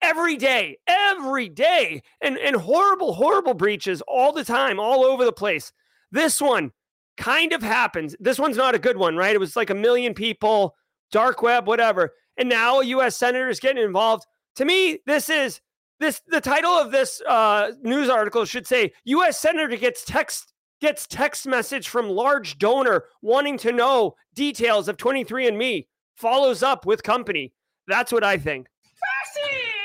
every 0.00 0.36
day, 0.36 0.78
every 0.86 1.48
day, 1.48 2.02
and, 2.20 2.38
and 2.38 2.56
horrible, 2.56 3.12
horrible 3.12 3.54
breaches 3.54 4.02
all 4.06 4.32
the 4.32 4.44
time, 4.44 4.78
all 4.78 5.04
over 5.04 5.24
the 5.24 5.32
place. 5.32 5.72
This 6.10 6.40
one 6.40 6.72
kind 7.16 7.52
of 7.52 7.62
happens. 7.62 8.14
This 8.20 8.38
one's 8.38 8.56
not 8.56 8.74
a 8.74 8.78
good 8.78 8.96
one, 8.96 9.16
right? 9.16 9.34
It 9.34 9.40
was 9.40 9.56
like 9.56 9.70
a 9.70 9.74
million 9.74 10.14
people, 10.14 10.76
dark 11.10 11.42
web, 11.42 11.66
whatever. 11.66 12.12
And 12.36 12.48
now 12.48 12.80
a 12.80 12.84
US 12.84 13.16
senator 13.16 13.48
is 13.48 13.60
getting 13.60 13.82
involved. 13.82 14.24
To 14.56 14.64
me, 14.64 14.98
this 15.06 15.28
is 15.28 15.60
this 16.00 16.22
the 16.28 16.40
title 16.40 16.70
of 16.70 16.90
this 16.92 17.20
uh, 17.28 17.72
news 17.82 18.08
article 18.08 18.44
should 18.44 18.66
say 18.66 18.92
U.S. 19.04 19.38
senator 19.38 19.76
gets 19.76 20.04
text 20.04 20.52
gets 20.80 21.06
text 21.06 21.46
message 21.46 21.88
from 21.88 22.08
large 22.08 22.58
donor 22.58 23.04
wanting 23.20 23.58
to 23.58 23.72
know 23.72 24.14
details 24.34 24.88
of 24.88 24.96
23andMe. 24.96 25.86
Follows 26.16 26.62
up 26.62 26.86
with 26.86 27.02
company. 27.02 27.52
That's 27.88 28.12
what 28.12 28.22
I 28.22 28.38
think. 28.38 28.68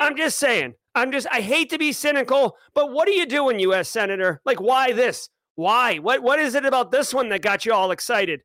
I'm 0.01 0.15
just 0.15 0.37
saying. 0.37 0.73
I'm 0.95 1.11
just. 1.11 1.27
I 1.31 1.41
hate 1.41 1.69
to 1.71 1.77
be 1.77 1.91
cynical, 1.91 2.57
but 2.75 2.91
what 2.91 3.07
are 3.07 3.11
you 3.11 3.25
doing, 3.25 3.59
U.S. 3.59 3.89
senator? 3.89 4.41
Like, 4.45 4.61
why 4.61 4.91
this? 4.91 5.29
Why? 5.55 5.97
What? 5.97 6.21
What 6.21 6.39
is 6.39 6.55
it 6.55 6.65
about 6.65 6.91
this 6.91 7.13
one 7.13 7.29
that 7.29 7.41
got 7.41 7.65
you 7.65 7.73
all 7.73 7.91
excited? 7.91 8.41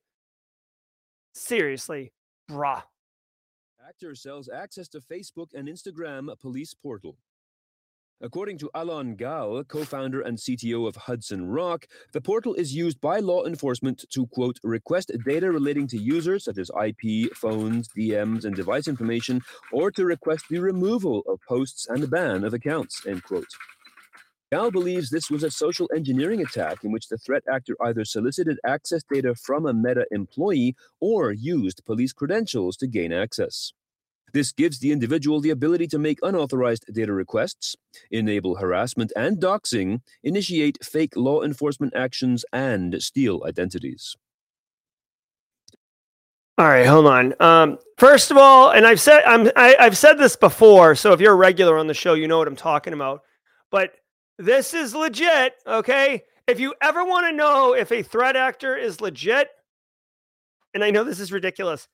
Seriously, 1.34 2.12
brah. 2.48 2.82
Actor 3.86 4.14
sells 4.14 4.48
access 4.48 4.88
to 4.88 5.00
Facebook 5.00 5.48
and 5.54 5.68
Instagram 5.68 6.38
police 6.40 6.74
portal. 6.74 7.16
According 8.20 8.58
to 8.58 8.70
Alon 8.74 9.14
Gal, 9.14 9.62
co 9.62 9.84
founder 9.84 10.22
and 10.22 10.36
CTO 10.36 10.88
of 10.88 10.96
Hudson 10.96 11.46
Rock, 11.46 11.86
the 12.12 12.20
portal 12.20 12.54
is 12.54 12.74
used 12.74 13.00
by 13.00 13.20
law 13.20 13.46
enforcement 13.46 14.04
to, 14.10 14.26
quote, 14.26 14.58
request 14.64 15.12
data 15.24 15.52
relating 15.52 15.86
to 15.88 15.98
users 15.98 16.44
such 16.44 16.58
as 16.58 16.70
IP, 16.84 17.32
phones, 17.36 17.88
DMs, 17.96 18.44
and 18.44 18.56
device 18.56 18.88
information, 18.88 19.40
or 19.72 19.92
to 19.92 20.04
request 20.04 20.46
the 20.50 20.58
removal 20.58 21.22
of 21.28 21.38
posts 21.48 21.86
and 21.88 22.10
ban 22.10 22.42
of 22.42 22.54
accounts, 22.54 23.06
end 23.06 23.22
quote. 23.22 23.46
Gal 24.50 24.70
believes 24.70 25.10
this 25.10 25.30
was 25.30 25.42
a 25.42 25.50
social 25.50 25.90
engineering 25.94 26.40
attack 26.40 26.82
in 26.82 26.90
which 26.90 27.08
the 27.08 27.18
threat 27.18 27.42
actor 27.52 27.76
either 27.82 28.04
solicited 28.04 28.58
access 28.66 29.02
data 29.12 29.34
from 29.34 29.66
a 29.66 29.74
Meta 29.74 30.06
employee 30.10 30.74
or 31.00 31.32
used 31.32 31.84
police 31.84 32.14
credentials 32.14 32.76
to 32.78 32.86
gain 32.86 33.12
access. 33.12 33.72
This 34.32 34.52
gives 34.52 34.78
the 34.78 34.92
individual 34.92 35.40
the 35.40 35.50
ability 35.50 35.86
to 35.88 35.98
make 35.98 36.18
unauthorized 36.22 36.84
data 36.92 37.12
requests, 37.12 37.76
enable 38.10 38.56
harassment 38.56 39.12
and 39.16 39.38
doxing, 39.38 40.00
initiate 40.22 40.82
fake 40.82 41.14
law 41.16 41.42
enforcement 41.42 41.94
actions, 41.94 42.44
and 42.52 43.02
steal 43.02 43.42
identities. 43.46 44.16
All 46.56 46.66
right, 46.66 46.86
hold 46.86 47.06
on. 47.06 47.34
Um, 47.40 47.78
first 47.98 48.30
of 48.30 48.36
all, 48.36 48.70
and 48.70 48.86
I've 48.86 49.00
said 49.00 49.22
I'm 49.24 49.50
I, 49.56 49.76
I've 49.78 49.96
said 49.96 50.18
this 50.18 50.36
before, 50.36 50.94
so 50.94 51.12
if 51.12 51.20
you're 51.20 51.34
a 51.34 51.36
regular 51.36 51.78
on 51.78 51.86
the 51.86 51.94
show, 51.94 52.14
you 52.14 52.26
know 52.26 52.38
what 52.38 52.48
I'm 52.48 52.56
talking 52.56 52.92
about. 52.92 53.22
But 53.70 53.92
this 54.38 54.72
is 54.72 54.94
legit, 54.94 55.54
okay? 55.66 56.22
If 56.46 56.60
you 56.60 56.74
ever 56.80 57.04
want 57.04 57.26
to 57.26 57.36
know 57.36 57.74
if 57.74 57.92
a 57.92 58.02
threat 58.02 58.36
actor 58.36 58.76
is 58.76 59.00
legit, 59.00 59.48
and 60.74 60.84
I 60.84 60.90
know 60.90 61.04
this 61.04 61.20
is 61.20 61.32
ridiculous, 61.32 61.88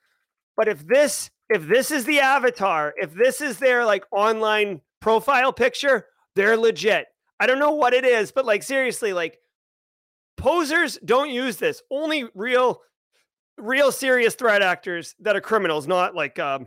but 0.56 0.68
if 0.68 0.86
this 0.86 1.30
if 1.50 1.66
this 1.66 1.90
is 1.90 2.04
the 2.04 2.20
avatar, 2.20 2.94
if 2.96 3.12
this 3.12 3.40
is 3.40 3.58
their 3.58 3.84
like 3.84 4.04
online 4.10 4.80
profile 5.00 5.52
picture, 5.52 6.06
they're 6.34 6.56
legit. 6.56 7.06
I 7.38 7.46
don't 7.46 7.58
know 7.58 7.72
what 7.72 7.94
it 7.94 8.04
is, 8.04 8.32
but 8.32 8.46
like 8.46 8.62
seriously, 8.62 9.12
like 9.12 9.38
posers 10.36 10.98
don't 11.04 11.30
use 11.30 11.56
this. 11.56 11.82
Only 11.90 12.24
real 12.34 12.80
real 13.58 13.92
serious 13.92 14.34
threat 14.34 14.62
actors 14.62 15.14
that 15.20 15.36
are 15.36 15.40
criminals, 15.40 15.86
not 15.86 16.14
like 16.14 16.38
um, 16.38 16.66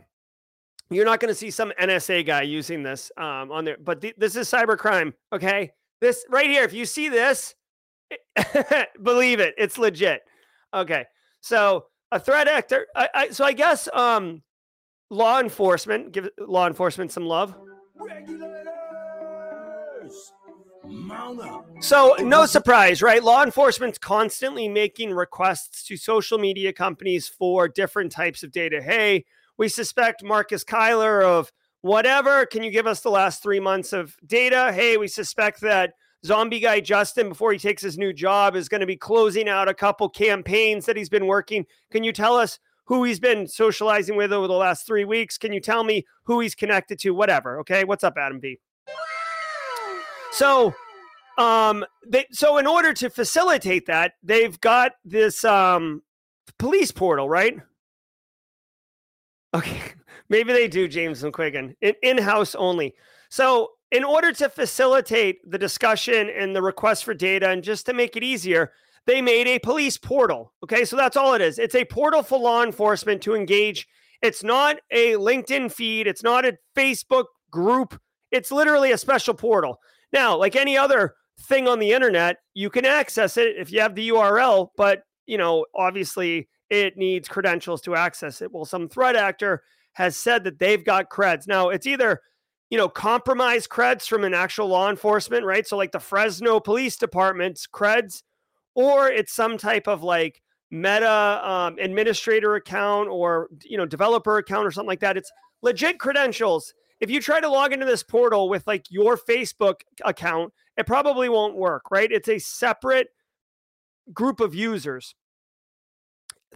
you're 0.90 1.04
not 1.04 1.20
going 1.20 1.30
to 1.30 1.34
see 1.34 1.50
some 1.50 1.72
NSA 1.80 2.26
guy 2.26 2.42
using 2.42 2.82
this 2.82 3.12
um, 3.16 3.52
on 3.52 3.64
there. 3.64 3.76
But 3.82 4.00
th- 4.00 4.14
this 4.16 4.36
is 4.36 4.50
cybercrime. 4.50 5.12
Okay, 5.32 5.70
this 6.00 6.24
right 6.30 6.48
here. 6.48 6.64
If 6.64 6.72
you 6.72 6.86
see 6.86 7.08
this, 7.08 7.54
believe 9.02 9.40
it, 9.40 9.54
it's 9.58 9.78
legit. 9.78 10.22
Okay, 10.74 11.04
so 11.40 11.86
a 12.10 12.18
threat 12.18 12.48
actor. 12.48 12.86
I, 12.96 13.08
I 13.14 13.30
so 13.30 13.44
I 13.44 13.52
guess 13.52 13.88
um, 13.92 14.42
law 15.10 15.40
enforcement 15.40 16.12
give 16.12 16.28
law 16.38 16.66
enforcement 16.66 17.12
some 17.12 17.26
love. 17.26 17.54
Up. 21.10 21.66
So, 21.80 22.16
no 22.20 22.46
surprise, 22.46 23.02
right? 23.02 23.22
Law 23.22 23.42
enforcement's 23.42 23.98
constantly 23.98 24.68
making 24.68 25.10
requests 25.10 25.84
to 25.84 25.96
social 25.96 26.38
media 26.38 26.72
companies 26.72 27.28
for 27.28 27.68
different 27.68 28.10
types 28.10 28.42
of 28.42 28.52
data. 28.52 28.80
Hey, 28.80 29.26
we 29.58 29.68
suspect 29.68 30.22
Marcus 30.22 30.64
Kyler 30.64 31.22
of 31.22 31.52
whatever. 31.82 32.46
Can 32.46 32.62
you 32.62 32.70
give 32.70 32.86
us 32.86 33.00
the 33.00 33.10
last 33.10 33.42
three 33.42 33.60
months 33.60 33.92
of 33.92 34.16
data? 34.26 34.72
Hey, 34.72 34.96
we 34.96 35.08
suspect 35.08 35.60
that 35.60 35.94
zombie 36.24 36.60
guy 36.60 36.80
Justin, 36.80 37.28
before 37.28 37.52
he 37.52 37.58
takes 37.58 37.82
his 37.82 37.98
new 37.98 38.12
job, 38.12 38.56
is 38.56 38.68
going 38.68 38.80
to 38.80 38.86
be 38.86 38.96
closing 38.96 39.48
out 39.48 39.68
a 39.68 39.74
couple 39.74 40.08
campaigns 40.08 40.86
that 40.86 40.96
he's 40.96 41.08
been 41.08 41.26
working. 41.26 41.66
Can 41.90 42.04
you 42.04 42.12
tell 42.12 42.36
us 42.36 42.58
who 42.84 43.04
he's 43.04 43.20
been 43.20 43.46
socializing 43.46 44.16
with 44.16 44.32
over 44.32 44.46
the 44.46 44.54
last 44.54 44.86
three 44.86 45.04
weeks? 45.04 45.36
Can 45.36 45.52
you 45.52 45.60
tell 45.60 45.84
me 45.84 46.06
who 46.24 46.40
he's 46.40 46.54
connected 46.54 46.98
to? 47.00 47.10
Whatever. 47.10 47.60
Okay. 47.60 47.84
What's 47.84 48.04
up, 48.04 48.14
Adam 48.16 48.40
B? 48.40 48.58
So, 50.30 50.74
um, 51.36 51.84
they, 52.06 52.26
so 52.30 52.58
in 52.58 52.66
order 52.66 52.92
to 52.94 53.10
facilitate 53.10 53.86
that, 53.86 54.12
they've 54.22 54.58
got 54.60 54.92
this 55.04 55.44
um, 55.44 56.02
police 56.58 56.92
portal, 56.92 57.28
right? 57.28 57.58
Okay, 59.54 59.80
maybe 60.28 60.52
they 60.52 60.68
do, 60.68 60.88
James 60.88 61.22
McQuiggan, 61.22 61.74
in 61.80 61.94
in-house 62.02 62.54
only. 62.54 62.94
So, 63.30 63.70
in 63.90 64.04
order 64.04 64.32
to 64.32 64.50
facilitate 64.50 65.38
the 65.50 65.58
discussion 65.58 66.28
and 66.28 66.54
the 66.54 66.62
request 66.62 67.04
for 67.04 67.14
data, 67.14 67.48
and 67.48 67.62
just 67.62 67.86
to 67.86 67.94
make 67.94 68.16
it 68.16 68.22
easier, 68.22 68.72
they 69.06 69.22
made 69.22 69.46
a 69.46 69.58
police 69.58 69.96
portal. 69.96 70.52
Okay, 70.62 70.84
so 70.84 70.96
that's 70.96 71.16
all 71.16 71.32
it 71.32 71.40
is. 71.40 71.58
It's 71.58 71.74
a 71.74 71.86
portal 71.86 72.22
for 72.22 72.38
law 72.38 72.62
enforcement 72.62 73.22
to 73.22 73.34
engage. 73.34 73.88
It's 74.20 74.44
not 74.44 74.76
a 74.90 75.12
LinkedIn 75.12 75.72
feed. 75.72 76.06
It's 76.06 76.22
not 76.22 76.44
a 76.44 76.58
Facebook 76.76 77.24
group. 77.50 77.98
It's 78.30 78.52
literally 78.52 78.92
a 78.92 78.98
special 78.98 79.32
portal. 79.32 79.80
Now, 80.12 80.36
like 80.36 80.56
any 80.56 80.76
other 80.76 81.14
thing 81.40 81.68
on 81.68 81.78
the 81.78 81.92
internet, 81.92 82.36
you 82.52 82.68
can 82.68 82.84
access 82.84 83.36
it 83.36 83.56
if 83.56 83.72
you 83.72 83.80
have 83.80 83.94
the 83.94 84.10
URL, 84.10 84.68
but 84.76 85.02
you 85.26 85.38
know, 85.38 85.64
obviously 85.74 86.48
it 86.70 86.96
needs 86.96 87.28
credentials 87.28 87.80
to 87.82 87.94
access 87.94 88.42
it. 88.42 88.52
Well, 88.52 88.64
some 88.64 88.88
threat 88.88 89.16
actor 89.16 89.62
has 89.94 90.16
said 90.16 90.44
that 90.44 90.58
they've 90.58 90.84
got 90.84 91.10
creds. 91.10 91.46
Now, 91.46 91.70
it's 91.70 91.86
either 91.86 92.20
you 92.70 92.76
know, 92.76 92.88
compromised 92.88 93.70
creds 93.70 94.06
from 94.06 94.24
an 94.24 94.34
actual 94.34 94.68
law 94.68 94.90
enforcement, 94.90 95.44
right? 95.44 95.66
So 95.66 95.76
like 95.76 95.92
the 95.92 96.00
Fresno 96.00 96.60
Police 96.60 96.96
Department's 96.96 97.66
creds, 97.66 98.22
or 98.74 99.08
it's 99.08 99.32
some 99.32 99.56
type 99.56 99.88
of 99.88 100.02
like 100.02 100.42
meta 100.70 101.40
um, 101.42 101.76
administrator 101.80 102.56
account 102.56 103.08
or 103.08 103.48
you 103.64 103.78
know 103.78 103.86
developer 103.86 104.36
account 104.36 104.66
or 104.66 104.70
something 104.70 104.88
like 104.88 105.00
that. 105.00 105.16
It's 105.16 105.32
legit 105.62 105.98
credentials. 105.98 106.74
If 107.00 107.10
you 107.10 107.20
try 107.20 107.40
to 107.40 107.48
log 107.48 107.72
into 107.72 107.86
this 107.86 108.02
portal 108.02 108.48
with 108.48 108.66
like 108.66 108.84
your 108.90 109.16
Facebook 109.16 109.80
account, 110.04 110.52
it 110.76 110.86
probably 110.86 111.28
won't 111.28 111.56
work, 111.56 111.90
right? 111.90 112.10
It's 112.10 112.28
a 112.28 112.38
separate 112.38 113.08
group 114.12 114.40
of 114.40 114.54
users. 114.54 115.14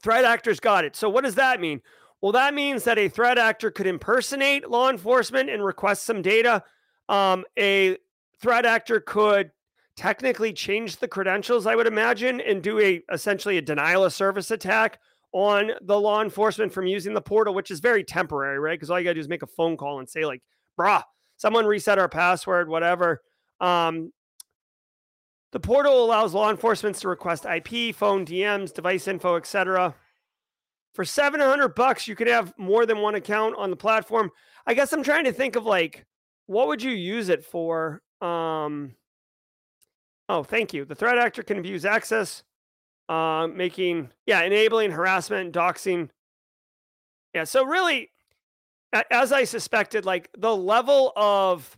Threat 0.01 0.25
actors 0.25 0.61
got 0.61 0.85
it. 0.85 0.97
So 0.97 1.09
what 1.09 1.25
does 1.25 1.35
that 1.35 1.61
mean? 1.61 1.81
Well, 2.21 2.33
that 2.33 2.55
means 2.55 2.85
that 2.85 2.99
a 2.99 3.09
threat 3.09 3.37
actor 3.37 3.71
could 3.71 3.87
impersonate 3.87 4.71
law 4.71 4.89
enforcement 4.89 5.51
and 5.51 5.65
request 5.65 6.05
some 6.05 6.23
data. 6.23 6.63
Um, 7.09 7.45
a 7.59 7.99
threat 8.41 8.65
actor 8.65 9.01
could 9.01 9.51
technically 9.97 10.53
change 10.53 10.97
the 10.97 11.09
credentials, 11.09 11.67
I 11.67 11.75
would 11.75 11.87
imagine, 11.87 12.41
and 12.41 12.63
do 12.63 12.79
a 12.79 13.03
essentially 13.13 13.59
a 13.59 13.63
denial 13.63 14.05
of 14.05 14.13
service 14.13 14.51
attack 14.51 14.99
on 15.33 15.73
the 15.83 15.99
law 15.99 16.23
enforcement 16.23 16.73
from 16.73 16.87
using 16.87 17.13
the 17.13 17.21
portal, 17.21 17.55
which 17.55 17.71
is 17.71 17.81
very 17.81 18.05
temporary, 18.05 18.59
right? 18.59 18.79
Because 18.79 18.91
all 18.91 18.99
you 18.99 19.05
gotta 19.05 19.15
do 19.15 19.21
is 19.21 19.29
make 19.29 19.43
a 19.43 19.47
phone 19.47 19.77
call 19.77 19.99
and 19.99 20.09
say, 20.09 20.25
like, 20.25 20.43
brah, 20.79 21.03
someone 21.37 21.67
reset 21.67 21.99
our 21.99 22.09
password, 22.09 22.69
whatever. 22.69 23.21
Um, 23.61 24.13
the 25.53 25.61
portal 25.61 26.05
allows 26.05 26.35
law 26.35 26.51
enforcement 26.51 26.97
to 26.97 27.09
request 27.09 27.45
IP, 27.45 27.95
phone 27.95 28.25
DMs, 28.25 28.73
device 28.73 29.07
info, 29.07 29.37
etc. 29.37 29.95
For 30.95 31.05
700 31.05 31.75
bucks, 31.75 32.09
you 32.09 32.15
could 32.17 32.27
have 32.27 32.53
more 32.59 32.87
than 32.87 33.01
one 33.01 33.15
account 33.15 33.55
on 33.57 33.71
the 33.71 33.77
platform. 33.77 34.31
I 34.67 34.75
guess 34.75 34.93
I'm 34.93 35.03
trying 35.03 35.25
to 35.25 35.33
think 35.33 35.57
of 35.57 35.65
like 35.65 36.07
what 36.47 36.69
would 36.69 36.83
you 36.83 36.93
use 36.93 37.29
it 37.29 37.45
for? 37.45 38.03
Um 38.21 38.95
Oh, 40.29 40.43
thank 40.43 40.73
you. 40.73 40.85
The 40.85 40.95
threat 40.95 41.19
actor 41.19 41.43
can 41.43 41.59
abuse 41.59 41.85
access, 41.85 42.43
uh, 43.09 43.49
making 43.53 44.09
yeah, 44.25 44.43
enabling 44.43 44.91
harassment, 44.91 45.53
doxing. 45.53 46.09
Yeah, 47.35 47.45
so 47.45 47.65
really 47.65 48.11
as 49.11 49.33
I 49.33 49.45
suspected, 49.45 50.05
like 50.05 50.31
the 50.39 50.55
level 50.55 51.13
of 51.17 51.77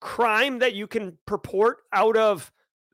crime 0.00 0.60
that 0.60 0.74
you 0.74 0.86
can 0.86 1.18
purport 1.26 1.78
out 1.92 2.16
of 2.16 2.50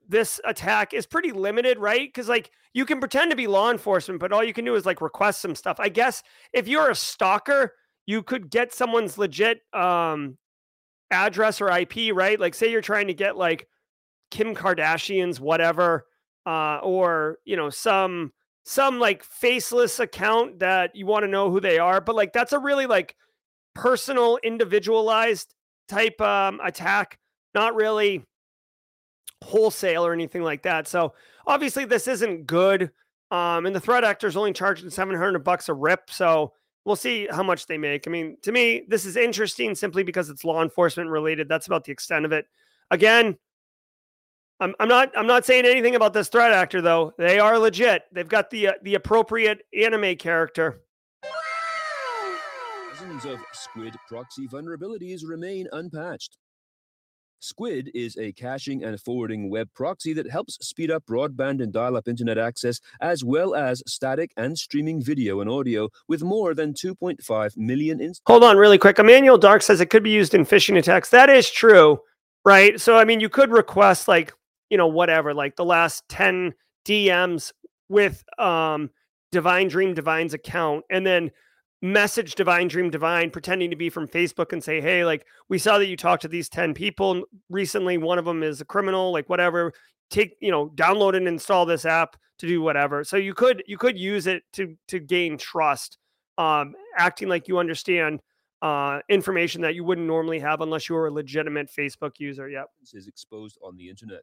this 0.09 0.41
attack 0.45 0.95
is 0.95 1.07
pretty 1.07 1.33
limited, 1.33 1.79
right? 1.79 2.09
Because 2.09 2.29
like 2.29 2.51
you 2.73 2.85
can 2.85 2.99
pretend 2.99 3.31
to 3.31 3.37
be 3.37 3.47
law 3.47 3.71
enforcement, 3.71 4.21
but 4.21 4.33
all 4.33 4.43
you 4.43 4.55
can 4.55 4.65
do 4.65 4.75
is 4.75 4.87
like 4.87 5.01
request 5.01 5.41
some 5.41 5.55
stuff. 5.55 5.77
I 5.79 5.91
guess 5.91 6.23
if 6.53 6.67
you're 6.67 6.91
a 6.91 6.95
stalker, 6.95 7.75
you 8.07 8.23
could 8.23 8.51
get 8.51 8.73
someone's 8.73 9.19
legit 9.19 9.61
um 9.75 10.39
address 11.11 11.61
or 11.61 11.71
IP, 11.71 12.15
right? 12.15 12.41
Like 12.41 12.55
say 12.55 12.71
you're 12.71 12.81
trying 12.81 13.09
to 13.09 13.15
get 13.15 13.37
like 13.37 13.69
Kim 14.31 14.55
Kardashian's 14.55 15.41
whatever, 15.41 16.07
uh, 16.47 16.79
or 16.79 17.39
you 17.45 17.57
know, 17.57 17.71
some 17.71 18.33
some 18.65 18.99
like 18.99 19.25
faceless 19.25 19.99
account 19.99 20.61
that 20.61 20.95
you 20.95 21.07
want 21.07 21.25
to 21.25 21.31
know 21.31 21.51
who 21.51 21.61
they 21.61 21.79
are, 21.79 22.01
but 22.01 22.17
like 22.17 22.33
that's 22.33 22.53
a 22.53 22.59
really 22.59 22.87
like 22.87 23.15
personal, 23.75 24.39
individualized 24.43 25.55
type 25.89 26.21
um 26.21 26.61
attack, 26.65 27.19
not 27.55 27.75
really 27.75 28.25
wholesale 29.43 30.05
or 30.05 30.13
anything 30.13 30.43
like 30.43 30.63
that. 30.63 30.89
So 30.89 31.15
obviously 31.47 31.85
this 31.85 32.09
isn't 32.09 32.47
good. 32.47 32.91
Um, 33.31 33.67
and 33.67 33.77
the 33.77 33.81
threat 33.81 34.05
actor 34.05 34.27
is 34.27 34.37
only 34.37 34.53
charging 34.53 34.91
700 34.91 35.41
bucks 35.41 35.69
a 35.69 35.75
rip. 35.75 36.11
So 36.11 36.53
we'll 36.85 36.97
see 36.97 37.29
how 37.31 37.43
much 37.43 37.67
they 37.67 37.79
make. 37.79 38.07
I 38.07 38.11
mean, 38.11 38.37
to 38.43 38.53
me, 38.53 38.85
this 38.89 39.05
is 39.05 39.17
interesting 39.17 39.75
simply 39.75 40.03
because 40.03 40.31
it's 40.31 40.45
law 40.45 40.63
enforcement 40.63 41.11
related. 41.11 41.49
That's 41.49 41.67
about 41.67 41.85
the 41.85 41.93
extent 41.93 42.25
of 42.25 42.33
it. 42.33 42.47
Again, 42.91 43.37
I'm, 44.61 44.75
I'm 44.81 44.89
not 44.89 45.13
I'm 45.17 45.27
not 45.27 45.45
saying 45.45 45.67
anything 45.67 45.95
about 45.95 46.13
this 46.13 46.29
threat 46.29 46.53
actor 46.53 46.81
though. 46.81 47.13
They 47.17 47.39
are 47.39 47.59
legit. 47.59 48.03
They've 48.11 48.29
got 48.29 48.51
the 48.51 48.69
uh, 48.69 48.73
the 48.83 48.97
appropriate 48.97 49.61
anime 49.73 50.17
character. 50.17 50.81
Dozens 52.91 53.25
of 53.25 53.39
Squid 53.53 53.95
proxy 54.09 54.49
vulnerabilities 54.49 55.21
remain 55.25 55.69
unpatched. 55.73 56.39
Squid 57.41 57.91
is 57.95 58.17
a 58.17 58.33
caching 58.33 58.85
and 58.85 59.01
forwarding 59.01 59.51
web 59.51 59.69
proxy 59.75 60.13
that 60.15 60.31
helps 60.31 60.55
speed 60.67 60.91
up 60.91 61.05
broadband 61.07 61.63
and 61.63 61.73
dial 61.73 61.97
up 61.97 62.09
internet 62.09 62.39
access, 62.39 62.81
as 63.01 63.25
well 63.25 63.55
as 63.55 63.83
static 63.87 64.33
and 64.37 64.59
streaming 64.59 65.03
video 65.03 65.41
and 65.41 65.49
audio, 65.49 65.89
with 66.09 66.23
more 66.23 66.55
than 66.55 66.75
2.5 66.75 67.57
million 67.57 68.01
inst- 68.01 68.23
Hold 68.27 68.45
on, 68.45 68.57
really 68.57 68.79
quick. 68.79 68.99
Emmanuel 68.99 69.39
Dark 69.39 69.63
says 69.63 69.81
it 69.81 69.91
could 69.91 70.03
be 70.03 70.11
used 70.11 70.35
in 70.35 70.45
phishing 70.45 70.77
attacks. 70.79 71.11
That 71.11 71.31
is 71.31 71.51
true, 71.51 72.01
right? 72.45 72.81
So, 72.81 72.97
I 72.97 73.05
mean, 73.05 73.21
you 73.21 73.29
could 73.29 73.51
request 73.51 74.09
like, 74.09 74.33
you 74.71 74.77
know, 74.77 74.89
whatever, 74.89 75.33
like 75.35 75.57
the 75.57 75.65
last 75.65 76.05
10 76.09 76.55
DMs 76.87 77.53
with 77.89 78.23
um 78.39 78.91
Divine 79.31 79.69
Dream 79.69 79.95
Divine's 79.95 80.35
account, 80.35 80.85
and 80.91 81.07
then 81.07 81.31
message 81.81 82.35
Divine 82.35 82.69
Dream 82.69 82.91
Divine 82.91 83.31
pretending 83.31 83.71
to 83.71 83.77
be 83.77 83.91
from 83.91 84.09
Facebook 84.09 84.53
and 84.53 84.63
say, 84.63 84.81
Hey, 84.81 85.05
like 85.05 85.27
we 85.49 85.59
saw 85.59 85.79
that 85.79 85.87
you 85.87 85.97
talked 85.97 86.23
to 86.23 86.29
these 86.29 86.49
10 86.49 86.75
people 86.75 87.25
recently. 87.49 87.99
One 87.99 88.19
of 88.19 88.25
them 88.25 88.43
is 88.43 88.61
a 88.61 88.65
criminal, 88.65 89.13
like 89.13 89.29
whatever. 89.29 89.73
Take, 90.11 90.37
you 90.41 90.51
know, 90.51 90.71
download 90.71 91.17
and 91.17 91.29
install 91.29 91.67
this 91.67 91.85
app 91.85 92.17
to 92.39 92.47
do 92.47 92.63
whatever. 92.63 93.05
So 93.05 93.17
you 93.17 93.35
could 93.35 93.63
you 93.67 93.77
could 93.77 93.99
use 93.99 94.27
it 94.27 94.43
to 94.55 94.77
to 94.89 94.99
gain 94.99 95.37
trust, 95.37 95.99
um, 96.39 96.75
acting 96.97 97.29
like 97.29 97.49
you 97.49 97.59
understand 97.59 98.21
uh 98.61 98.99
information 99.09 99.61
that 99.63 99.77
you 99.77 99.85
wouldn't 99.85 100.07
normally 100.07 100.41
have 100.41 100.61
unless 100.63 100.89
you 100.89 100.95
were 100.97 101.07
a 101.07 101.13
legitimate 101.13 101.69
Facebook 101.71 102.13
user. 102.19 102.49
Yep. 102.49 102.71
is 102.95 103.07
exposed 103.07 103.59
on 103.63 103.77
the 103.77 103.89
internet. 103.89 104.23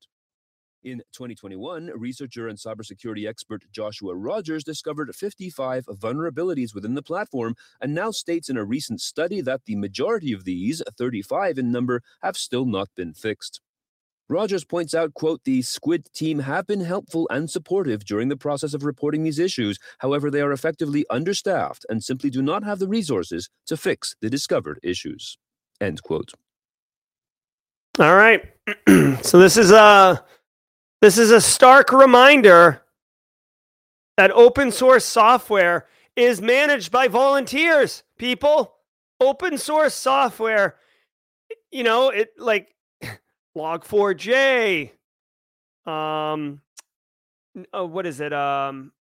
In 0.85 0.99
2021, 1.13 1.93
researcher 1.95 2.47
and 2.47 2.59
cybersecurity 2.59 3.27
expert 3.27 3.63
Joshua 3.71 4.15
Rogers 4.15 4.63
discovered 4.63 5.15
55 5.15 5.87
vulnerabilities 5.87 6.75
within 6.75 6.93
the 6.93 7.01
platform 7.01 7.55
and 7.81 7.95
now 7.95 8.11
states 8.11 8.49
in 8.49 8.57
a 8.57 8.63
recent 8.63 9.01
study 9.01 9.41
that 9.41 9.65
the 9.65 9.75
majority 9.75 10.31
of 10.31 10.43
these, 10.43 10.83
35 10.95 11.57
in 11.57 11.71
number, 11.71 12.03
have 12.21 12.37
still 12.37 12.65
not 12.65 12.89
been 12.95 13.15
fixed. 13.15 13.61
Rogers 14.29 14.63
points 14.63 14.93
out, 14.93 15.15
quote, 15.15 15.43
the 15.43 15.63
Squid 15.63 16.07
team 16.13 16.37
have 16.37 16.67
been 16.67 16.81
helpful 16.81 17.27
and 17.31 17.49
supportive 17.49 18.05
during 18.05 18.29
the 18.29 18.37
process 18.37 18.75
of 18.75 18.83
reporting 18.83 19.23
these 19.23 19.39
issues. 19.39 19.79
However, 19.97 20.29
they 20.29 20.41
are 20.41 20.51
effectively 20.51 21.03
understaffed 21.09 21.83
and 21.89 22.03
simply 22.03 22.29
do 22.29 22.43
not 22.43 22.63
have 22.63 22.77
the 22.77 22.87
resources 22.87 23.49
to 23.65 23.75
fix 23.75 24.15
the 24.21 24.29
discovered 24.29 24.79
issues. 24.83 25.39
End 25.81 26.03
quote. 26.03 26.31
All 27.97 28.15
right. 28.15 28.43
so 29.23 29.39
this 29.39 29.57
is 29.57 29.71
uh 29.71 30.17
this 31.01 31.17
is 31.17 31.31
a 31.31 31.41
stark 31.41 31.91
reminder 31.91 32.81
that 34.17 34.31
open 34.31 34.71
source 34.71 35.05
software 35.05 35.85
is 36.15 36.41
managed 36.41 36.91
by 36.91 37.07
volunteers, 37.07 38.03
people. 38.17 38.73
Open 39.19 39.57
source 39.57 39.93
software, 39.93 40.75
you 41.71 41.83
know, 41.83 42.09
it 42.09 42.31
like 42.37 42.73
Log4j. 43.57 44.91
Um, 45.85 46.61
oh, 47.73 47.85
what 47.85 48.05
is 48.05 48.19
it? 48.19 48.33
Um, 48.33 48.91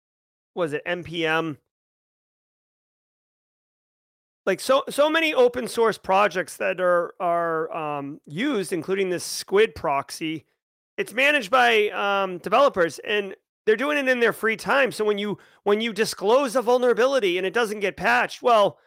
was 0.54 0.72
it 0.72 0.84
npm? 0.84 1.56
Like 4.46 4.60
so, 4.60 4.84
so 4.90 5.08
many 5.08 5.32
open 5.32 5.66
source 5.66 5.96
projects 5.96 6.58
that 6.58 6.80
are 6.80 7.14
are 7.18 7.74
um, 7.74 8.20
used, 8.26 8.72
including 8.72 9.08
this 9.08 9.24
Squid 9.24 9.74
proxy. 9.74 10.44
It's 10.96 11.12
managed 11.12 11.50
by 11.50 11.88
um, 11.88 12.38
developers, 12.38 12.98
and 13.00 13.34
they're 13.66 13.76
doing 13.76 13.98
it 13.98 14.08
in 14.08 14.20
their 14.20 14.32
free 14.32 14.56
time. 14.56 14.92
So 14.92 15.04
when 15.04 15.18
you 15.18 15.38
when 15.64 15.80
you 15.80 15.92
disclose 15.92 16.56
a 16.56 16.62
vulnerability 16.62 17.38
and 17.38 17.46
it 17.46 17.54
doesn't 17.54 17.80
get 17.80 17.96
patched, 17.96 18.42
well, 18.42 18.78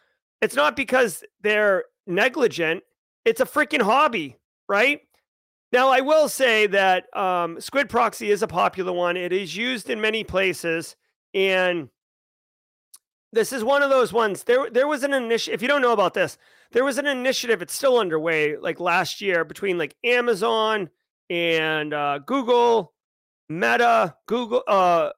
it's 0.41 0.55
not 0.55 0.75
because 0.75 1.23
they're 1.41 1.85
negligent. 2.05 2.83
It's 3.25 3.41
a 3.41 3.45
freaking 3.45 3.81
hobby, 3.81 4.37
right? 4.69 5.01
Now, 5.73 5.89
I 5.89 5.99
will 5.99 6.29
say 6.29 6.67
that 6.67 7.13
um, 7.15 7.59
Squid 7.59 7.89
Proxy 7.89 8.31
is 8.31 8.41
a 8.41 8.47
popular 8.47 8.93
one. 8.93 9.17
It 9.17 9.33
is 9.33 9.55
used 9.55 9.89
in 9.89 9.99
many 9.99 10.23
places, 10.23 10.95
and 11.33 11.89
this 13.33 13.51
is 13.51 13.65
one 13.65 13.83
of 13.83 13.89
those 13.89 14.13
ones. 14.13 14.43
There, 14.43 14.69
there 14.69 14.87
was 14.87 15.03
an 15.03 15.13
initiative. 15.13 15.55
If 15.55 15.61
you 15.61 15.67
don't 15.67 15.81
know 15.81 15.91
about 15.91 16.13
this, 16.13 16.37
there 16.71 16.85
was 16.85 16.97
an 16.97 17.05
initiative. 17.05 17.61
It's 17.61 17.73
still 17.75 17.99
underway. 17.99 18.55
Like 18.55 18.79
last 18.79 19.19
year, 19.19 19.43
between 19.43 19.77
like 19.77 19.95
Amazon 20.05 20.89
and 21.29 21.93
uh, 21.93 22.19
Google, 22.25 22.93
Meta, 23.49 24.15
Google, 24.27 24.63
uh, 24.67 25.09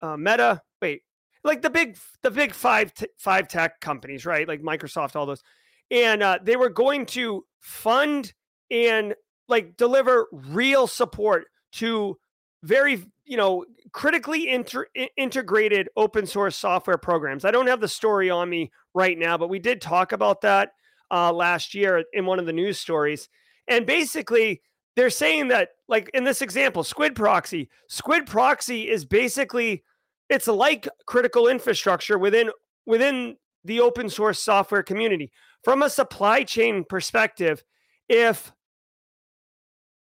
uh, 0.00 0.16
Meta. 0.16 0.60
Wait, 0.80 1.02
like 1.44 1.62
the 1.62 1.70
big, 1.70 1.96
the 2.22 2.30
big 2.30 2.52
five, 2.52 2.92
t- 2.94 3.06
five 3.18 3.48
tech 3.48 3.80
companies, 3.80 4.26
right? 4.26 4.46
Like 4.46 4.62
Microsoft, 4.62 5.16
all 5.16 5.26
those, 5.26 5.42
and 5.90 6.22
uh, 6.22 6.38
they 6.42 6.56
were 6.56 6.70
going 6.70 7.06
to 7.06 7.44
fund 7.60 8.32
and 8.70 9.14
like 9.48 9.76
deliver 9.76 10.28
real 10.32 10.86
support 10.86 11.44
to 11.72 12.16
very 12.62 13.04
you 13.24 13.36
know 13.36 13.64
critically 13.92 14.48
inter- 14.48 14.86
integrated 15.16 15.88
open 15.96 16.26
source 16.26 16.56
software 16.56 16.96
programs 16.96 17.44
i 17.44 17.50
don't 17.50 17.66
have 17.66 17.80
the 17.80 17.88
story 17.88 18.30
on 18.30 18.48
me 18.48 18.70
right 18.94 19.18
now 19.18 19.36
but 19.36 19.48
we 19.48 19.58
did 19.58 19.80
talk 19.80 20.12
about 20.12 20.40
that 20.40 20.70
uh, 21.10 21.32
last 21.32 21.74
year 21.74 22.04
in 22.12 22.24
one 22.24 22.38
of 22.38 22.46
the 22.46 22.52
news 22.52 22.78
stories 22.78 23.28
and 23.68 23.84
basically 23.84 24.62
they're 24.96 25.10
saying 25.10 25.48
that 25.48 25.70
like 25.88 26.10
in 26.14 26.24
this 26.24 26.42
example 26.42 26.84
squid 26.84 27.14
proxy 27.14 27.68
squid 27.88 28.26
proxy 28.26 28.88
is 28.88 29.04
basically 29.04 29.82
it's 30.28 30.46
like 30.46 30.88
critical 31.06 31.48
infrastructure 31.48 32.18
within 32.18 32.50
within 32.86 33.36
the 33.64 33.80
open 33.80 34.08
source 34.08 34.40
software 34.40 34.82
community 34.82 35.30
from 35.62 35.82
a 35.82 35.90
supply 35.90 36.42
chain 36.42 36.84
perspective 36.88 37.62
if 38.08 38.52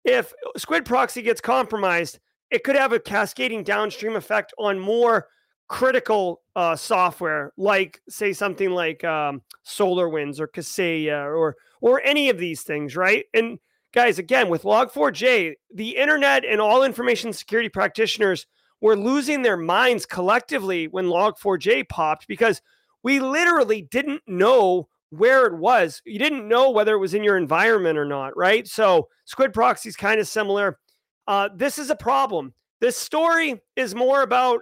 if 0.07 0.33
Squid 0.55 0.85
Proxy 0.85 1.21
gets 1.21 1.41
compromised, 1.41 2.19
it 2.49 2.63
could 2.63 2.77
have 2.77 2.93
a 2.93 2.99
cascading 2.99 3.63
downstream 3.63 4.15
effect 4.15 4.53
on 4.57 4.79
more 4.79 5.27
critical 5.67 6.41
uh, 6.55 6.77
software, 6.77 7.51
like 7.57 8.01
say 8.07 8.31
something 8.31 8.71
like 8.71 9.03
um, 9.03 9.41
SolarWinds 9.67 10.39
or 10.39 10.47
Kaseya 10.47 11.25
or 11.25 11.57
or 11.81 12.01
any 12.03 12.29
of 12.29 12.37
these 12.37 12.63
things, 12.63 12.95
right? 12.95 13.25
And 13.33 13.59
guys, 13.97 14.19
again, 14.19 14.47
with 14.47 14.61
Log4j, 14.61 15.55
the 15.73 15.97
internet 15.97 16.45
and 16.45 16.61
all 16.61 16.83
information 16.83 17.33
security 17.33 17.67
practitioners 17.67 18.45
were 18.79 18.95
losing 18.95 19.41
their 19.41 19.57
minds 19.57 20.05
collectively 20.05 20.87
when 20.87 21.07
Log4j 21.07 21.89
popped 21.89 22.27
because 22.27 22.61
we 23.01 23.19
literally 23.19 23.81
didn't 23.81 24.21
know 24.27 24.87
where 25.09 25.47
it 25.47 25.57
was. 25.57 25.99
You 26.05 26.19
didn't 26.19 26.47
know 26.47 26.69
whether 26.69 26.93
it 26.93 26.99
was 26.99 27.15
in 27.15 27.23
your 27.23 27.37
environment 27.37 27.97
or 27.97 28.05
not, 28.05 28.37
right? 28.37 28.67
So 28.67 29.07
Squid 29.25 29.51
Proxy 29.51 29.89
is 29.89 29.95
kind 29.95 30.19
of 30.19 30.27
similar. 30.27 30.77
Uh, 31.27 31.49
this 31.55 31.79
is 31.79 31.89
a 31.89 31.95
problem. 31.95 32.53
This 32.79 32.97
story 32.97 33.59
is 33.75 33.95
more 33.95 34.21
about 34.21 34.61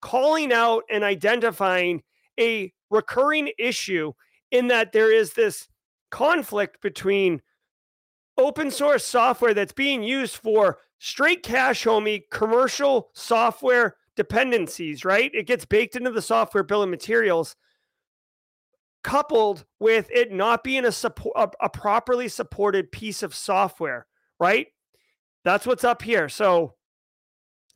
calling 0.00 0.52
out 0.52 0.84
and 0.88 1.02
identifying 1.02 2.04
a 2.38 2.72
recurring 2.88 3.50
issue 3.58 4.12
in 4.52 4.68
that 4.68 4.92
there 4.92 5.12
is 5.12 5.32
this 5.32 5.66
conflict 6.12 6.80
between 6.82 7.42
open 8.38 8.70
source 8.70 9.04
software 9.04 9.52
that's 9.52 9.72
being 9.72 10.02
used 10.02 10.36
for 10.36 10.78
straight 10.98 11.42
cash 11.42 11.84
homie 11.84 12.22
commercial 12.30 13.10
software 13.12 13.96
dependencies, 14.16 15.04
right? 15.04 15.30
It 15.34 15.46
gets 15.46 15.64
baked 15.64 15.96
into 15.96 16.10
the 16.10 16.22
software 16.22 16.64
bill 16.64 16.82
of 16.82 16.88
materials 16.88 17.56
coupled 19.04 19.64
with 19.78 20.10
it 20.10 20.32
not 20.32 20.64
being 20.64 20.84
a 20.84 20.92
support 20.92 21.34
a, 21.36 21.66
a 21.66 21.70
properly 21.70 22.28
supported 22.28 22.90
piece 22.90 23.22
of 23.22 23.34
software, 23.34 24.06
right? 24.40 24.68
That's 25.44 25.66
what's 25.66 25.84
up 25.84 26.02
here. 26.02 26.28
So 26.28 26.74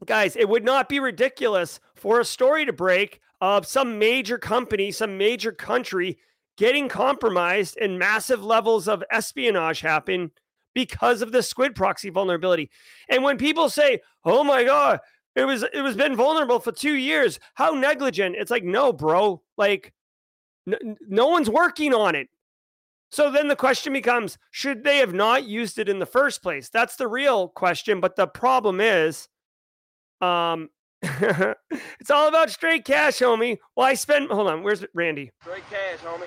guys, 0.05 0.37
it 0.37 0.49
would 0.49 0.65
not 0.65 0.89
be 0.89 1.01
ridiculous 1.01 1.81
for 1.95 2.21
a 2.21 2.25
story 2.25 2.67
to 2.67 2.73
break 2.73 3.21
of 3.41 3.67
some 3.67 3.99
major 3.99 4.39
company, 4.39 4.91
some 4.91 5.17
major 5.17 5.53
country 5.53 6.19
getting 6.57 6.89
compromised 6.89 7.77
and 7.81 7.99
massive 7.99 8.45
levels 8.45 8.89
of 8.89 9.03
espionage 9.11 9.81
happen 9.81 10.31
because 10.75 11.23
of 11.23 11.33
the 11.33 11.43
squid 11.43 11.75
proxy 11.75 12.11
vulnerability. 12.11 12.71
And 13.09 13.23
when 13.23 13.39
people 13.39 13.69
say, 13.69 14.01
"Oh 14.25 14.45
my 14.45 14.65
god, 14.65 15.01
it 15.35 15.45
was 15.45 15.63
it 15.63 15.83
was 15.83 15.97
been 15.97 16.17
vulnerable 16.17 16.61
for 16.61 16.73
2 16.73 16.95
years. 16.95 17.39
How 17.55 17.73
negligent?" 17.73 18.37
It's 18.37 18.51
like, 18.51 18.65
"No, 18.65 18.93
bro. 18.93 19.43
Like 19.57 19.93
no, 20.67 20.79
no 21.09 21.29
one's 21.29 21.51
working 21.51 21.95
on 21.95 22.15
it. 22.15 22.29
So 23.11 23.31
then 23.31 23.49
the 23.49 23.57
question 23.57 23.93
becomes 23.93 24.39
should 24.51 24.85
they 24.85 24.99
have 24.99 25.13
not 25.13 25.45
used 25.45 25.79
it 25.79 25.89
in 25.89 25.99
the 25.99 26.07
first 26.07 26.43
place? 26.43 26.71
That's 26.71 26.97
the 26.97 27.09
real 27.09 27.49
question. 27.49 28.01
But 28.01 28.17
the 28.17 28.27
problem 28.27 28.81
is, 28.81 29.29
um, 30.23 30.71
it's 31.03 32.11
all 32.11 32.29
about 32.29 32.51
straight 32.51 32.85
cash, 32.85 33.19
homie. 33.19 33.59
Well, 33.77 33.87
I 33.87 33.95
spent, 33.95 34.31
hold 34.31 34.49
on, 34.49 34.63
where's 34.63 34.85
Randy? 34.95 35.31
Straight 35.43 35.69
cash, 35.69 35.99
homie. 35.99 36.27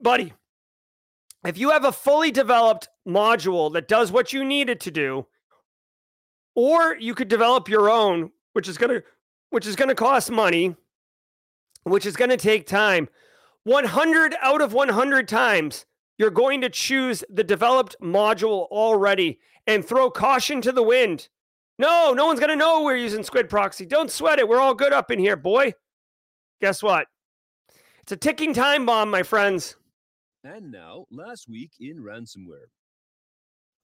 Buddy, 0.00 0.32
if 1.44 1.58
you 1.58 1.70
have 1.70 1.84
a 1.84 1.92
fully 1.92 2.30
developed 2.30 2.88
module 3.06 3.72
that 3.72 3.88
does 3.88 4.10
what 4.10 4.32
you 4.32 4.44
need 4.44 4.70
it 4.70 4.80
to 4.80 4.90
do, 4.90 5.26
or 6.54 6.96
you 6.96 7.14
could 7.14 7.28
develop 7.28 7.68
your 7.68 7.90
own, 7.90 8.30
which 8.52 8.68
is 8.68 8.78
gonna 8.78 9.02
which 9.50 9.66
is 9.66 9.76
gonna 9.76 9.94
cost 9.94 10.30
money, 10.30 10.76
which 11.84 12.06
is 12.06 12.16
gonna 12.16 12.36
take 12.36 12.66
time. 12.66 13.08
100 13.64 14.34
out 14.42 14.60
of 14.60 14.72
100 14.72 15.26
times, 15.26 15.86
you're 16.18 16.30
going 16.30 16.60
to 16.60 16.68
choose 16.68 17.24
the 17.30 17.44
developed 17.44 17.96
module 18.00 18.66
already 18.68 19.40
and 19.66 19.84
throw 19.84 20.10
caution 20.10 20.60
to 20.60 20.72
the 20.72 20.82
wind. 20.82 21.28
No, 21.78 22.12
no 22.12 22.26
one's 22.26 22.38
going 22.38 22.50
to 22.50 22.56
know 22.56 22.82
we're 22.82 22.96
using 22.96 23.24
Squid 23.24 23.48
Proxy. 23.48 23.84
Don't 23.84 24.10
sweat 24.10 24.38
it. 24.38 24.48
We're 24.48 24.60
all 24.60 24.74
good 24.74 24.92
up 24.92 25.10
in 25.10 25.18
here, 25.18 25.36
boy. 25.36 25.74
Guess 26.60 26.82
what? 26.82 27.08
It's 28.02 28.12
a 28.12 28.16
ticking 28.16 28.54
time 28.54 28.86
bomb, 28.86 29.10
my 29.10 29.22
friends. 29.22 29.76
And 30.44 30.70
now, 30.70 31.06
last 31.10 31.48
week 31.48 31.72
in 31.80 32.02
ransomware. 32.02 32.68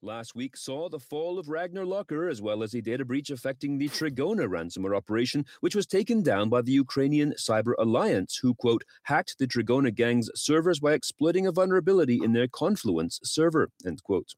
Last 0.03 0.35
week 0.35 0.59
saw 0.59 0.91
the 0.91 0.99
fall 0.99 1.39
of 1.39 1.49
Ragnar 1.49 1.87
Locker 1.87 2.29
as 2.29 2.43
well 2.43 2.63
as 2.63 2.75
a 2.75 2.83
data 2.83 3.03
breach 3.03 3.31
affecting 3.31 3.79
the 3.79 3.89
Trigona 3.89 4.47
ransomware 4.47 4.95
operation, 4.95 5.47
which 5.61 5.75
was 5.75 5.87
taken 5.87 6.23
down 6.23 6.51
by 6.51 6.61
the 6.61 6.73
Ukrainian 6.73 7.33
Cyber 7.39 7.73
Alliance, 7.79 8.37
who, 8.37 8.55
quote, 8.55 8.85
hacked 9.05 9.39
the 9.39 9.47
Trigona 9.47 9.95
gang's 9.95 10.29
servers 10.35 10.81
by 10.81 10.93
exploiting 10.93 11.47
a 11.47 11.53
vulnerability 11.53 12.21
in 12.23 12.35
their 12.35 12.49
Confluence 12.49 13.21
server, 13.23 13.71
end 13.87 14.03
quote. 14.03 14.35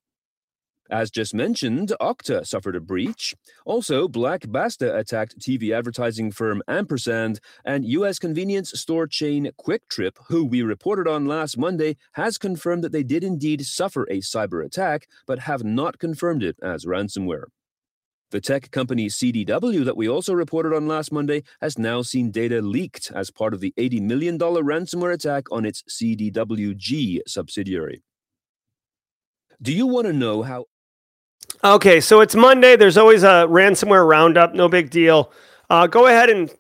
As 0.91 1.11
just 1.11 1.33
mentioned, 1.33 1.93
Okta 2.01 2.47
suffered 2.47 2.77
a 2.77 2.81
breach. 2.81 3.35
Also, 3.65 4.09
Black 4.09 4.45
Basta 4.49 4.97
attacked 4.97 5.39
TV 5.39 5.75
advertising 5.75 6.31
firm 6.31 6.63
Ampersand, 6.69 7.41
and 7.65 7.85
U.S. 7.85 8.19
convenience 8.19 8.73
store 8.79 9.07
chain 9.07 9.51
QuikTrip, 9.65 10.17
who 10.29 10.45
we 10.45 10.63
reported 10.63 11.09
on 11.09 11.27
last 11.27 11.57
Monday, 11.57 11.97
has 12.13 12.37
confirmed 12.37 12.85
that 12.85 12.93
they 12.93 13.03
did 13.03 13.25
indeed 13.25 13.65
suffer 13.65 14.05
a 14.05 14.19
cyber 14.19 14.65
attack, 14.65 15.07
but 15.27 15.39
have 15.39 15.65
not 15.65 15.99
confirmed 15.99 16.43
it 16.43 16.57
as 16.63 16.85
ransomware. 16.85 17.45
The 18.33 18.41
tech 18.41 18.71
company 18.71 19.09
CDW, 19.09 19.85
that 19.85 19.97
we 19.97 20.09
also 20.09 20.33
reported 20.33 20.75
on 20.75 20.89
last 20.89 21.13
Monday, 21.13 21.43
has 21.61 21.79
now 21.79 22.01
seen 22.01 22.31
data 22.31 22.63
leaked 22.63 23.13
as 23.15 23.31
part 23.31 23.53
of 23.53 23.61
the 23.61 23.75
$80 23.79 24.01
million 24.01 24.39
ransomware 24.39 25.13
attack 25.13 25.45
on 25.53 25.67
its 25.67 25.83
CDWG 25.83 27.21
subsidiary. 27.27 28.03
Do 29.61 29.73
you 29.73 29.87
want 29.87 30.07
to 30.07 30.13
know 30.13 30.43
how 30.43 30.65
Okay, 31.65 32.01
so 32.01 32.21
it's 32.21 32.35
Monday. 32.35 32.75
There's 32.75 32.99
always 32.99 33.23
a 33.23 33.47
ransomware 33.49 34.07
roundup. 34.07 34.53
No 34.53 34.69
big 34.69 34.91
deal. 34.91 35.33
Uh, 35.71 35.87
go 35.87 36.09
ahead 36.09 36.29
and, 36.29 36.53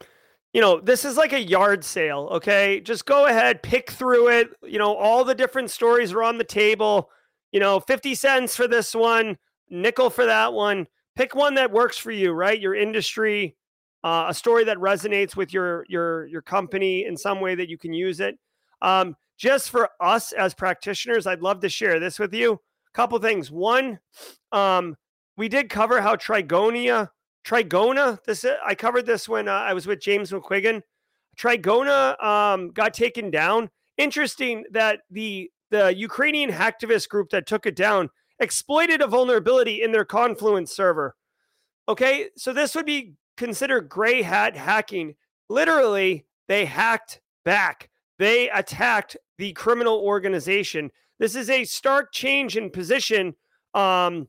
you 0.53 0.61
know, 0.61 0.81
this 0.81 1.05
is 1.05 1.17
like 1.17 1.33
a 1.33 1.43
yard 1.43 1.85
sale. 1.85 2.29
Okay, 2.33 2.81
just 2.81 3.05
go 3.05 3.27
ahead, 3.27 3.63
pick 3.63 3.91
through 3.91 4.29
it. 4.29 4.51
You 4.63 4.79
know, 4.79 4.95
all 4.95 5.25
the 5.25 5.35
different 5.35 5.71
stories 5.71 6.13
are 6.13 6.23
on 6.23 6.39
the 6.39 6.45
table. 6.45 7.11
You 7.51 7.59
know, 7.59 7.81
50 7.81 8.15
cents 8.15 8.55
for 8.55 8.69
this 8.69 8.95
one, 8.95 9.37
nickel 9.69 10.09
for 10.09 10.25
that 10.25 10.53
one. 10.53 10.87
Pick 11.17 11.35
one 11.35 11.55
that 11.57 11.73
works 11.73 11.99
for 11.99 12.13
you, 12.13 12.31
right? 12.33 12.59
Your 12.59 12.75
industry, 12.75 13.57
uh, 14.05 14.27
a 14.29 14.35
story 14.35 14.65
that 14.65 14.79
resonates 14.79 15.37
with 15.37 15.53
your 15.53 15.85
your 15.89 16.27
your 16.27 16.43
company 16.43 17.05
in 17.05 17.17
some 17.17 17.41
way 17.41 17.55
that 17.55 17.69
you 17.69 17.77
can 17.77 17.93
use 17.93 18.21
it. 18.21 18.39
Um, 18.81 19.17
just 19.37 19.71
for 19.71 19.91
us 20.01 20.33
as 20.33 20.55
practitioners, 20.55 21.27
I'd 21.27 21.43
love 21.43 21.61
to 21.61 21.69
share 21.69 22.01
this 22.01 22.19
with 22.19 22.33
you. 22.33 22.61
Couple 22.95 23.19
things. 23.19 23.51
One, 23.51 23.99
um, 24.53 24.97
we 25.37 25.49
did 25.49 25.71
cover 25.71 26.01
how 26.01 26.17
Trigonia, 26.17 27.09
Trigona. 27.45 28.19
This 28.25 28.45
I 28.65 28.75
covered 28.75 29.07
this 29.07 29.29
when 29.29 29.49
uh, 29.49 29.53
I 29.53 29.73
was 29.73 29.87
with 29.87 30.01
James 30.01 30.31
McQuiggan. 30.31 30.83
Trigona 31.39 32.23
um, 32.23 32.71
got 32.71 32.95
taken 32.95 33.31
down. 33.31 33.71
Interesting 33.99 34.65
that 34.71 35.01
the 35.11 35.51
the 35.71 35.95
Ukrainian 35.97 36.51
hacktivist 36.51 37.09
group 37.09 37.31
that 37.31 37.47
took 37.47 37.67
it 37.67 37.77
down 37.77 38.11
exploited 38.39 39.01
a 39.01 39.07
vulnerability 39.07 39.83
in 39.83 39.93
their 39.93 40.05
Confluence 40.05 40.75
server. 40.75 41.17
Okay, 41.89 42.29
so 42.37 42.53
this 42.53 42.75
would 42.75 42.87
be 42.87 43.15
considered 43.37 43.89
gray 43.89 44.23
hat 44.23 44.57
hacking. 44.57 45.15
Literally, 45.49 46.27
they 46.49 46.65
hacked 46.65 47.21
back. 47.45 47.89
They 48.19 48.51
attacked 48.51 49.17
the 49.39 49.53
criminal 49.53 49.99
organization. 49.99 50.91
This 51.23 51.37
is 51.37 51.51
a 51.51 51.63
stark 51.63 52.11
change 52.11 52.57
in 52.57 52.69
position 52.69 53.37
um, 53.75 54.27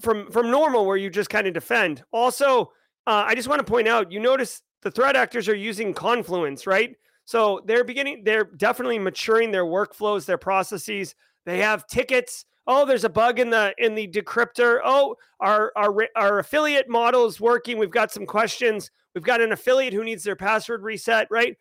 from 0.00 0.30
from 0.30 0.48
normal, 0.48 0.86
where 0.86 0.96
you 0.96 1.10
just 1.10 1.30
kind 1.30 1.48
of 1.48 1.52
defend. 1.52 2.04
Also, 2.12 2.70
uh, 3.08 3.24
I 3.26 3.34
just 3.34 3.48
want 3.48 3.58
to 3.58 3.64
point 3.64 3.88
out, 3.88 4.12
you 4.12 4.20
notice 4.20 4.62
the 4.82 4.92
threat 4.92 5.16
actors 5.16 5.48
are 5.48 5.54
using 5.56 5.92
Confluence, 5.92 6.68
right? 6.68 6.94
So 7.24 7.60
they're 7.66 7.82
beginning, 7.82 8.22
they're 8.22 8.44
definitely 8.44 9.00
maturing 9.00 9.50
their 9.50 9.64
workflows, 9.64 10.26
their 10.26 10.38
processes. 10.38 11.16
They 11.44 11.58
have 11.58 11.88
tickets. 11.88 12.44
Oh, 12.68 12.86
there's 12.86 13.02
a 13.02 13.08
bug 13.08 13.40
in 13.40 13.50
the 13.50 13.74
in 13.76 13.96
the 13.96 14.06
decryptor. 14.06 14.78
Oh, 14.84 15.16
our 15.40 15.72
our 15.74 16.06
our 16.14 16.38
affiliate 16.38 16.88
model 16.88 17.26
is 17.26 17.40
working. 17.40 17.78
We've 17.78 17.90
got 17.90 18.12
some 18.12 18.26
questions. 18.26 18.92
We've 19.12 19.24
got 19.24 19.40
an 19.40 19.50
affiliate 19.50 19.92
who 19.92 20.04
needs 20.04 20.22
their 20.22 20.36
password 20.36 20.84
reset, 20.84 21.26
right? 21.32 21.56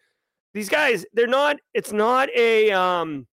These 0.53 0.69
guys, 0.69 1.03
they're 1.13 1.25
not, 1.25 1.57
it's 1.73 1.91
not 1.91 2.29
a 2.37 2.69
um 2.71 3.25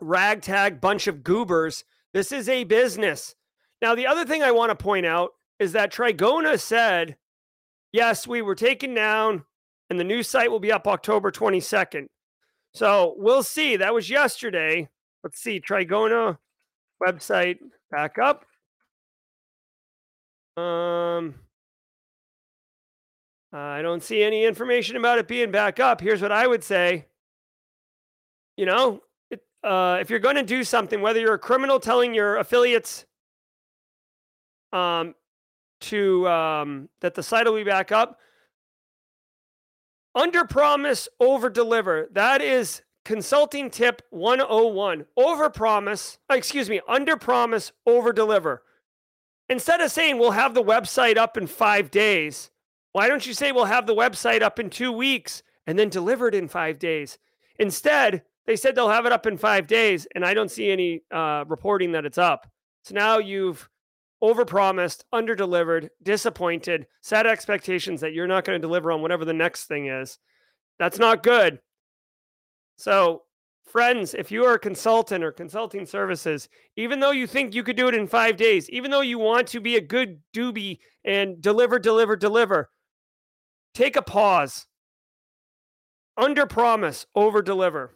ragtag 0.00 0.80
bunch 0.80 1.06
of 1.06 1.22
goobers. 1.22 1.84
This 2.12 2.32
is 2.32 2.48
a 2.48 2.64
business. 2.64 3.34
Now, 3.82 3.94
the 3.94 4.06
other 4.06 4.24
thing 4.24 4.42
I 4.42 4.50
want 4.50 4.70
to 4.70 4.82
point 4.82 5.06
out 5.06 5.32
is 5.58 5.72
that 5.72 5.92
Trigona 5.92 6.58
said, 6.58 7.16
yes, 7.92 8.26
we 8.26 8.42
were 8.42 8.54
taken 8.54 8.94
down 8.94 9.44
and 9.88 9.98
the 9.98 10.04
new 10.04 10.22
site 10.22 10.50
will 10.50 10.60
be 10.60 10.72
up 10.72 10.86
October 10.86 11.30
22nd. 11.30 12.06
So 12.72 13.14
we'll 13.16 13.42
see. 13.42 13.76
That 13.76 13.94
was 13.94 14.08
yesterday. 14.08 14.88
Let's 15.24 15.40
see. 15.40 15.60
Trigona 15.60 16.38
website 17.02 17.58
back 17.90 18.18
up. 18.18 18.44
Um, 20.56 21.34
I 23.52 23.82
don't 23.82 24.02
see 24.02 24.22
any 24.22 24.44
information 24.44 24.96
about 24.96 25.18
it 25.18 25.26
being 25.26 25.50
back 25.50 25.80
up. 25.80 26.00
Here's 26.00 26.22
what 26.22 26.32
I 26.32 26.46
would 26.46 26.62
say. 26.62 27.06
You 28.56 28.66
know, 28.66 29.02
uh, 29.62 29.98
if 30.00 30.10
you're 30.10 30.18
going 30.18 30.36
to 30.36 30.42
do 30.42 30.64
something, 30.64 31.00
whether 31.00 31.20
you're 31.20 31.34
a 31.34 31.38
criminal 31.38 31.80
telling 31.80 32.14
your 32.14 32.36
affiliates 32.36 33.04
um, 34.72 35.14
to 35.80 36.28
um, 36.28 36.88
that 37.00 37.14
the 37.14 37.22
site 37.22 37.46
will 37.46 37.54
be 37.54 37.64
back 37.64 37.92
up, 37.92 38.18
under 40.14 40.44
promise, 40.44 41.08
over 41.18 41.48
deliver. 41.48 42.08
That 42.12 42.42
is 42.42 42.82
consulting 43.04 43.70
tip 43.70 44.02
101. 44.10 45.06
Over 45.16 45.50
promise, 45.50 46.18
excuse 46.30 46.68
me, 46.68 46.80
under 46.88 47.16
promise, 47.16 47.72
over 47.86 48.12
deliver. 48.12 48.62
Instead 49.48 49.80
of 49.80 49.90
saying 49.90 50.18
we'll 50.18 50.30
have 50.30 50.54
the 50.54 50.62
website 50.62 51.16
up 51.16 51.36
in 51.36 51.46
five 51.46 51.90
days, 51.90 52.50
why 52.92 53.08
don't 53.08 53.26
you 53.26 53.34
say 53.34 53.52
we'll 53.52 53.64
have 53.64 53.86
the 53.86 53.94
website 53.94 54.42
up 54.42 54.58
in 54.58 54.70
two 54.70 54.92
weeks 54.92 55.42
and 55.66 55.78
then 55.78 55.88
delivered 55.88 56.34
in 56.34 56.48
five 56.48 56.78
days? 56.78 57.18
Instead, 57.58 58.22
they 58.50 58.56
said 58.56 58.74
they'll 58.74 58.88
have 58.88 59.06
it 59.06 59.12
up 59.12 59.28
in 59.28 59.36
five 59.36 59.68
days, 59.68 60.08
and 60.16 60.26
I 60.26 60.34
don't 60.34 60.50
see 60.50 60.72
any 60.72 61.04
uh, 61.12 61.44
reporting 61.46 61.92
that 61.92 62.04
it's 62.04 62.18
up. 62.18 62.50
So 62.82 62.96
now 62.96 63.18
you've 63.18 63.70
overpromised, 64.20 65.04
underdelivered, 65.14 65.88
disappointed, 66.02 66.88
set 67.00 67.28
expectations 67.28 68.00
that 68.00 68.12
you're 68.12 68.26
not 68.26 68.44
going 68.44 68.60
to 68.60 68.66
deliver 68.66 68.90
on 68.90 69.02
whatever 69.02 69.24
the 69.24 69.32
next 69.32 69.66
thing 69.66 69.86
is. 69.86 70.18
That's 70.80 70.98
not 70.98 71.22
good. 71.22 71.60
So, 72.76 73.22
friends, 73.68 74.14
if 74.14 74.32
you 74.32 74.44
are 74.46 74.54
a 74.54 74.58
consultant 74.58 75.22
or 75.22 75.30
consulting 75.30 75.86
services, 75.86 76.48
even 76.74 76.98
though 76.98 77.12
you 77.12 77.28
think 77.28 77.54
you 77.54 77.62
could 77.62 77.76
do 77.76 77.86
it 77.86 77.94
in 77.94 78.08
five 78.08 78.36
days, 78.36 78.68
even 78.70 78.90
though 78.90 79.00
you 79.00 79.20
want 79.20 79.46
to 79.46 79.60
be 79.60 79.76
a 79.76 79.80
good 79.80 80.18
doobie 80.34 80.80
and 81.04 81.40
deliver, 81.40 81.78
deliver, 81.78 82.16
deliver, 82.16 82.68
take 83.74 83.94
a 83.94 84.02
pause. 84.02 84.66
Under 86.16 86.46
promise, 86.46 87.06
over 87.14 87.42
deliver. 87.42 87.94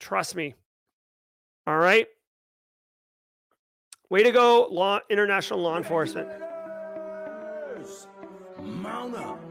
Trust 0.00 0.36
me. 0.36 0.54
All 1.66 1.78
right. 1.78 2.06
Way 4.08 4.22
to 4.22 4.30
go, 4.30 4.68
law 4.70 5.00
international 5.10 5.60
law 5.60 5.76
enforcement. 5.76 6.28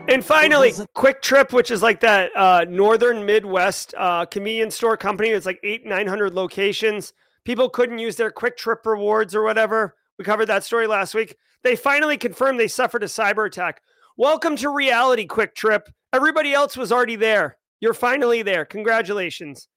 And 0.07 0.23
finally, 0.23 0.71
QuikTrip, 0.71 1.51
which 1.51 1.71
is 1.71 1.81
like 1.81 1.99
that 2.01 2.31
uh, 2.35 2.65
northern 2.69 3.25
Midwest 3.25 3.93
uh, 3.97 4.25
convenience 4.25 4.75
store 4.75 4.97
company. 4.97 5.29
It's 5.29 5.45
like 5.45 5.59
eight, 5.63 5.85
nine 5.85 6.07
hundred 6.07 6.33
locations. 6.33 7.13
People 7.43 7.69
couldn't 7.69 7.99
use 7.99 8.15
their 8.15 8.31
QuikTrip 8.31 8.85
rewards 8.85 9.35
or 9.35 9.43
whatever. 9.43 9.95
We 10.17 10.25
covered 10.25 10.47
that 10.47 10.63
story 10.63 10.87
last 10.87 11.13
week. 11.13 11.35
They 11.63 11.75
finally 11.75 12.17
confirmed 12.17 12.59
they 12.59 12.67
suffered 12.67 13.03
a 13.03 13.07
cyber 13.07 13.47
attack. 13.47 13.81
Welcome 14.17 14.55
to 14.57 14.69
reality, 14.69 15.27
QuikTrip. 15.27 15.81
Everybody 16.13 16.53
else 16.53 16.77
was 16.77 16.91
already 16.91 17.17
there. 17.17 17.57
You're 17.81 17.93
finally 17.93 18.41
there. 18.41 18.63
Congratulations. 18.65 19.67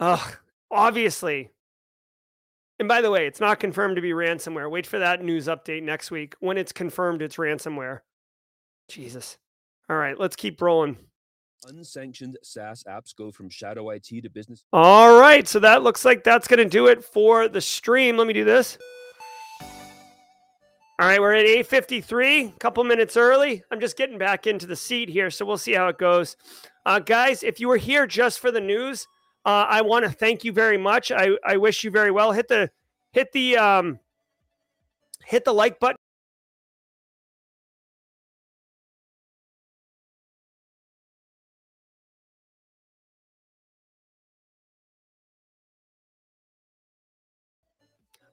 Ugh, 0.00 0.36
obviously, 0.70 1.50
and 2.78 2.88
by 2.88 3.00
the 3.00 3.10
way, 3.10 3.26
it's 3.26 3.40
not 3.40 3.60
confirmed 3.60 3.96
to 3.96 4.02
be 4.02 4.10
ransomware. 4.10 4.70
Wait 4.70 4.86
for 4.86 4.98
that 4.98 5.22
news 5.22 5.46
update 5.46 5.82
next 5.82 6.10
week. 6.10 6.34
When 6.40 6.58
it's 6.58 6.72
confirmed, 6.72 7.22
it's 7.22 7.36
ransomware. 7.36 8.00
Jesus. 8.88 9.38
All 9.88 9.96
right, 9.96 10.18
let's 10.18 10.36
keep 10.36 10.60
rolling. 10.60 10.98
Unsanctioned 11.66 12.36
SaaS 12.42 12.84
apps 12.84 13.16
go 13.16 13.30
from 13.30 13.48
shadow 13.48 13.88
IT 13.90 14.04
to 14.04 14.28
business. 14.28 14.64
All 14.72 15.18
right, 15.18 15.46
so 15.46 15.60
that 15.60 15.82
looks 15.82 16.04
like 16.04 16.24
that's 16.24 16.48
going 16.48 16.58
to 16.58 16.68
do 16.68 16.88
it 16.88 17.04
for 17.04 17.48
the 17.48 17.60
stream. 17.60 18.16
Let 18.16 18.26
me 18.26 18.34
do 18.34 18.44
this. 18.44 18.76
All 21.00 21.08
right, 21.08 21.20
we're 21.20 21.34
at 21.34 21.46
8:53, 21.46 22.54
a 22.54 22.58
couple 22.58 22.84
minutes 22.84 23.16
early. 23.16 23.62
I'm 23.70 23.80
just 23.80 23.96
getting 23.96 24.18
back 24.18 24.46
into 24.46 24.66
the 24.66 24.76
seat 24.76 25.08
here, 25.08 25.30
so 25.30 25.44
we'll 25.44 25.58
see 25.58 25.72
how 25.72 25.88
it 25.88 25.98
goes. 25.98 26.36
Uh, 26.86 26.98
guys, 26.98 27.42
if 27.42 27.58
you 27.60 27.68
were 27.68 27.78
here 27.78 28.06
just 28.06 28.40
for 28.40 28.50
the 28.50 28.60
news, 28.60 29.06
uh, 29.44 29.66
I 29.68 29.82
want 29.82 30.04
to 30.04 30.10
thank 30.10 30.44
you 30.44 30.52
very 30.52 30.78
much. 30.78 31.12
I, 31.12 31.30
I 31.44 31.56
wish 31.56 31.84
you 31.84 31.90
very 31.90 32.10
well. 32.10 32.32
Hit 32.32 32.48
the 32.48 32.70
hit 33.12 33.32
the 33.32 33.56
um, 33.56 33.98
hit 35.24 35.44
the 35.44 35.52
like 35.52 35.78
button. 35.78 35.96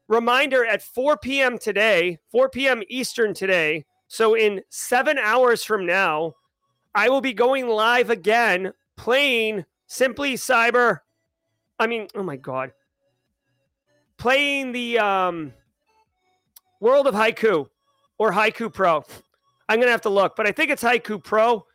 Reminder 0.08 0.66
at 0.66 0.82
4 0.82 1.16
p.m. 1.18 1.58
today, 1.58 2.20
4 2.32 2.50
p.m. 2.50 2.84
Eastern 2.90 3.34
today. 3.34 3.86
So 4.10 4.34
in 4.36 4.62
seven 4.70 5.18
hours 5.18 5.64
from 5.64 5.86
now, 5.86 6.34
I 6.94 7.08
will 7.08 7.22
be 7.22 7.32
going 7.32 7.70
live 7.70 8.10
again 8.10 8.74
playing 8.98 9.64
Simply 9.92 10.36
Cyber. 10.36 11.00
I 11.78 11.86
mean, 11.86 12.08
oh 12.16 12.24
my 12.24 12.38
god. 12.38 12.72
Playing 14.18 14.72
the 14.72 14.98
um 14.98 15.52
World 16.80 17.08
of 17.08 17.14
Haiku 17.14 17.68
or 18.18 18.32
Haiku 18.32 18.74
Pro. 18.74 19.04
I'm 19.68 19.82
gonna 19.82 19.92
have 19.92 20.04
to 20.04 20.10
look, 20.10 20.38
but 20.38 20.48
I 20.48 20.54
think 20.54 20.72
it's 20.72 20.82
Haiku 20.82 21.22
Pro. 21.22 21.66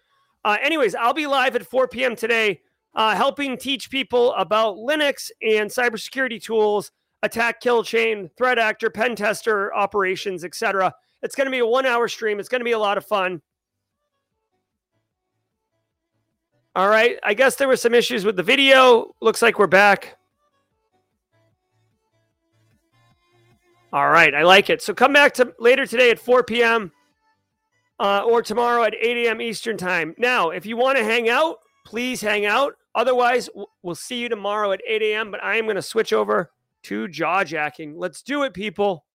Uh, 0.47 0.57
anyways, 0.63 0.95
I'll 0.95 1.13
be 1.13 1.27
live 1.27 1.57
at 1.57 1.67
4 1.67 1.89
p.m. 1.89 2.17
today, 2.17 2.63
uh, 2.95 3.15
helping 3.15 3.59
teach 3.59 3.91
people 3.91 4.33
about 4.33 4.77
Linux 4.77 5.31
and 5.43 5.69
cybersecurity 5.69 6.43
tools, 6.43 6.93
attack 7.23 7.61
kill 7.61 7.85
chain, 7.85 8.31
threat 8.39 8.59
actor, 8.59 8.89
pen 8.89 9.15
tester 9.15 9.75
operations, 9.75 10.43
etc. 10.43 10.95
It's 11.21 11.35
going 11.35 11.49
to 11.49 11.51
be 11.51 11.59
a 11.59 11.67
one-hour 11.67 12.09
stream. 12.09 12.41
It's 12.41 12.49
going 12.49 12.61
to 12.61 12.65
be 12.65 12.73
a 12.73 12.79
lot 12.79 12.97
of 12.97 13.05
fun. 13.05 13.43
All 16.77 16.91
right. 16.91 17.19
I 17.23 17.33
guess 17.33 17.57
there 17.57 17.69
were 17.69 17.77
some 17.77 17.95
issues 17.95 18.27
with 18.27 18.37
the 18.37 18.43
video. 18.43 19.15
Looks 19.23 19.41
like 19.41 19.59
we're 19.59 19.67
back. 19.67 20.19
All 23.95 24.11
right. 24.11 24.35
I 24.35 24.43
like 24.43 24.69
it. 24.69 24.83
So 24.83 24.93
come 24.93 25.15
back 25.15 25.33
to 25.35 25.55
later 25.59 25.87
today 25.87 26.11
at 26.11 26.19
4 26.19 26.45
p.m. 26.45 26.93
Uh, 27.99 28.25
or 28.27 28.43
tomorrow 28.43 28.83
at 28.83 28.95
8 28.95 29.27
a.m. 29.27 29.41
Eastern 29.41 29.79
time. 29.79 30.15
Now, 30.19 30.51
if 30.51 30.67
you 30.67 30.77
want 30.77 30.99
to 30.99 31.05
hang 31.05 31.31
out, 31.31 31.61
please 31.87 32.21
hang 32.21 32.45
out. 32.45 32.75
Otherwise, 32.95 33.49
we'll 33.83 33.95
see 33.95 34.17
you 34.17 34.29
tomorrow 34.29 34.73
at 34.73 34.83
8 34.87 35.01
a.m. 35.01 35.31
But 35.31 35.43
I 35.43 35.57
am 35.57 35.65
going 35.65 35.77
to 35.77 35.83
switch 35.83 36.13
over 36.13 36.51
to 36.83 37.09
jaw 37.09 37.43
jacking. 37.43 37.97
Let's 37.97 38.21
do 38.21 38.43
it, 38.43 38.53
people. 38.53 39.06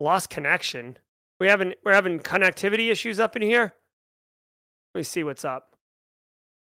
Lost 0.00 0.30
connection. 0.30 0.98
We 1.38 1.48
having 1.48 1.74
we're 1.84 1.94
having 1.94 2.20
connectivity 2.20 2.90
issues 2.90 3.20
up 3.20 3.36
in 3.36 3.42
here. 3.42 3.74
Let 4.94 5.00
me 5.00 5.02
see 5.04 5.24
what's 5.24 5.44
up. 5.44 5.76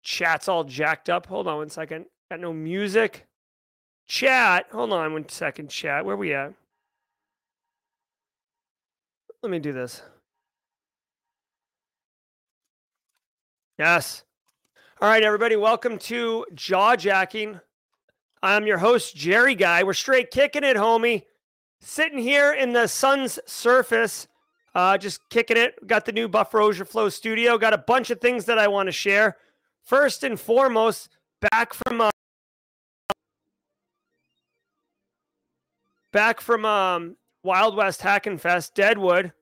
Chat's 0.01 0.47
all 0.47 0.64
jacked 0.64 1.09
up. 1.09 1.26
Hold 1.28 1.47
on 1.47 1.57
one 1.57 1.70
second. 1.70 2.05
Got 2.30 2.39
no 2.39 2.53
music. 2.53 3.26
Chat. 4.07 4.68
Hold 4.72 4.93
on 4.93 5.14
one 5.14 5.30
second. 5.30 5.70
Chat. 5.70 6.05
Where 6.05 6.18
we 6.18 6.34
at? 6.34 6.53
Let 9.41 9.49
me 9.49 9.59
do 9.59 9.74
this. 9.74 10.01
Yes. 13.78 14.24
All 15.01 15.09
right, 15.09 15.24
everybody. 15.24 15.55
Welcome 15.55 15.97
to 15.99 16.45
Jaw 16.53 16.95
Jacking. 16.95 17.59
I'm 18.41 18.68
your 18.68 18.78
host, 18.78 19.16
Jerry 19.16 19.55
Guy. 19.55 19.84
We're 19.84 19.93
straight 19.93 20.32
kicking 20.32 20.64
it, 20.64 20.78
homie. 20.78 21.24
Sitting 21.86 22.17
here 22.17 22.53
in 22.53 22.71
the 22.71 22.88
sun's 22.88 23.39
surface, 23.45 24.29
uh, 24.73 24.97
just 24.97 25.19
kicking 25.29 25.57
it. 25.57 25.86
Got 25.86 26.05
the 26.05 26.13
new 26.13 26.29
Buff 26.29 26.53
Rozier 26.53 26.86
Flow 26.86 27.09
studio. 27.09 27.57
Got 27.57 27.73
a 27.73 27.77
bunch 27.77 28.09
of 28.09 28.21
things 28.21 28.45
that 28.45 28.57
I 28.57 28.69
want 28.69 28.88
to 28.88 28.93
share. 28.93 29.36
First 29.84 30.23
and 30.23 30.39
foremost, 30.39 31.09
back 31.51 31.73
from 31.73 31.99
uh, 31.99 32.09
back 36.13 36.39
from 36.39 36.63
um, 36.63 37.17
Wild 37.43 37.75
West 37.75 38.01
Hackin' 38.01 38.38
Fest, 38.38 38.73
Deadwood. 38.75 39.34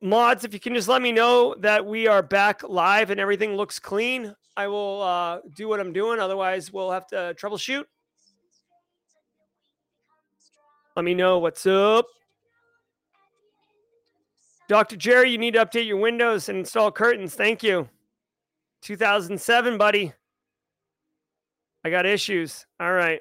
Mods, 0.00 0.44
if 0.44 0.54
you 0.54 0.60
can 0.60 0.72
just 0.72 0.88
let 0.88 1.02
me 1.02 1.10
know 1.10 1.56
that 1.58 1.84
we 1.84 2.06
are 2.06 2.22
back 2.22 2.62
live 2.68 3.10
and 3.10 3.18
everything 3.18 3.56
looks 3.56 3.80
clean, 3.80 4.36
I 4.56 4.68
will 4.68 5.02
uh, 5.02 5.40
do 5.52 5.66
what 5.66 5.80
I'm 5.80 5.92
doing. 5.92 6.20
Otherwise, 6.20 6.72
we'll 6.72 6.92
have 6.92 7.08
to 7.08 7.34
troubleshoot. 7.36 7.86
Let 10.96 11.04
me 11.04 11.14
know 11.14 11.38
what's 11.38 11.66
up. 11.66 12.06
Dr. 14.68 14.96
Jerry, 14.96 15.30
you 15.30 15.38
need 15.38 15.54
to 15.54 15.64
update 15.64 15.86
your 15.86 15.96
windows 15.98 16.48
and 16.48 16.58
install 16.58 16.92
curtains. 16.92 17.34
Thank 17.34 17.62
you. 17.62 17.88
2007, 18.82 19.78
buddy. 19.78 20.12
I 21.84 21.90
got 21.90 22.06
issues. 22.06 22.66
All 22.78 22.92
right. 22.92 23.20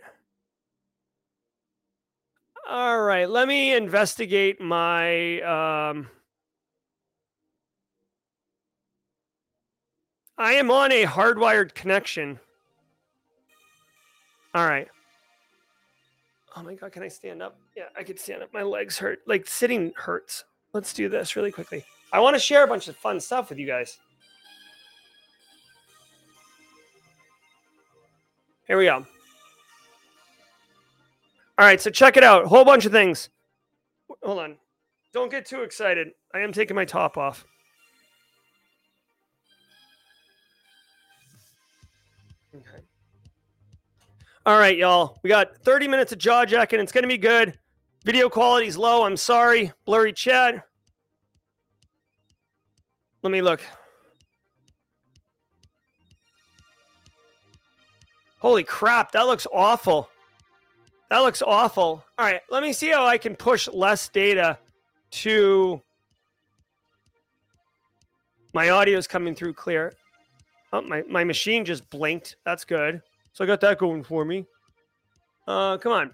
All 2.67 3.01
right. 3.01 3.29
Let 3.29 3.47
me 3.47 3.73
investigate 3.75 4.61
my. 4.61 5.41
Um, 5.41 6.07
I 10.37 10.53
am 10.53 10.71
on 10.71 10.91
a 10.91 11.05
hardwired 11.05 11.73
connection. 11.73 12.39
All 14.53 14.65
right. 14.65 14.87
Oh 16.55 16.63
my 16.63 16.75
God, 16.75 16.91
can 16.91 17.03
I 17.03 17.07
stand 17.07 17.41
up? 17.41 17.57
Yeah, 17.75 17.85
I 17.97 18.03
could 18.03 18.19
stand 18.19 18.43
up. 18.43 18.53
My 18.53 18.63
legs 18.63 18.97
hurt. 18.97 19.19
Like 19.25 19.47
sitting 19.47 19.93
hurts. 19.95 20.43
Let's 20.73 20.93
do 20.93 21.09
this 21.09 21.35
really 21.35 21.51
quickly. 21.51 21.83
I 22.11 22.19
want 22.19 22.35
to 22.35 22.39
share 22.39 22.63
a 22.63 22.67
bunch 22.67 22.87
of 22.87 22.95
fun 22.97 23.19
stuff 23.19 23.49
with 23.49 23.57
you 23.57 23.67
guys. 23.67 23.97
Here 28.67 28.77
we 28.77 28.85
go. 28.85 29.05
All 31.57 31.65
right, 31.65 31.79
so 31.79 31.89
check 31.89 32.17
it 32.17 32.23
out. 32.23 32.45
Whole 32.45 32.65
bunch 32.65 32.85
of 32.85 32.91
things. 32.91 33.29
Hold 34.23 34.39
on. 34.39 34.55
Don't 35.13 35.31
get 35.31 35.45
too 35.45 35.61
excited. 35.61 36.09
I 36.33 36.39
am 36.39 36.51
taking 36.51 36.75
my 36.75 36.85
top 36.85 37.17
off. 37.17 37.45
All 44.43 44.57
right, 44.57 44.75
y'all. 44.75 45.19
We 45.21 45.29
got 45.29 45.55
30 45.57 45.87
minutes 45.87 46.11
of 46.11 46.17
jaw 46.17 46.45
jacking. 46.45 46.79
It's 46.79 46.91
going 46.91 47.03
to 47.03 47.07
be 47.07 47.17
good. 47.17 47.57
Video 48.05 48.27
quality's 48.27 48.75
low. 48.75 49.03
I'm 49.03 49.15
sorry. 49.15 49.71
Blurry 49.85 50.13
chat. 50.13 50.65
Let 53.21 53.31
me 53.31 53.41
look. 53.41 53.61
Holy 58.39 58.63
crap, 58.63 59.11
that 59.11 59.27
looks 59.27 59.45
awful. 59.53 60.09
That 61.11 61.19
looks 61.19 61.43
awful. 61.43 62.03
All 62.17 62.25
right, 62.25 62.41
let 62.49 62.63
me 62.63 62.73
see 62.73 62.89
how 62.89 63.05
I 63.05 63.19
can 63.19 63.35
push 63.35 63.67
less 63.67 64.09
data 64.09 64.57
to 65.11 65.79
my 68.53 68.69
audio 68.69 68.97
is 68.97 69.05
coming 69.05 69.35
through 69.35 69.53
clear. 69.53 69.93
Oh, 70.73 70.81
my, 70.81 71.03
my 71.07 71.23
machine 71.23 71.63
just 71.63 71.87
blinked. 71.91 72.37
That's 72.43 72.65
good. 72.65 73.03
So 73.33 73.43
I 73.43 73.47
got 73.47 73.61
that 73.61 73.77
going 73.77 74.03
for 74.03 74.25
me. 74.25 74.45
Uh, 75.47 75.77
come 75.77 75.91
on. 75.91 76.11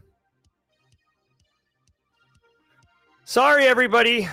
Sorry, 3.26 3.65
everybody. 3.65 4.28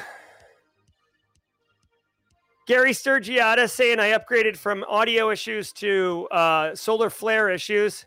Gary 2.67 2.93
Sturgiata 2.93 3.69
saying 3.69 4.01
I 4.01 4.13
upgraded 4.13 4.57
from 4.57 4.85
audio 4.89 5.31
issues 5.31 5.73
to 5.73 6.29
uh, 6.31 6.75
solar 6.75 7.11
flare 7.11 7.51
issues. 7.51 8.07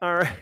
All 0.00 0.14
right. 0.14 0.32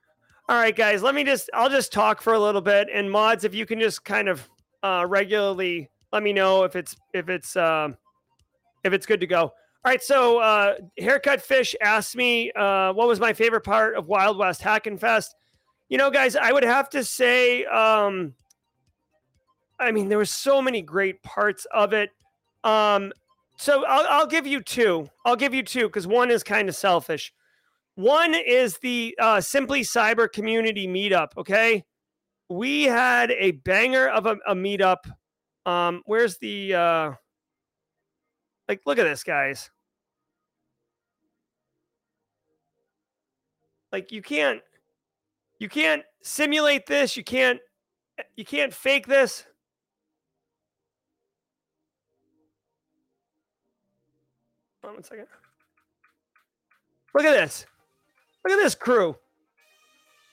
All 0.48 0.56
right, 0.56 0.76
guys. 0.76 1.02
Let 1.02 1.16
me 1.16 1.24
just, 1.24 1.50
I'll 1.54 1.68
just 1.68 1.92
talk 1.92 2.22
for 2.22 2.34
a 2.34 2.38
little 2.38 2.60
bit. 2.60 2.88
And 2.92 3.10
mods, 3.10 3.42
if 3.42 3.52
you 3.52 3.66
can 3.66 3.80
just 3.80 4.04
kind 4.04 4.28
of 4.28 4.48
uh, 4.84 5.04
regularly 5.08 5.90
let 6.12 6.22
me 6.22 6.32
know 6.32 6.62
if 6.62 6.76
it's, 6.76 6.94
if 7.12 7.28
it's, 7.28 7.56
uh, 7.56 7.88
if 8.84 8.92
it's 8.92 9.06
good 9.06 9.18
to 9.18 9.26
go. 9.26 9.52
All 9.86 9.92
right. 9.92 10.02
So, 10.02 10.40
uh, 10.40 10.74
Haircut 10.98 11.40
Fish 11.40 11.76
asked 11.80 12.16
me 12.16 12.50
uh, 12.56 12.92
what 12.92 13.06
was 13.06 13.20
my 13.20 13.32
favorite 13.32 13.60
part 13.60 13.94
of 13.94 14.08
Wild 14.08 14.36
West 14.36 14.60
Hackin' 14.60 14.98
Fest. 14.98 15.36
You 15.88 15.96
know, 15.96 16.10
guys, 16.10 16.34
I 16.34 16.50
would 16.50 16.64
have 16.64 16.90
to 16.90 17.04
say, 17.04 17.64
um, 17.66 18.34
I 19.78 19.92
mean, 19.92 20.08
there 20.08 20.18
were 20.18 20.24
so 20.24 20.60
many 20.60 20.82
great 20.82 21.22
parts 21.22 21.68
of 21.70 21.92
it. 21.92 22.10
Um, 22.64 23.12
so 23.58 23.84
I'll, 23.86 24.04
I'll 24.10 24.26
give 24.26 24.44
you 24.44 24.60
two. 24.60 25.08
I'll 25.24 25.36
give 25.36 25.54
you 25.54 25.62
two 25.62 25.86
because 25.86 26.08
one 26.08 26.32
is 26.32 26.42
kind 26.42 26.68
of 26.68 26.74
selfish. 26.74 27.32
One 27.94 28.34
is 28.34 28.78
the 28.78 29.16
uh, 29.20 29.40
Simply 29.40 29.82
Cyber 29.82 30.28
Community 30.28 30.88
Meetup. 30.88 31.28
Okay, 31.38 31.84
we 32.48 32.82
had 32.82 33.30
a 33.30 33.52
banger 33.52 34.08
of 34.08 34.26
a, 34.26 34.36
a 34.48 34.54
meetup. 34.56 35.08
Um, 35.64 36.02
where's 36.06 36.38
the 36.38 36.74
uh, 36.74 37.12
like? 38.68 38.80
Look 38.84 38.98
at 38.98 39.04
this, 39.04 39.22
guys. 39.22 39.70
Like 43.96 44.12
you 44.12 44.20
can't, 44.20 44.60
you 45.58 45.70
can't 45.70 46.02
simulate 46.20 46.84
this. 46.84 47.16
You 47.16 47.24
can't, 47.24 47.58
you 48.36 48.44
can't 48.44 48.74
fake 48.74 49.06
this. 49.06 49.46
Hold 54.82 54.90
on 54.90 54.94
one 54.96 55.02
second. 55.02 55.28
Look 57.14 57.24
at 57.24 57.32
this. 57.32 57.64
Look 58.44 58.52
at 58.52 58.62
this 58.62 58.74
crew. 58.74 59.16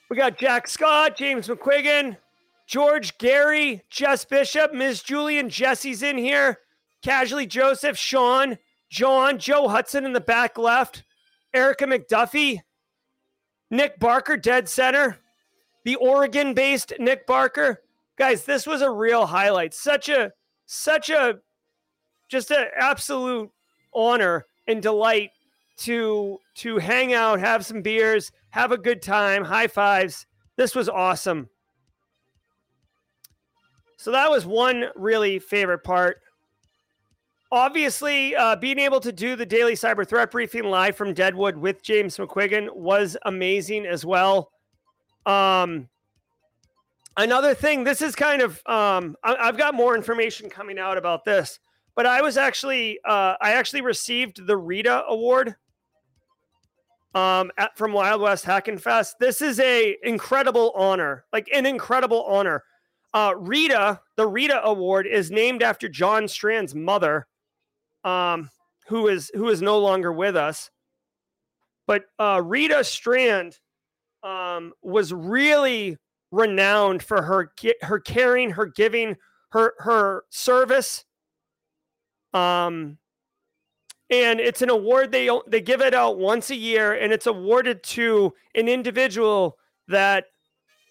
We 0.09 0.17
got 0.17 0.37
Jack 0.37 0.67
Scott, 0.67 1.15
James 1.15 1.47
McQuiggan, 1.47 2.17
George 2.67 3.17
Gary, 3.17 3.81
Jess 3.89 4.25
Bishop, 4.25 4.73
Ms. 4.73 5.03
Julian, 5.03 5.49
Jesse's 5.49 6.03
in 6.03 6.17
here, 6.17 6.57
Casually 7.01 7.47
Joseph, 7.47 7.97
Sean, 7.97 8.57
John, 8.89 9.39
Joe 9.39 9.69
Hudson 9.69 10.05
in 10.05 10.11
the 10.11 10.19
back 10.19 10.57
left, 10.57 11.05
Erica 11.53 11.85
McDuffie, 11.85 12.59
Nick 13.73 13.99
Barker, 13.99 14.37
dead 14.37 14.69
center, 14.69 15.17
the 15.83 15.95
Oregon 15.95 16.53
based 16.53 16.93
Nick 16.99 17.25
Barker. 17.25 17.81
Guys, 18.17 18.45
this 18.45 18.67
was 18.67 18.83
a 18.83 18.91
real 18.91 19.25
highlight. 19.25 19.73
Such 19.73 20.09
a, 20.09 20.31
such 20.67 21.09
a, 21.09 21.39
just 22.29 22.51
an 22.51 22.67
absolute 22.77 23.49
honor 23.91 24.45
and 24.67 24.79
delight 24.79 25.31
to 25.77 26.37
to 26.57 26.77
hang 26.77 27.13
out, 27.13 27.39
have 27.39 27.65
some 27.65 27.81
beers, 27.81 28.31
have 28.51 28.71
a 28.71 28.77
good 28.77 29.01
time, 29.01 29.43
high 29.43 29.65
fives. 29.65 30.27
This 30.55 30.75
was 30.75 30.87
awesome. 30.87 31.49
So 33.97 34.11
that 34.11 34.29
was 34.29 34.45
one 34.45 34.85
really 34.95 35.39
favorite 35.39 35.83
part. 35.83 36.21
Obviously, 37.53 38.35
uh, 38.35 38.55
being 38.55 38.79
able 38.79 38.99
to 38.99 39.11
do 39.11 39.35
the 39.35 39.45
daily 39.45 39.73
cyber 39.73 40.07
threat 40.07 40.31
briefing 40.31 40.63
live 40.63 40.95
from 40.95 41.13
Deadwood 41.13 41.55
with 41.55 41.83
James 41.83 42.17
McQuiggan 42.17 42.75
was 42.75 43.15
amazing 43.25 43.85
as 43.85 44.03
well. 44.03 44.51
Um, 45.25 45.87
another 47.15 47.53
thing, 47.53 47.83
this 47.83 48.01
is 48.01 48.15
kind 48.15 48.41
of 48.41 48.61
um, 48.65 49.15
I, 49.23 49.35
I've 49.35 49.57
got 49.57 49.75
more 49.75 49.95
information 49.95 50.49
coming 50.49 50.79
out 50.79 50.97
about 50.97 51.23
this 51.25 51.59
but 51.95 52.05
I 52.05 52.21
was 52.21 52.37
actually 52.37 52.99
uh, 53.05 53.35
I 53.39 53.53
actually 53.53 53.81
received 53.81 54.45
the 54.45 54.57
Rita 54.57 55.03
Award 55.07 55.55
um, 57.13 57.51
at, 57.57 57.77
from 57.77 57.93
Wild 57.93 58.21
West 58.21 58.45
Hackin' 58.45 58.79
Fest. 58.79 59.17
This 59.19 59.41
is 59.41 59.59
a 59.59 59.97
incredible 60.03 60.71
honor, 60.75 61.25
like 61.31 61.49
an 61.53 61.65
incredible 61.65 62.23
honor. 62.23 62.63
Uh, 63.13 63.33
Rita, 63.37 63.99
the 64.15 64.25
Rita 64.25 64.63
Award, 64.63 65.05
is 65.05 65.29
named 65.29 65.61
after 65.61 65.87
John 65.87 66.27
Strand's 66.27 66.73
mother, 66.73 67.27
um, 68.03 68.49
who 68.87 69.07
is 69.07 69.31
who 69.33 69.49
is 69.49 69.61
no 69.61 69.79
longer 69.79 70.11
with 70.11 70.35
us. 70.35 70.69
But 71.87 72.05
uh, 72.17 72.41
Rita 72.43 72.83
Strand 72.83 73.59
um, 74.23 74.73
was 74.81 75.11
really, 75.13 75.97
renowned 76.31 77.03
for 77.03 77.21
her 77.21 77.51
her 77.81 77.99
caring, 77.99 78.49
her 78.51 78.65
giving, 78.65 79.15
her 79.49 79.73
her 79.79 80.23
service. 80.29 81.05
Um, 82.33 82.97
and 84.09 84.39
it's 84.39 84.61
an 84.61 84.69
award 84.69 85.11
they 85.11 85.29
they 85.47 85.61
give 85.61 85.81
it 85.81 85.93
out 85.93 86.17
once 86.17 86.49
a 86.49 86.55
year, 86.55 86.93
and 86.93 87.13
it's 87.13 87.27
awarded 87.27 87.83
to 87.83 88.33
an 88.55 88.67
individual 88.67 89.57
that 89.87 90.25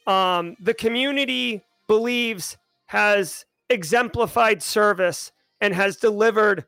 um, 0.07 0.57
the 0.61 0.75
community 0.75 1.63
believes 1.89 2.57
has 2.87 3.45
exemplified 3.69 4.63
service 4.63 5.33
and 5.61 5.75
has 5.75 5.97
delivered. 5.97 6.65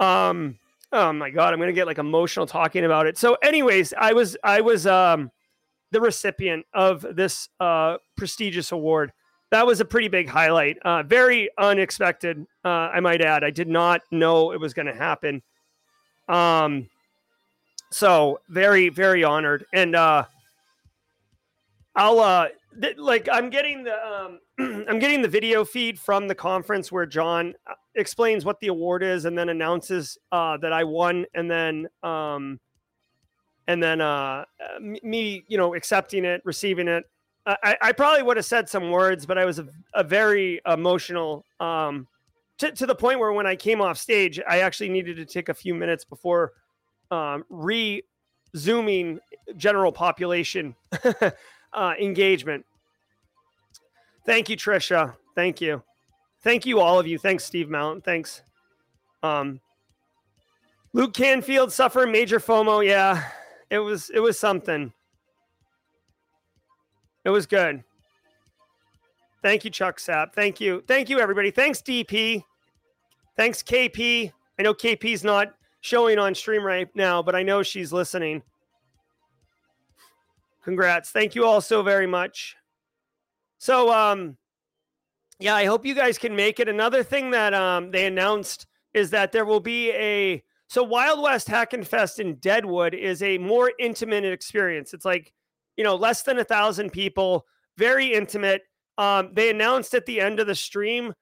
Um, 0.00 0.58
oh 0.92 1.12
my 1.12 1.30
god, 1.30 1.52
I'm 1.52 1.60
gonna 1.60 1.72
get 1.72 1.86
like 1.86 1.98
emotional 1.98 2.46
talking 2.46 2.84
about 2.84 3.06
it. 3.06 3.18
So, 3.18 3.36
anyways, 3.42 3.94
I 3.98 4.12
was 4.12 4.36
I 4.42 4.60
was 4.60 4.86
um, 4.86 5.30
the 5.92 6.00
recipient 6.00 6.66
of 6.74 7.06
this 7.14 7.48
uh, 7.60 7.96
prestigious 8.16 8.72
award. 8.72 9.12
That 9.50 9.66
was 9.66 9.80
a 9.80 9.84
pretty 9.84 10.08
big 10.08 10.28
highlight. 10.28 10.78
Uh, 10.84 11.02
very 11.04 11.48
unexpected, 11.56 12.44
uh, 12.64 12.68
I 12.68 13.00
might 13.00 13.22
add. 13.22 13.44
I 13.44 13.50
did 13.50 13.68
not 13.68 14.02
know 14.10 14.52
it 14.52 14.60
was 14.60 14.74
to 14.74 14.94
happen. 14.94 15.42
Um, 16.28 16.88
so 17.90 18.40
very, 18.48 18.88
very 18.88 19.22
honored, 19.22 19.64
and 19.72 19.94
uh, 19.94 20.24
I'll 21.94 22.20
uh, 22.20 22.48
th- 22.80 22.98
like 22.98 23.28
I'm 23.30 23.50
getting 23.50 23.84
the 23.84 23.94
um, 24.04 24.40
I'm 24.88 24.98
getting 24.98 25.22
the 25.22 25.28
video 25.28 25.64
feed 25.64 25.98
from 25.98 26.28
the 26.28 26.34
conference 26.34 26.90
where 26.90 27.06
John 27.06 27.54
uh, 27.66 27.74
explains 27.96 28.44
what 28.44 28.60
the 28.60 28.68
award 28.68 29.02
is, 29.02 29.24
and 29.24 29.36
then 29.36 29.48
announces 29.48 30.16
uh, 30.32 30.56
that 30.58 30.72
I 30.72 30.84
won, 30.84 31.26
and 31.34 31.50
then 31.50 31.88
um, 32.02 32.60
and 33.66 33.82
then 33.82 34.00
uh, 34.00 34.44
uh, 34.60 34.78
me, 35.02 35.44
you 35.48 35.58
know, 35.58 35.74
accepting 35.74 36.24
it, 36.24 36.40
receiving 36.44 36.88
it. 36.88 37.04
I- 37.46 37.56
I, 37.62 37.76
I 37.82 37.92
probably 37.92 38.22
would 38.22 38.36
have 38.36 38.46
said 38.46 38.68
some 38.68 38.90
words, 38.90 39.24
but 39.26 39.38
I 39.38 39.44
was 39.44 39.58
a, 39.58 39.66
a 39.94 40.02
very 40.04 40.60
emotional 40.66 41.44
um, 41.60 42.06
to, 42.58 42.72
to 42.72 42.86
the 42.86 42.94
point 42.94 43.20
where 43.20 43.32
when 43.32 43.46
I 43.46 43.54
came 43.54 43.80
off 43.80 43.98
stage, 43.98 44.40
I 44.48 44.60
actually 44.60 44.88
needed 44.88 45.16
to 45.16 45.24
take 45.26 45.48
a 45.48 45.54
few 45.54 45.74
minutes 45.74 46.04
before 46.04 46.52
um, 47.10 47.44
re 47.50 48.02
zooming 48.56 49.20
general 49.56 49.92
population 49.92 50.74
uh, 51.72 51.94
engagement. 52.00 52.64
Thank 54.24 54.48
you, 54.48 54.56
Trisha. 54.56 55.14
Thank 55.34 55.60
you. 55.60 55.82
Thank 56.46 56.64
you, 56.64 56.78
all 56.78 56.96
of 56.96 57.08
you. 57.08 57.18
Thanks, 57.18 57.42
Steve 57.42 57.68
Mount. 57.68 58.04
Thanks. 58.04 58.42
Um, 59.24 59.58
Luke 60.92 61.12
Canfield 61.12 61.72
suffered 61.72 62.08
major 62.08 62.38
FOMO. 62.38 62.86
Yeah, 62.86 63.20
it 63.68 63.80
was 63.80 64.10
it 64.10 64.20
was 64.20 64.38
something. 64.38 64.92
It 67.24 67.30
was 67.30 67.46
good. 67.46 67.82
Thank 69.42 69.64
you, 69.64 69.72
Chuck 69.72 69.98
Sapp. 69.98 70.34
Thank 70.34 70.60
you. 70.60 70.84
Thank 70.86 71.10
you, 71.10 71.18
everybody. 71.18 71.50
Thanks, 71.50 71.82
DP. 71.82 72.44
Thanks, 73.36 73.60
KP. 73.64 74.30
I 74.56 74.62
know 74.62 74.72
KP's 74.72 75.24
not 75.24 75.52
showing 75.80 76.20
on 76.20 76.32
stream 76.32 76.62
right 76.62 76.88
now, 76.94 77.24
but 77.24 77.34
I 77.34 77.42
know 77.42 77.64
she's 77.64 77.92
listening. 77.92 78.40
Congrats. 80.62 81.10
Thank 81.10 81.34
you 81.34 81.44
all 81.44 81.60
so 81.60 81.82
very 81.82 82.06
much. 82.06 82.54
So, 83.58 83.92
um, 83.92 84.36
yeah, 85.38 85.54
I 85.54 85.66
hope 85.66 85.84
you 85.84 85.94
guys 85.94 86.18
can 86.18 86.34
make 86.34 86.60
it. 86.60 86.68
Another 86.68 87.02
thing 87.02 87.30
that 87.30 87.54
um, 87.54 87.90
they 87.90 88.06
announced 88.06 88.66
is 88.94 89.10
that 89.10 89.32
there 89.32 89.44
will 89.44 89.60
be 89.60 89.90
a 89.92 90.42
so 90.68 90.82
Wild 90.82 91.22
West 91.22 91.46
Hackin' 91.46 91.84
Fest 91.84 92.18
in 92.18 92.36
Deadwood 92.36 92.92
is 92.94 93.22
a 93.22 93.38
more 93.38 93.72
intimate 93.78 94.24
experience. 94.24 94.94
It's 94.94 95.04
like 95.04 95.32
you 95.76 95.84
know 95.84 95.94
less 95.94 96.22
than 96.22 96.38
a 96.38 96.44
thousand 96.44 96.90
people, 96.90 97.46
very 97.76 98.12
intimate. 98.12 98.62
Um, 98.98 99.30
they 99.34 99.50
announced 99.50 99.94
at 99.94 100.06
the 100.06 100.20
end 100.20 100.40
of 100.40 100.46
the 100.46 100.54
stream, 100.54 101.12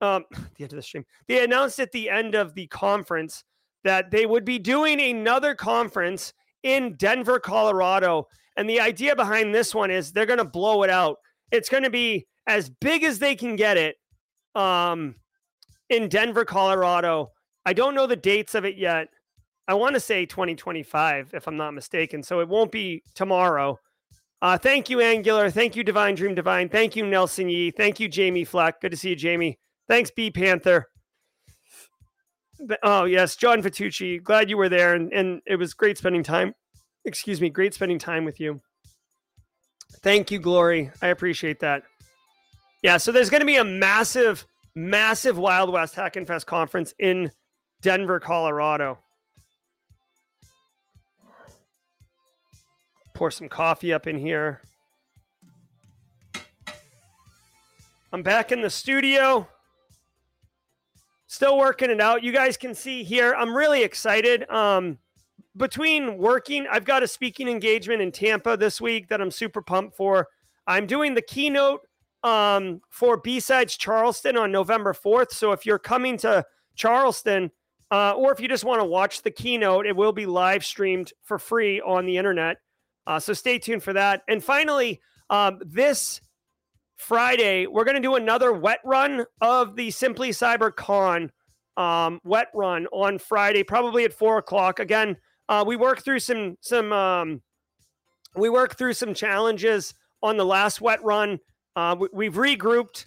um, 0.00 0.24
the 0.56 0.64
end 0.64 0.72
of 0.72 0.76
the 0.76 0.82
stream, 0.82 1.04
they 1.26 1.42
announced 1.42 1.80
at 1.80 1.92
the 1.92 2.08
end 2.08 2.34
of 2.34 2.54
the 2.54 2.68
conference 2.68 3.44
that 3.82 4.10
they 4.10 4.24
would 4.24 4.44
be 4.44 4.58
doing 4.58 5.00
another 5.00 5.54
conference 5.54 6.32
in 6.62 6.94
Denver, 6.94 7.38
Colorado. 7.38 8.28
And 8.56 8.70
the 8.70 8.80
idea 8.80 9.14
behind 9.14 9.54
this 9.54 9.74
one 9.74 9.90
is 9.90 10.12
they're 10.12 10.26
going 10.26 10.38
to 10.38 10.44
blow 10.44 10.82
it 10.84 10.90
out. 10.90 11.18
It's 11.50 11.68
going 11.68 11.82
to 11.84 11.90
be 11.90 12.26
as 12.46 12.68
big 12.68 13.04
as 13.04 13.18
they 13.18 13.34
can 13.34 13.56
get 13.56 13.76
it 13.76 13.96
um, 14.54 15.14
in 15.88 16.08
Denver, 16.08 16.44
Colorado. 16.44 17.30
I 17.64 17.72
don't 17.72 17.94
know 17.94 18.06
the 18.06 18.16
dates 18.16 18.54
of 18.54 18.64
it 18.64 18.76
yet. 18.76 19.08
I 19.66 19.74
want 19.74 19.94
to 19.94 20.00
say 20.00 20.26
2025, 20.26 21.30
if 21.32 21.46
I'm 21.46 21.56
not 21.56 21.72
mistaken. 21.72 22.22
So 22.22 22.40
it 22.40 22.48
won't 22.48 22.70
be 22.70 23.02
tomorrow. 23.14 23.78
Uh, 24.42 24.58
thank 24.58 24.90
you, 24.90 25.00
Angular. 25.00 25.50
Thank 25.50 25.74
you, 25.74 25.82
Divine 25.82 26.14
Dream 26.14 26.34
Divine. 26.34 26.68
Thank 26.68 26.96
you, 26.96 27.06
Nelson 27.06 27.48
Yee. 27.48 27.70
Thank 27.70 27.98
you, 27.98 28.08
Jamie 28.08 28.44
Fleck. 28.44 28.80
Good 28.82 28.90
to 28.90 28.96
see 28.96 29.10
you, 29.10 29.16
Jamie. 29.16 29.58
Thanks, 29.88 30.10
B 30.10 30.30
Panther. 30.30 30.86
Oh, 32.82 33.04
yes, 33.04 33.36
John 33.36 33.62
Vitucci. 33.62 34.22
Glad 34.22 34.50
you 34.50 34.58
were 34.58 34.68
there. 34.68 34.94
And, 34.94 35.12
and 35.12 35.40
it 35.46 35.56
was 35.56 35.72
great 35.72 35.96
spending 35.96 36.22
time. 36.22 36.54
Excuse 37.06 37.40
me, 37.40 37.48
great 37.48 37.72
spending 37.72 37.98
time 37.98 38.24
with 38.24 38.38
you. 38.38 38.60
Thank 40.02 40.30
you, 40.30 40.38
Glory. 40.38 40.90
I 41.00 41.08
appreciate 41.08 41.60
that. 41.60 41.84
Yeah, 42.82 42.98
so 42.98 43.12
there's 43.12 43.30
going 43.30 43.40
to 43.40 43.46
be 43.46 43.56
a 43.56 43.64
massive, 43.64 44.46
massive 44.74 45.38
Wild 45.38 45.72
West 45.72 45.94
Hackin' 45.94 46.26
Fest 46.26 46.46
conference 46.46 46.92
in 46.98 47.30
Denver, 47.80 48.20
Colorado. 48.20 48.98
Pour 53.14 53.30
some 53.30 53.48
coffee 53.48 53.92
up 53.92 54.06
in 54.06 54.18
here. 54.18 54.60
I'm 58.12 58.22
back 58.22 58.52
in 58.52 58.60
the 58.60 58.70
studio. 58.70 59.48
Still 61.26 61.58
working 61.58 61.90
it 61.90 62.00
out. 62.00 62.22
You 62.22 62.32
guys 62.32 62.56
can 62.56 62.74
see 62.74 63.02
here. 63.02 63.34
I'm 63.34 63.56
really 63.56 63.82
excited. 63.82 64.48
Um, 64.50 64.98
between 65.56 66.18
working, 66.18 66.66
I've 66.70 66.84
got 66.84 67.02
a 67.02 67.08
speaking 67.08 67.48
engagement 67.48 68.02
in 68.02 68.12
Tampa 68.12 68.56
this 68.56 68.80
week 68.80 69.08
that 69.08 69.20
I'm 69.20 69.30
super 69.30 69.62
pumped 69.62 69.96
for. 69.96 70.28
I'm 70.66 70.86
doing 70.86 71.14
the 71.14 71.22
keynote 71.22 71.80
um, 72.22 72.80
for 72.90 73.18
B-Sides 73.18 73.76
Charleston 73.76 74.36
on 74.36 74.50
November 74.50 74.92
4th. 74.92 75.32
So 75.32 75.52
if 75.52 75.64
you're 75.66 75.78
coming 75.78 76.16
to 76.18 76.44
Charleston, 76.74 77.50
uh, 77.90 78.12
or 78.12 78.32
if 78.32 78.40
you 78.40 78.48
just 78.48 78.64
want 78.64 78.80
to 78.80 78.84
watch 78.84 79.22
the 79.22 79.30
keynote, 79.30 79.86
it 79.86 79.94
will 79.94 80.12
be 80.12 80.26
live 80.26 80.64
streamed 80.64 81.12
for 81.22 81.38
free 81.38 81.80
on 81.80 82.06
the 82.06 82.16
internet. 82.16 82.56
Uh, 83.06 83.20
so 83.20 83.32
stay 83.32 83.58
tuned 83.58 83.82
for 83.82 83.92
that. 83.92 84.22
And 84.26 84.42
finally, 84.42 85.00
um, 85.30 85.60
this 85.64 86.20
Friday, 86.96 87.66
we're 87.66 87.84
going 87.84 87.96
to 87.96 88.00
do 88.00 88.16
another 88.16 88.52
wet 88.52 88.80
run 88.84 89.26
of 89.40 89.76
the 89.76 89.90
Simply 89.90 90.30
Cyber 90.30 90.74
Con 90.74 91.30
um, 91.76 92.20
wet 92.24 92.48
run 92.54 92.86
on 92.86 93.18
Friday, 93.18 93.62
probably 93.62 94.04
at 94.04 94.12
four 94.12 94.38
o'clock. 94.38 94.78
Again, 94.80 95.16
uh, 95.48 95.64
we 95.66 95.76
work 95.76 96.02
through 96.02 96.20
some 96.20 96.56
some 96.60 96.92
um, 96.92 97.42
we 98.36 98.48
work 98.48 98.76
through 98.76 98.94
some 98.94 99.14
challenges 99.14 99.94
on 100.22 100.36
the 100.36 100.44
last 100.44 100.80
wet 100.80 101.02
run. 101.04 101.38
Uh, 101.76 101.96
we, 101.98 102.08
we've 102.12 102.34
regrouped. 102.34 103.06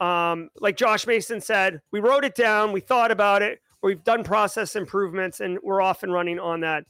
Um, 0.00 0.48
like 0.60 0.76
Josh 0.76 1.08
Mason 1.08 1.40
said, 1.40 1.80
we 1.90 1.98
wrote 1.98 2.24
it 2.24 2.36
down, 2.36 2.70
we 2.70 2.78
thought 2.78 3.10
about 3.10 3.42
it, 3.42 3.58
we've 3.82 4.04
done 4.04 4.22
process 4.22 4.76
improvements, 4.76 5.40
and 5.40 5.58
we're 5.64 5.82
off 5.82 6.04
and 6.04 6.12
running 6.12 6.38
on 6.38 6.60
that. 6.60 6.84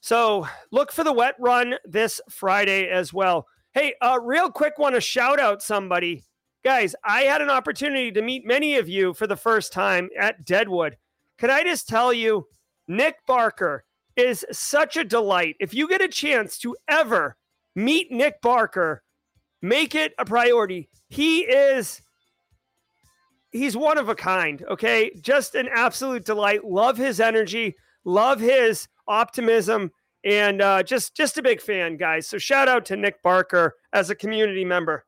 So 0.00 0.46
look 0.72 0.90
for 0.90 1.04
the 1.04 1.12
wet 1.12 1.36
run 1.38 1.76
this 1.84 2.20
Friday 2.28 2.88
as 2.88 3.12
well. 3.12 3.46
Hey, 3.74 3.94
uh, 4.02 4.18
real 4.20 4.50
quick, 4.50 4.76
want 4.76 4.96
to 4.96 5.00
shout 5.00 5.38
out 5.38 5.62
somebody. 5.62 6.24
Guys, 6.64 6.96
I 7.04 7.22
had 7.22 7.42
an 7.42 7.50
opportunity 7.50 8.10
to 8.10 8.22
meet 8.22 8.44
many 8.44 8.76
of 8.76 8.88
you 8.88 9.14
for 9.14 9.26
the 9.26 9.36
first 9.36 9.72
time 9.72 10.08
at 10.18 10.44
Deadwood. 10.44 10.96
Could 11.38 11.50
I 11.50 11.62
just 11.62 11.88
tell 11.88 12.12
you, 12.12 12.46
Nick 12.86 13.16
Barker 13.26 13.84
is 14.16 14.44
such 14.52 14.96
a 14.96 15.04
delight. 15.04 15.56
If 15.60 15.74
you 15.74 15.88
get 15.88 16.00
a 16.00 16.08
chance 16.08 16.58
to 16.58 16.76
ever 16.88 17.36
meet 17.74 18.12
Nick 18.12 18.40
Barker, 18.40 19.02
make 19.62 19.94
it 19.94 20.14
a 20.18 20.24
priority. 20.24 20.88
He 21.08 21.40
is 21.40 22.02
he's 23.50 23.76
one 23.76 23.98
of 23.98 24.08
a 24.08 24.14
kind, 24.14 24.64
okay? 24.68 25.10
Just 25.20 25.54
an 25.54 25.68
absolute 25.72 26.24
delight. 26.24 26.64
Love 26.64 26.96
his 26.96 27.20
energy, 27.20 27.76
love 28.04 28.40
his 28.40 28.88
optimism 29.06 29.90
and 30.24 30.62
uh, 30.62 30.82
just 30.82 31.14
just 31.14 31.38
a 31.38 31.42
big 31.42 31.60
fan, 31.60 31.96
guys. 31.96 32.26
So 32.26 32.38
shout 32.38 32.68
out 32.68 32.84
to 32.86 32.96
Nick 32.96 33.22
Barker 33.22 33.74
as 33.92 34.10
a 34.10 34.14
community 34.14 34.64
member. 34.64 35.04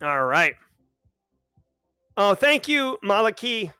All 0.00 0.24
right. 0.24 0.54
Oh, 2.20 2.34
thank 2.34 2.66
you, 2.66 2.98
Malaki. 3.04 3.72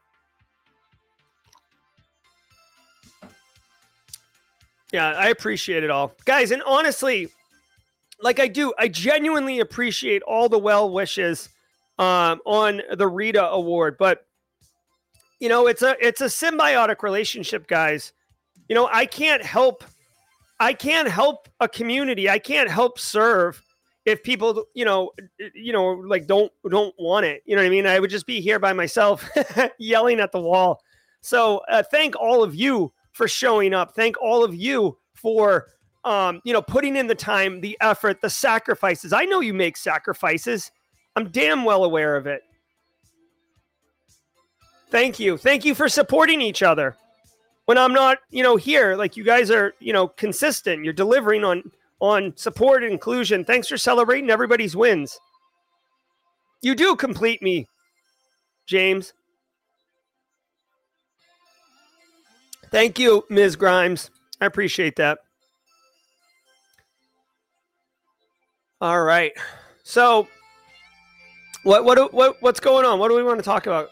Yeah, 4.92 5.08
I 5.08 5.30
appreciate 5.30 5.82
it 5.82 5.90
all. 5.90 6.14
Guys, 6.24 6.52
and 6.52 6.62
honestly, 6.62 7.30
like 8.22 8.38
I 8.38 8.46
do, 8.46 8.72
I 8.78 8.86
genuinely 8.86 9.58
appreciate 9.58 10.22
all 10.22 10.48
the 10.48 10.58
well 10.58 10.88
wishes 10.88 11.48
um, 11.98 12.40
on 12.46 12.80
the 12.96 13.08
Rita 13.08 13.44
Award, 13.48 13.96
but 13.98 14.24
you 15.40 15.48
know, 15.48 15.66
it's 15.66 15.82
a 15.82 15.96
it's 16.00 16.20
a 16.20 16.26
symbiotic 16.26 17.02
relationship, 17.02 17.66
guys. 17.66 18.12
You 18.68 18.76
know, 18.76 18.88
I 18.90 19.04
can't 19.04 19.42
help 19.42 19.82
I 20.60 20.74
can't 20.74 21.08
help 21.08 21.48
a 21.58 21.68
community. 21.68 22.30
I 22.30 22.38
can't 22.38 22.70
help 22.70 23.00
serve 23.00 23.60
if 24.08 24.22
people, 24.22 24.64
you 24.74 24.84
know, 24.84 25.12
you 25.54 25.72
know, 25.72 25.86
like 25.86 26.26
don't 26.26 26.50
don't 26.68 26.94
want 26.98 27.26
it. 27.26 27.42
You 27.44 27.54
know 27.54 27.62
what 27.62 27.66
I 27.66 27.70
mean? 27.70 27.86
I 27.86 28.00
would 28.00 28.10
just 28.10 28.26
be 28.26 28.40
here 28.40 28.58
by 28.58 28.72
myself 28.72 29.28
yelling 29.78 30.18
at 30.20 30.32
the 30.32 30.40
wall. 30.40 30.80
So 31.20 31.60
uh, 31.70 31.82
thank 31.90 32.16
all 32.16 32.42
of 32.42 32.54
you 32.54 32.92
for 33.12 33.28
showing 33.28 33.74
up. 33.74 33.94
Thank 33.94 34.16
all 34.20 34.42
of 34.42 34.54
you 34.54 34.96
for 35.14 35.66
um, 36.04 36.40
you 36.44 36.54
know, 36.54 36.62
putting 36.62 36.96
in 36.96 37.06
the 37.06 37.14
time, 37.14 37.60
the 37.60 37.76
effort, 37.82 38.20
the 38.22 38.30
sacrifices. 38.30 39.12
I 39.12 39.24
know 39.24 39.40
you 39.40 39.52
make 39.52 39.76
sacrifices. 39.76 40.70
I'm 41.16 41.28
damn 41.28 41.64
well 41.64 41.84
aware 41.84 42.16
of 42.16 42.26
it. 42.26 42.42
Thank 44.90 45.18
you. 45.18 45.36
Thank 45.36 45.66
you 45.66 45.74
for 45.74 45.88
supporting 45.88 46.40
each 46.40 46.62
other. 46.62 46.96
When 47.66 47.76
I'm 47.76 47.92
not, 47.92 48.18
you 48.30 48.42
know, 48.42 48.56
here, 48.56 48.96
like 48.96 49.18
you 49.18 49.24
guys 49.24 49.50
are, 49.50 49.74
you 49.80 49.92
know, 49.92 50.08
consistent. 50.08 50.82
You're 50.82 50.94
delivering 50.94 51.44
on 51.44 51.70
on 52.00 52.36
support 52.36 52.82
and 52.82 52.92
inclusion. 52.92 53.44
Thanks 53.44 53.68
for 53.68 53.76
celebrating 53.76 54.30
everybody's 54.30 54.76
wins. 54.76 55.18
You 56.62 56.74
do 56.74 56.96
complete 56.96 57.42
me, 57.42 57.66
James. 58.66 59.12
Thank 62.70 62.98
you, 62.98 63.24
Ms. 63.30 63.56
Grimes. 63.56 64.10
I 64.40 64.46
appreciate 64.46 64.96
that. 64.96 65.18
All 68.80 69.02
right. 69.02 69.32
So 69.82 70.28
what 71.64 71.84
what 71.84 72.12
what 72.12 72.36
what's 72.40 72.60
going 72.60 72.84
on? 72.84 72.98
What 72.98 73.08
do 73.08 73.16
we 73.16 73.22
want 73.22 73.38
to 73.38 73.44
talk 73.44 73.66
about? 73.66 73.90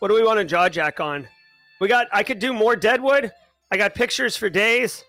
What 0.00 0.08
do 0.08 0.14
we 0.14 0.24
want 0.24 0.38
to 0.38 0.44
jaw 0.44 0.68
jack 0.68 0.98
on? 0.98 1.28
We 1.80 1.88
got 1.88 2.08
I 2.12 2.22
could 2.22 2.38
do 2.38 2.52
more 2.52 2.74
Deadwood. 2.74 3.30
I 3.70 3.76
got 3.76 3.94
pictures 3.94 4.36
for 4.36 4.50
days. 4.50 5.04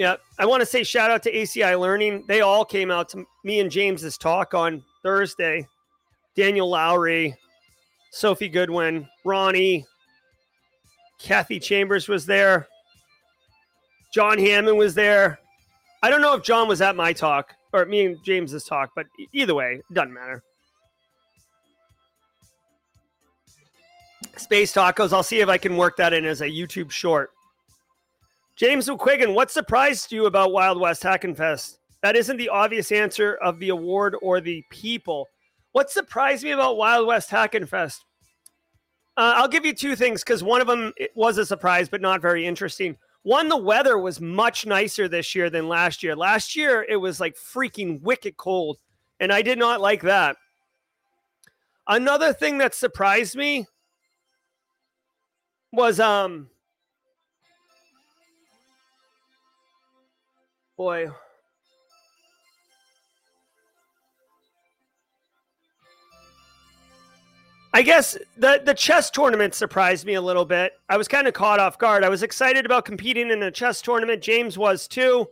Yeah, 0.00 0.16
I 0.38 0.46
want 0.46 0.62
to 0.62 0.66
say 0.66 0.82
shout 0.82 1.10
out 1.10 1.22
to 1.24 1.30
ACI 1.30 1.78
Learning. 1.78 2.24
They 2.26 2.40
all 2.40 2.64
came 2.64 2.90
out 2.90 3.10
to 3.10 3.26
me 3.44 3.60
and 3.60 3.70
James's 3.70 4.16
talk 4.16 4.54
on 4.54 4.82
Thursday. 5.02 5.68
Daniel 6.34 6.70
Lowry, 6.70 7.36
Sophie 8.10 8.48
Goodwin, 8.48 9.06
Ronnie, 9.26 9.84
Kathy 11.18 11.60
Chambers 11.60 12.08
was 12.08 12.24
there. 12.24 12.66
John 14.14 14.38
Hammond 14.38 14.78
was 14.78 14.94
there. 14.94 15.38
I 16.02 16.08
don't 16.08 16.22
know 16.22 16.34
if 16.34 16.44
John 16.44 16.66
was 16.66 16.80
at 16.80 16.96
my 16.96 17.12
talk 17.12 17.52
or 17.74 17.84
me 17.84 18.06
and 18.06 18.24
James's 18.24 18.64
talk, 18.64 18.92
but 18.96 19.04
either 19.34 19.54
way, 19.54 19.82
it 19.86 19.94
doesn't 19.94 20.14
matter. 20.14 20.42
Space 24.38 24.72
tacos. 24.72 25.12
I'll 25.12 25.22
see 25.22 25.40
if 25.40 25.50
I 25.50 25.58
can 25.58 25.76
work 25.76 25.98
that 25.98 26.14
in 26.14 26.24
as 26.24 26.40
a 26.40 26.48
YouTube 26.48 26.90
short. 26.90 27.32
James 28.60 28.86
McQuiggan, 28.86 29.32
what 29.32 29.50
surprised 29.50 30.12
you 30.12 30.26
about 30.26 30.52
Wild 30.52 30.78
West 30.78 31.02
Hackin' 31.02 31.34
Fest? 31.34 31.78
That 32.02 32.14
isn't 32.14 32.36
the 32.36 32.50
obvious 32.50 32.92
answer 32.92 33.36
of 33.36 33.58
the 33.58 33.70
award 33.70 34.14
or 34.20 34.38
the 34.38 34.62
people. 34.68 35.28
What 35.72 35.90
surprised 35.90 36.44
me 36.44 36.50
about 36.50 36.76
Wild 36.76 37.06
West 37.06 37.30
Hackin' 37.30 37.64
Fest? 37.66 38.04
Uh, 39.16 39.32
I'll 39.36 39.48
give 39.48 39.64
you 39.64 39.72
two 39.72 39.96
things 39.96 40.22
because 40.22 40.42
one 40.42 40.60
of 40.60 40.66
them 40.66 40.92
was 41.14 41.38
a 41.38 41.46
surprise, 41.46 41.88
but 41.88 42.02
not 42.02 42.20
very 42.20 42.46
interesting. 42.46 42.98
One, 43.22 43.48
the 43.48 43.56
weather 43.56 43.96
was 43.96 44.20
much 44.20 44.66
nicer 44.66 45.08
this 45.08 45.34
year 45.34 45.48
than 45.48 45.66
last 45.66 46.02
year. 46.02 46.14
Last 46.14 46.54
year, 46.54 46.84
it 46.86 46.96
was 46.96 47.18
like 47.18 47.36
freaking 47.36 48.02
wicked 48.02 48.36
cold, 48.36 48.76
and 49.20 49.32
I 49.32 49.40
did 49.40 49.58
not 49.58 49.80
like 49.80 50.02
that. 50.02 50.36
Another 51.88 52.34
thing 52.34 52.58
that 52.58 52.74
surprised 52.74 53.36
me 53.36 53.64
was 55.72 55.98
um 55.98 56.50
boy 60.80 61.10
I 67.74 67.82
guess 67.82 68.16
the 68.38 68.62
the 68.64 68.72
chess 68.72 69.10
tournament 69.10 69.54
surprised 69.54 70.06
me 70.06 70.14
a 70.14 70.22
little 70.22 70.46
bit. 70.46 70.72
I 70.88 70.96
was 70.96 71.06
kind 71.06 71.28
of 71.28 71.34
caught 71.34 71.60
off 71.60 71.76
guard. 71.76 72.02
I 72.02 72.08
was 72.08 72.22
excited 72.22 72.64
about 72.64 72.86
competing 72.86 73.30
in 73.30 73.42
a 73.42 73.50
chess 73.50 73.82
tournament. 73.82 74.22
James 74.22 74.56
was 74.56 74.88
too. 74.88 75.26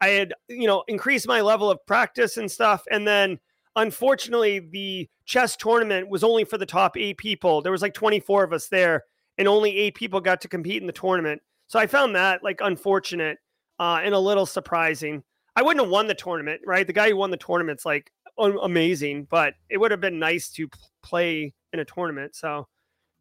I 0.00 0.08
had, 0.08 0.32
you 0.48 0.66
know, 0.66 0.82
increased 0.88 1.28
my 1.28 1.42
level 1.42 1.70
of 1.70 1.84
practice 1.84 2.38
and 2.38 2.50
stuff. 2.50 2.82
And 2.90 3.06
then 3.06 3.38
unfortunately, 3.76 4.58
the 4.58 5.06
chess 5.26 5.54
tournament 5.54 6.08
was 6.08 6.24
only 6.24 6.44
for 6.44 6.56
the 6.56 6.64
top 6.64 6.96
eight 6.96 7.18
people. 7.18 7.60
There 7.60 7.72
was 7.72 7.82
like 7.82 7.92
24 7.92 8.44
of 8.44 8.54
us 8.54 8.68
there, 8.68 9.04
and 9.36 9.46
only 9.46 9.76
eight 9.76 9.96
people 9.96 10.22
got 10.22 10.40
to 10.40 10.48
compete 10.48 10.80
in 10.80 10.86
the 10.86 10.92
tournament. 10.94 11.42
So 11.66 11.78
I 11.78 11.86
found 11.86 12.16
that 12.16 12.42
like 12.42 12.60
unfortunate 12.62 13.38
uh, 13.78 14.00
and 14.02 14.14
a 14.14 14.18
little 14.18 14.46
surprising. 14.46 15.22
I 15.56 15.62
wouldn't 15.62 15.84
have 15.84 15.90
won 15.90 16.06
the 16.06 16.14
tournament, 16.14 16.60
right? 16.66 16.86
The 16.86 16.92
guy 16.92 17.10
who 17.10 17.16
won 17.16 17.30
the 17.30 17.36
tournament's 17.36 17.86
like 17.86 18.10
amazing, 18.38 19.28
but 19.30 19.54
it 19.70 19.78
would 19.78 19.90
have 19.90 20.00
been 20.00 20.18
nice 20.18 20.50
to 20.50 20.68
play 21.02 21.54
in 21.72 21.80
a 21.80 21.84
tournament. 21.84 22.34
So 22.34 22.66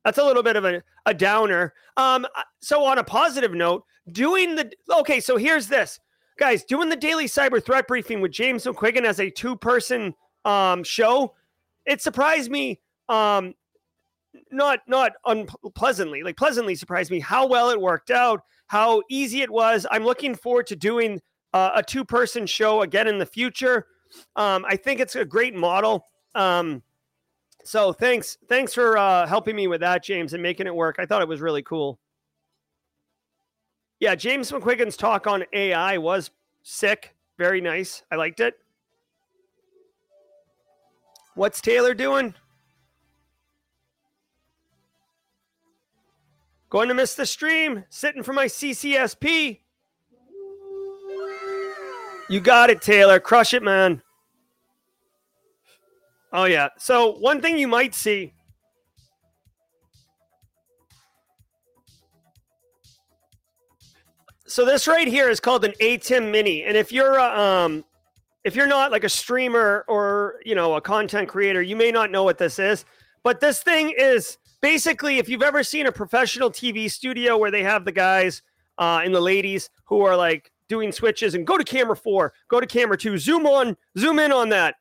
that's 0.04 0.18
a 0.18 0.24
little 0.24 0.44
bit 0.44 0.56
of 0.56 0.66
a, 0.66 0.82
a 1.06 1.14
downer. 1.14 1.74
Um, 1.98 2.26
so 2.62 2.84
on 2.84 2.98
a 2.98 3.04
positive 3.04 3.54
note, 3.54 3.84
doing 4.12 4.56
the 4.56 4.72
okay, 5.00 5.20
so 5.20 5.38
here's 5.38 5.68
this. 5.68 6.00
Guys, 6.40 6.64
doing 6.64 6.90
the 6.90 6.96
daily 6.96 7.26
cyber 7.26 7.64
threat 7.64 7.88
briefing 7.88 8.20
with 8.20 8.32
James 8.32 8.66
McQuiggan 8.66 9.06
as 9.06 9.20
a 9.20 9.30
two-person 9.30 10.16
um 10.46 10.84
show, 10.84 11.34
it 11.86 12.02
surprised 12.02 12.52
me 12.52 12.82
um 13.08 13.54
not 14.52 14.80
not 14.88 15.14
unpleasantly, 15.26 16.24
like 16.24 16.36
pleasantly 16.36 16.76
surprised 16.76 17.12
me 17.12 17.20
how 17.20 17.46
well 17.48 17.70
it 17.70 17.80
worked 17.80 18.12
out, 18.12 18.42
how 18.74 19.04
easy 19.08 19.44
it 19.44 19.52
was. 19.52 19.86
I'm 19.92 20.04
looking 20.04 20.34
forward 20.34 20.66
to 20.66 20.76
doing 20.76 21.22
uh, 21.54 21.70
a 21.76 21.84
two-person 21.84 22.48
show 22.48 22.82
again 22.82 23.08
in 23.08 23.20
the 23.20 23.26
future. 23.26 23.86
Um, 24.36 24.66
I 24.68 24.78
think 24.78 25.00
it's 25.00 25.16
a 25.16 25.24
great 25.24 25.54
model. 25.54 26.08
Um, 26.34 26.82
so 27.64 27.94
thanks, 27.94 28.40
thanks 28.50 28.74
for 28.74 28.98
uh, 28.98 29.28
helping 29.28 29.56
me 29.56 29.68
with 29.68 29.82
that, 29.82 30.04
James, 30.04 30.34
and 30.34 30.42
making 30.42 30.66
it 30.66 30.74
work. 30.74 30.96
I 30.98 31.06
thought 31.06 31.22
it 31.22 31.28
was 31.28 31.40
really 31.40 31.62
cool. 31.62 32.00
Yeah, 34.00 34.16
James 34.16 34.52
McQuiggan's 34.52 34.98
talk 34.98 35.28
on 35.28 35.44
AI 35.54 36.00
was 36.00 36.32
sick, 36.64 37.14
very 37.38 37.62
nice. 37.62 38.02
I 38.12 38.16
liked 38.16 38.40
it. 38.40 38.56
What's 41.36 41.62
Taylor 41.62 41.94
doing? 41.94 42.34
Going 46.74 46.88
to 46.88 46.96
miss 46.96 47.14
the 47.14 47.28
stream, 47.28 47.86
sitting 47.90 48.24
for 48.24 48.34
my 48.34 48.48
CCSP. 48.48 49.60
You 52.28 52.40
got 52.40 52.72
it, 52.72 52.82
Taylor. 52.82 53.20
Crush 53.20 53.54
it, 53.54 53.62
man. 53.62 54.02
Oh 56.32 56.46
yeah. 56.46 56.70
So 56.80 57.12
one 57.20 57.42
thing 57.42 57.60
you 57.60 57.68
might 57.68 57.94
see. 57.94 58.34
So 64.48 64.66
this 64.66 64.88
right 64.88 65.08
here 65.08 65.30
is 65.30 65.40
called 65.40 65.66
an 65.66 65.74
ATEM 65.80 66.32
Mini, 66.32 66.64
and 66.64 66.76
if 66.76 66.92
you're 66.92 67.18
a, 67.20 67.40
um, 67.40 67.86
if 68.44 68.56
you're 68.56 68.66
not 68.66 68.92
like 68.92 69.04
a 69.04 69.10
streamer 69.10 69.86
or 69.88 70.40
you 70.44 70.56
know 70.56 70.74
a 70.74 70.82
content 70.82 71.30
creator, 71.30 71.62
you 71.62 71.76
may 71.76 71.92
not 71.92 72.10
know 72.10 72.24
what 72.24 72.40
this 72.40 72.58
is. 72.58 72.84
But 73.22 73.42
this 73.42 73.62
thing 73.62 73.94
is 73.96 74.40
basically 74.64 75.18
if 75.18 75.28
you've 75.28 75.44
ever 75.44 75.62
seen 75.62 75.88
a 75.88 75.92
professional 75.92 76.50
TV 76.50 76.90
studio 76.90 77.38
where 77.38 77.52
they 77.52 77.62
have 77.62 77.84
the 77.84 77.92
guys 77.92 78.42
uh, 78.78 79.02
and 79.04 79.14
the 79.14 79.20
ladies 79.20 79.70
who 79.84 80.02
are 80.02 80.16
like 80.16 80.52
doing 80.70 80.90
switches 80.90 81.36
and 81.36 81.46
go 81.46 81.58
to 81.58 81.66
camera 81.66 81.98
four, 81.98 82.34
go 82.48 82.62
to 82.62 82.66
camera 82.66 82.98
two, 82.98 83.18
zoom 83.18 83.46
on, 83.46 83.76
zoom 83.98 84.20
in 84.20 84.32
on 84.32 84.48
that, 84.48 84.76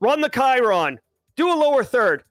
run 0.00 0.22
the 0.22 0.30
Chiron, 0.30 0.98
do 1.36 1.52
a 1.52 1.54
lower 1.54 1.84
third. 1.84 2.24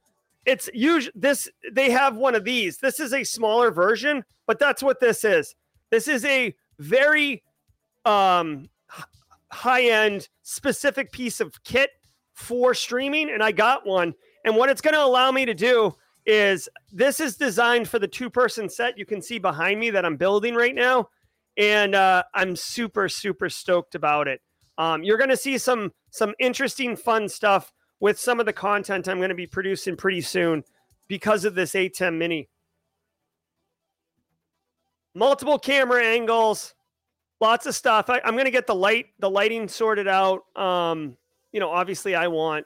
It's 0.48 0.68
usually 0.74 1.14
this, 1.16 1.48
they 1.72 1.92
have 1.92 2.18
one 2.18 2.34
of 2.34 2.44
these. 2.44 2.80
This 2.80 3.00
is 3.00 3.14
a 3.14 3.24
smaller 3.24 3.70
version, 3.70 4.26
but 4.48 4.58
that's 4.58 4.82
what 4.82 5.00
this 5.00 5.24
is. 5.24 5.54
This 5.92 6.08
is 6.08 6.26
a 6.26 6.56
very 6.80 7.44
um, 8.06 8.68
high 9.52 9.84
end 9.84 10.28
specific 10.42 11.12
piece 11.12 11.40
of 11.40 11.64
kit 11.64 11.92
for 12.34 12.74
streaming, 12.74 13.30
and 13.30 13.44
I 13.44 13.52
got 13.52 13.86
one. 13.86 14.16
And 14.44 14.56
what 14.56 14.70
it's 14.70 14.82
going 14.82 14.96
to 14.96 15.04
allow 15.04 15.32
me 15.32 15.46
to 15.46 15.54
do 15.54 15.96
is 16.26 16.68
this 16.92 17.20
is 17.20 17.38
designed 17.38 17.88
for 17.88 18.00
the 18.00 18.08
two 18.08 18.30
person 18.30 18.70
set 18.70 18.98
you 18.98 19.06
can 19.06 19.22
see 19.22 19.40
behind 19.40 19.80
me 19.80 19.90
that 19.92 20.06
I'm 20.06 20.18
building 20.18 20.56
right 20.56 20.76
now. 20.76 21.10
And 21.58 21.96
uh, 21.96 22.24
I'm 22.34 22.56
super, 22.56 23.08
super 23.08 23.50
stoked 23.50 23.96
about 23.96 24.28
it. 24.28 24.42
Um, 24.78 25.04
you're 25.04 25.18
going 25.18 25.30
to 25.30 25.38
see 25.38 25.58
some 25.58 25.94
some 26.10 26.34
interesting, 26.40 26.96
fun 26.96 27.30
stuff 27.30 27.72
with 28.00 28.20
some 28.20 28.40
of 28.40 28.46
the 28.46 28.54
content 28.54 29.08
I'm 29.08 29.18
going 29.18 29.30
to 29.30 29.36
be 29.36 29.48
producing 29.48 29.96
pretty 29.96 30.22
soon 30.22 30.64
because 31.08 31.46
of 31.46 31.56
this 31.56 31.74
ATEM 31.74 32.18
Mini. 32.18 32.50
Multiple 35.14 35.58
camera 35.58 36.04
angles, 36.04 36.74
lots 37.40 37.66
of 37.66 37.76
stuff. 37.76 38.10
I, 38.10 38.20
am 38.26 38.34
going 38.34 38.46
to 38.46 38.52
get 38.52 38.68
the 38.68 38.76
light, 38.76 39.08
the 39.20 39.30
lighting 39.30 39.68
sorted 39.70 40.10
out. 40.10 40.42
Um, 40.58 41.16
you 41.54 41.62
know, 41.62 41.70
obviously, 41.70 42.16
I 42.16 42.28
want 42.28 42.66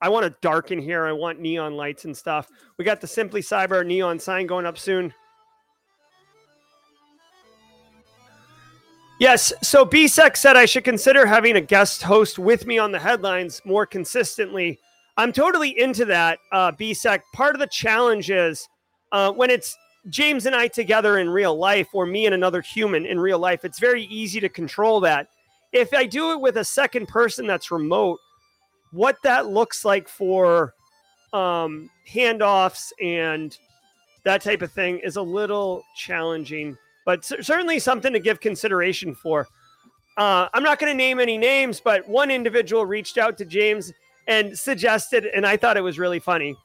I 0.00 0.08
want 0.08 0.24
to 0.24 0.36
darken 0.42 0.78
here. 0.78 1.06
I 1.06 1.12
want 1.12 1.40
neon 1.40 1.74
lights 1.74 2.04
and 2.04 2.16
stuff. 2.16 2.48
We 2.76 2.84
got 2.84 3.00
the 3.00 3.06
Simply 3.06 3.40
Cyber 3.40 3.84
neon 3.84 4.18
sign 4.18 4.46
going 4.46 4.66
up 4.66 4.78
soon. 4.78 5.12
Yes, 9.18 9.50
so 9.62 9.86
BSEC 9.86 10.36
said 10.36 10.56
I 10.56 10.66
should 10.66 10.84
consider 10.84 11.24
having 11.24 11.56
a 11.56 11.60
guest 11.60 12.02
host 12.02 12.38
with 12.38 12.66
me 12.66 12.78
on 12.78 12.92
the 12.92 12.98
headlines 12.98 13.62
more 13.64 13.86
consistently. 13.86 14.78
I'm 15.16 15.32
totally 15.32 15.78
into 15.80 16.04
that, 16.04 16.38
uh, 16.52 16.72
BSEC. 16.72 17.20
Part 17.32 17.54
of 17.54 17.60
the 17.60 17.66
challenge 17.68 18.30
is 18.30 18.68
uh, 19.12 19.32
when 19.32 19.48
it's 19.48 19.74
James 20.10 20.44
and 20.44 20.54
I 20.54 20.68
together 20.68 21.18
in 21.18 21.30
real 21.30 21.56
life, 21.56 21.88
or 21.94 22.04
me 22.04 22.26
and 22.26 22.34
another 22.34 22.60
human 22.60 23.06
in 23.06 23.18
real 23.18 23.38
life, 23.38 23.64
it's 23.64 23.78
very 23.78 24.04
easy 24.04 24.38
to 24.40 24.50
control 24.50 25.00
that. 25.00 25.28
If 25.72 25.94
I 25.94 26.04
do 26.04 26.32
it 26.32 26.40
with 26.40 26.58
a 26.58 26.64
second 26.64 27.08
person 27.08 27.46
that's 27.46 27.70
remote, 27.70 28.20
what 28.96 29.16
that 29.22 29.46
looks 29.46 29.84
like 29.84 30.08
for 30.08 30.74
um, 31.32 31.90
handoffs 32.08 32.92
and 33.02 33.56
that 34.24 34.42
type 34.42 34.62
of 34.62 34.72
thing 34.72 34.98
is 35.00 35.16
a 35.16 35.22
little 35.22 35.84
challenging, 35.94 36.76
but 37.04 37.24
cer- 37.24 37.42
certainly 37.42 37.78
something 37.78 38.12
to 38.12 38.18
give 38.18 38.40
consideration 38.40 39.14
for. 39.14 39.46
Uh, 40.16 40.48
I'm 40.54 40.62
not 40.62 40.78
going 40.78 40.90
to 40.90 40.96
name 40.96 41.20
any 41.20 41.36
names, 41.36 41.78
but 41.78 42.08
one 42.08 42.30
individual 42.30 42.86
reached 42.86 43.18
out 43.18 43.36
to 43.38 43.44
James 43.44 43.92
and 44.26 44.58
suggested, 44.58 45.26
and 45.26 45.46
I 45.46 45.56
thought 45.56 45.76
it 45.76 45.82
was 45.82 45.98
really 45.98 46.18
funny. 46.18 46.56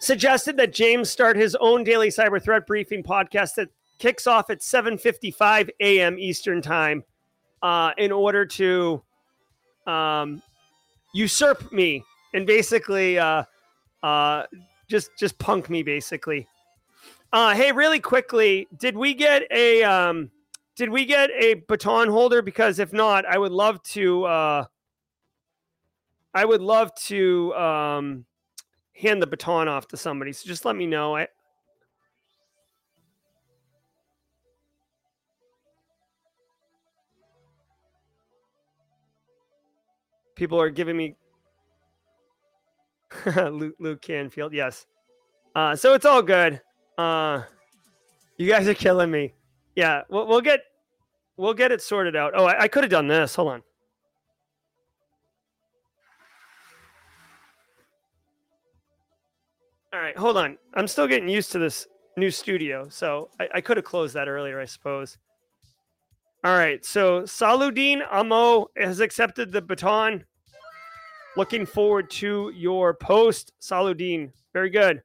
Suggested 0.00 0.56
that 0.58 0.72
James 0.72 1.08
start 1.08 1.36
his 1.36 1.56
own 1.60 1.84
daily 1.84 2.08
cyber 2.08 2.42
threat 2.42 2.66
briefing 2.66 3.02
podcast 3.02 3.54
that 3.54 3.68
kicks 3.98 4.26
off 4.26 4.50
at 4.50 4.60
7:55 4.60 5.70
a.m. 5.80 6.18
Eastern 6.18 6.60
time, 6.60 7.02
uh, 7.62 7.92
in 7.96 8.12
order 8.12 8.44
to 8.44 9.02
um, 9.86 10.42
usurp 11.18 11.72
me 11.72 12.04
and 12.32 12.46
basically 12.46 13.18
uh, 13.18 13.42
uh, 14.02 14.44
just 14.88 15.10
just 15.18 15.38
punk 15.38 15.68
me 15.68 15.82
basically. 15.82 16.46
Uh, 17.32 17.54
hey, 17.54 17.72
really 17.72 18.00
quickly, 18.00 18.66
did 18.78 18.96
we 18.96 19.12
get 19.12 19.42
a 19.50 19.82
um, 19.82 20.30
did 20.76 20.88
we 20.88 21.04
get 21.04 21.30
a 21.30 21.54
baton 21.68 22.08
holder? 22.08 22.40
Because 22.40 22.78
if 22.78 22.92
not, 22.92 23.26
I 23.26 23.36
would 23.36 23.52
love 23.52 23.82
to. 23.94 24.24
Uh, 24.24 24.64
I 26.34 26.44
would 26.44 26.62
love 26.62 26.94
to 27.06 27.54
um, 27.54 28.24
hand 28.94 29.20
the 29.20 29.26
baton 29.26 29.66
off 29.66 29.88
to 29.88 29.96
somebody. 29.96 30.32
So 30.32 30.46
just 30.46 30.64
let 30.64 30.76
me 30.76 30.86
know. 30.86 31.16
I, 31.16 31.26
people 40.38 40.58
are 40.60 40.70
giving 40.70 40.96
me 40.96 41.16
Luke, 43.36 43.74
Luke 43.78 44.00
Canfield. 44.00 44.54
Yes. 44.54 44.86
Uh, 45.54 45.74
so 45.74 45.94
it's 45.94 46.06
all 46.06 46.22
good. 46.22 46.60
Uh, 46.96 47.42
you 48.36 48.48
guys 48.48 48.68
are 48.68 48.74
killing 48.74 49.10
me. 49.10 49.34
Yeah, 49.74 50.02
we'll, 50.08 50.26
we'll 50.26 50.40
get 50.40 50.60
we'll 51.36 51.54
get 51.54 51.72
it 51.72 51.82
sorted 51.82 52.16
out. 52.16 52.32
Oh, 52.36 52.46
I, 52.46 52.62
I 52.62 52.68
could 52.68 52.84
have 52.84 52.90
done 52.90 53.08
this. 53.08 53.34
Hold 53.34 53.48
on. 53.48 53.62
All 59.92 60.00
right, 60.00 60.16
hold 60.16 60.36
on. 60.36 60.58
I'm 60.74 60.86
still 60.86 61.06
getting 61.06 61.28
used 61.28 61.50
to 61.52 61.58
this 61.58 61.86
new 62.16 62.30
studio, 62.30 62.88
so 62.90 63.30
I, 63.40 63.48
I 63.54 63.60
could 63.60 63.78
have 63.78 63.86
closed 63.86 64.14
that 64.14 64.28
earlier, 64.28 64.60
I 64.60 64.66
suppose. 64.66 65.16
All 66.44 66.56
right, 66.56 66.84
so 66.84 67.22
Saludin 67.22 68.02
Amo 68.10 68.70
has 68.76 69.00
accepted 69.00 69.50
the 69.50 69.62
baton. 69.62 70.24
Looking 71.38 71.66
forward 71.66 72.10
to 72.10 72.50
your 72.52 72.94
post, 72.94 73.52
Saludin. 73.60 74.32
Very 74.52 74.70
good. 74.70 75.00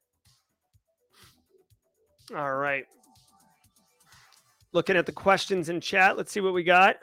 All 2.36 2.56
right. 2.56 2.88
Looking 4.72 4.96
at 4.96 5.06
the 5.06 5.12
questions 5.12 5.70
in 5.70 5.80
chat. 5.80 6.18
Let's 6.18 6.32
see 6.32 6.42
what 6.42 6.56
we 6.56 6.64
got. 6.64 6.96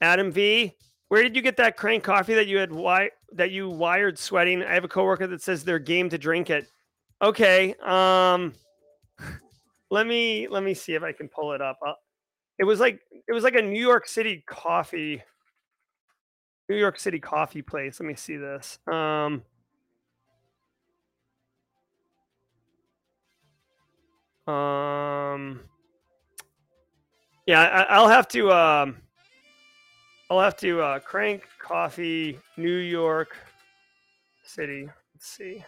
Adam 0.00 0.32
V. 0.32 0.74
Where 1.08 1.22
did 1.22 1.36
you 1.36 1.42
get 1.42 1.58
that 1.58 1.76
crank 1.76 2.04
coffee 2.04 2.32
that 2.32 2.46
you 2.46 2.56
had 2.56 2.70
wi- 2.70 3.10
that 3.32 3.50
you 3.50 3.68
wired 3.68 4.18
sweating? 4.18 4.62
I 4.62 4.72
have 4.72 4.84
a 4.84 4.88
coworker 4.88 5.26
that 5.26 5.42
says 5.42 5.62
they're 5.62 5.78
game 5.78 6.08
to 6.08 6.16
drink 6.16 6.48
it. 6.48 6.68
Okay. 7.20 7.74
Um 7.82 8.54
let 9.90 10.06
me 10.06 10.48
let 10.48 10.62
me 10.62 10.72
see 10.72 10.94
if 10.94 11.02
I 11.02 11.12
can 11.12 11.28
pull 11.28 11.52
it 11.52 11.60
up. 11.60 11.78
Uh, 11.86 11.92
it 12.58 12.64
was 12.64 12.80
like 12.80 12.98
it 13.28 13.32
was 13.34 13.44
like 13.44 13.56
a 13.56 13.62
New 13.62 13.78
York 13.78 14.08
City 14.08 14.42
coffee 14.46 15.22
New 16.70 16.76
York 16.76 17.00
City 17.00 17.18
coffee 17.18 17.62
place. 17.62 17.98
Let 17.98 18.06
me 18.06 18.14
see 18.14 18.36
this. 18.36 18.78
Um 18.86 19.42
Um 24.46 25.62
Yeah, 27.46 27.62
I, 27.62 27.82
I'll 27.94 28.08
have 28.08 28.28
to 28.28 28.52
um 28.52 28.98
I'll 30.30 30.38
have 30.38 30.56
to 30.58 30.80
uh 30.80 31.00
crank 31.00 31.42
coffee 31.58 32.38
New 32.56 32.76
York 32.76 33.36
City. 34.44 34.88
Let's 35.12 35.26
see. 35.26 35.64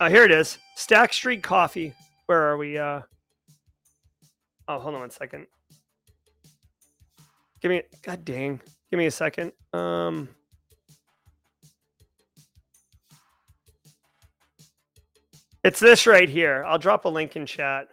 Uh, 0.00 0.10
here 0.10 0.24
it 0.24 0.32
is. 0.32 0.58
Stack 0.74 1.12
Street 1.12 1.44
Coffee. 1.44 1.94
Where 2.26 2.42
are 2.42 2.56
we? 2.56 2.76
Uh 2.76 3.02
Oh, 4.66 4.80
hold 4.80 4.94
on 4.94 5.00
one 5.02 5.10
second. 5.10 5.46
Give 7.64 7.70
me 7.70 7.82
god 8.02 8.26
dang. 8.26 8.60
Give 8.90 8.98
me 8.98 9.06
a 9.06 9.10
second. 9.10 9.50
Um 9.72 10.28
It's 15.64 15.80
this 15.80 16.06
right 16.06 16.28
here. 16.28 16.62
I'll 16.66 16.78
drop 16.78 17.06
a 17.06 17.08
link 17.08 17.36
in 17.36 17.46
chat. 17.46 17.88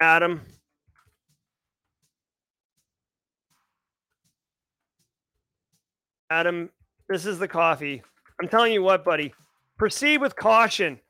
Adam. 0.00 0.42
Adam, 6.30 6.70
this 7.08 7.26
is 7.26 7.40
the 7.40 7.48
coffee. 7.48 8.04
I'm 8.40 8.46
telling 8.46 8.72
you 8.72 8.84
what, 8.84 9.04
buddy. 9.04 9.34
Proceed 9.76 10.20
with 10.20 10.36
caution. 10.36 11.00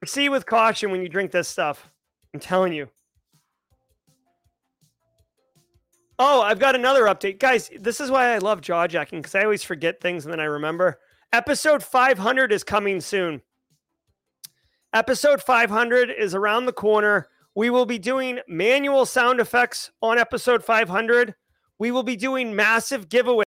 Proceed 0.00 0.30
with 0.30 0.46
caution 0.46 0.90
when 0.90 1.02
you 1.02 1.10
drink 1.10 1.32
this 1.32 1.48
stuff. 1.48 1.90
I'm 2.32 2.40
telling 2.40 2.72
you. 2.72 2.88
Oh, 6.18 6.40
I've 6.40 6.58
got 6.58 6.74
another 6.74 7.04
update. 7.04 7.38
Guys, 7.38 7.70
this 7.78 8.00
is 8.00 8.10
why 8.10 8.32
I 8.32 8.38
love 8.38 8.62
jaw 8.62 8.86
jacking 8.86 9.20
because 9.20 9.34
I 9.34 9.44
always 9.44 9.62
forget 9.62 10.00
things 10.00 10.24
and 10.24 10.32
then 10.32 10.40
I 10.40 10.44
remember. 10.44 10.98
Episode 11.32 11.82
500 11.82 12.52
is 12.52 12.64
coming 12.64 13.00
soon. 13.00 13.42
Episode 14.94 15.42
500 15.42 16.10
is 16.10 16.34
around 16.34 16.64
the 16.64 16.72
corner. 16.72 17.28
We 17.54 17.68
will 17.68 17.84
be 17.84 17.98
doing 17.98 18.40
manual 18.48 19.04
sound 19.04 19.40
effects 19.40 19.90
on 20.00 20.18
episode 20.18 20.64
500. 20.64 21.34
We 21.78 21.90
will 21.90 22.02
be 22.02 22.16
doing 22.16 22.56
massive 22.56 23.08
giveaways 23.08 23.44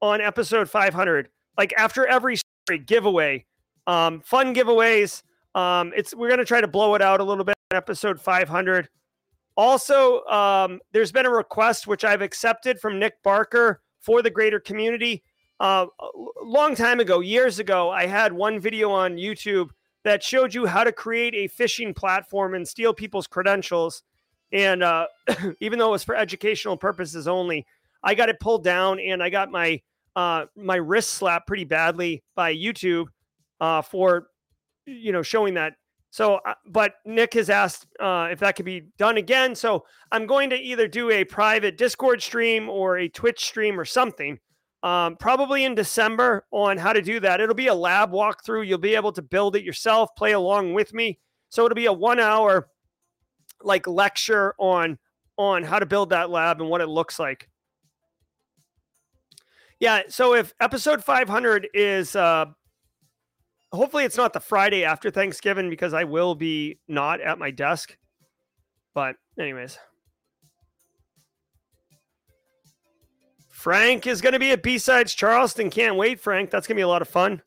on 0.00 0.22
episode 0.22 0.70
500. 0.70 1.28
Like 1.58 1.74
after 1.76 2.06
every 2.06 2.36
story, 2.36 2.78
giveaway, 2.78 3.44
um, 3.86 4.20
fun 4.20 4.54
giveaways. 4.54 5.22
Um, 5.54 5.92
it's 5.96 6.14
we're 6.14 6.30
gonna 6.30 6.44
try 6.44 6.60
to 6.60 6.68
blow 6.68 6.94
it 6.94 7.02
out 7.02 7.20
a 7.20 7.24
little 7.24 7.44
bit 7.44 7.56
on 7.72 7.76
episode 7.76 8.20
500. 8.20 8.88
Also, 9.56 10.22
um, 10.24 10.80
there's 10.92 11.12
been 11.12 11.26
a 11.26 11.30
request 11.30 11.86
which 11.86 12.04
I've 12.04 12.22
accepted 12.22 12.78
from 12.78 12.98
Nick 12.98 13.22
Barker 13.22 13.80
for 14.00 14.22
the 14.22 14.30
greater 14.30 14.60
community. 14.60 15.22
Uh, 15.58 15.86
a 15.98 16.08
long 16.44 16.74
time 16.74 17.00
ago, 17.00 17.20
years 17.20 17.58
ago, 17.58 17.90
I 17.90 18.06
had 18.06 18.32
one 18.32 18.60
video 18.60 18.90
on 18.90 19.16
YouTube 19.16 19.70
that 20.04 20.22
showed 20.22 20.54
you 20.54 20.66
how 20.66 20.84
to 20.84 20.92
create 20.92 21.34
a 21.34 21.48
phishing 21.48 21.96
platform 21.96 22.54
and 22.54 22.68
steal 22.68 22.92
people's 22.92 23.26
credentials. 23.26 24.02
And 24.52 24.82
uh, 24.82 25.06
even 25.60 25.78
though 25.78 25.88
it 25.88 25.92
was 25.92 26.04
for 26.04 26.14
educational 26.14 26.76
purposes 26.76 27.26
only, 27.26 27.66
I 28.02 28.14
got 28.14 28.28
it 28.28 28.38
pulled 28.38 28.62
down 28.62 29.00
and 29.00 29.22
I 29.22 29.30
got 29.30 29.50
my 29.50 29.80
uh, 30.14 30.46
my 30.56 30.76
wrist 30.76 31.10
slapped 31.10 31.46
pretty 31.46 31.64
badly 31.64 32.22
by 32.34 32.54
YouTube 32.54 33.06
uh, 33.60 33.82
for 33.82 34.28
you 34.86 35.12
know 35.12 35.22
showing 35.22 35.54
that. 35.54 35.74
So, 36.16 36.36
uh, 36.46 36.54
but 36.64 36.94
Nick 37.04 37.34
has 37.34 37.50
asked 37.50 37.88
uh, 38.00 38.28
if 38.30 38.38
that 38.38 38.56
could 38.56 38.64
be 38.64 38.86
done 38.96 39.18
again. 39.18 39.54
So 39.54 39.84
I'm 40.10 40.26
going 40.26 40.48
to 40.48 40.56
either 40.56 40.88
do 40.88 41.10
a 41.10 41.24
private 41.24 41.76
Discord 41.76 42.22
stream 42.22 42.70
or 42.70 42.96
a 42.96 43.06
Twitch 43.06 43.44
stream 43.44 43.78
or 43.78 43.84
something 43.84 44.38
um, 44.82 45.16
probably 45.16 45.66
in 45.66 45.74
December 45.74 46.46
on 46.52 46.78
how 46.78 46.94
to 46.94 47.02
do 47.02 47.20
that. 47.20 47.42
It'll 47.42 47.54
be 47.54 47.66
a 47.66 47.74
lab 47.74 48.12
walkthrough. 48.12 48.66
You'll 48.66 48.78
be 48.78 48.94
able 48.94 49.12
to 49.12 49.20
build 49.20 49.56
it 49.56 49.62
yourself, 49.62 50.08
play 50.16 50.32
along 50.32 50.72
with 50.72 50.94
me. 50.94 51.18
So 51.50 51.66
it'll 51.66 51.76
be 51.76 51.84
a 51.84 51.92
one 51.92 52.18
hour 52.18 52.70
like 53.62 53.86
lecture 53.86 54.54
on 54.58 54.96
on 55.36 55.64
how 55.64 55.78
to 55.78 55.84
build 55.84 56.08
that 56.10 56.30
lab 56.30 56.62
and 56.62 56.70
what 56.70 56.80
it 56.80 56.88
looks 56.88 57.18
like. 57.18 57.50
Yeah, 59.80 60.04
so 60.08 60.32
if 60.32 60.54
episode 60.60 61.04
500 61.04 61.68
is 61.74 62.16
uh 62.16 62.46
hopefully 63.72 64.04
it's 64.04 64.16
not 64.16 64.32
the 64.32 64.40
Friday 64.40 64.84
after 64.84 65.10
Thanksgiving 65.10 65.70
because 65.70 65.94
I 65.94 66.04
will 66.04 66.34
be 66.34 66.78
not 66.88 67.20
at 67.20 67.38
my 67.38 67.50
desk. 67.50 67.96
But 68.94 69.16
anyways. 69.38 69.78
Frank 73.50 74.06
is 74.06 74.20
going 74.20 74.34
to 74.34 74.38
be 74.38 74.52
at 74.52 74.62
B-Sides 74.62 75.14
Charleston. 75.14 75.70
Can't 75.70 75.96
wait, 75.96 76.20
Frank. 76.20 76.50
That's 76.50 76.66
going 76.66 76.76
to 76.76 76.78
be 76.78 76.84
a 76.84 76.88
lot 76.88 77.02
of 77.02 77.08
fun. 77.08 77.42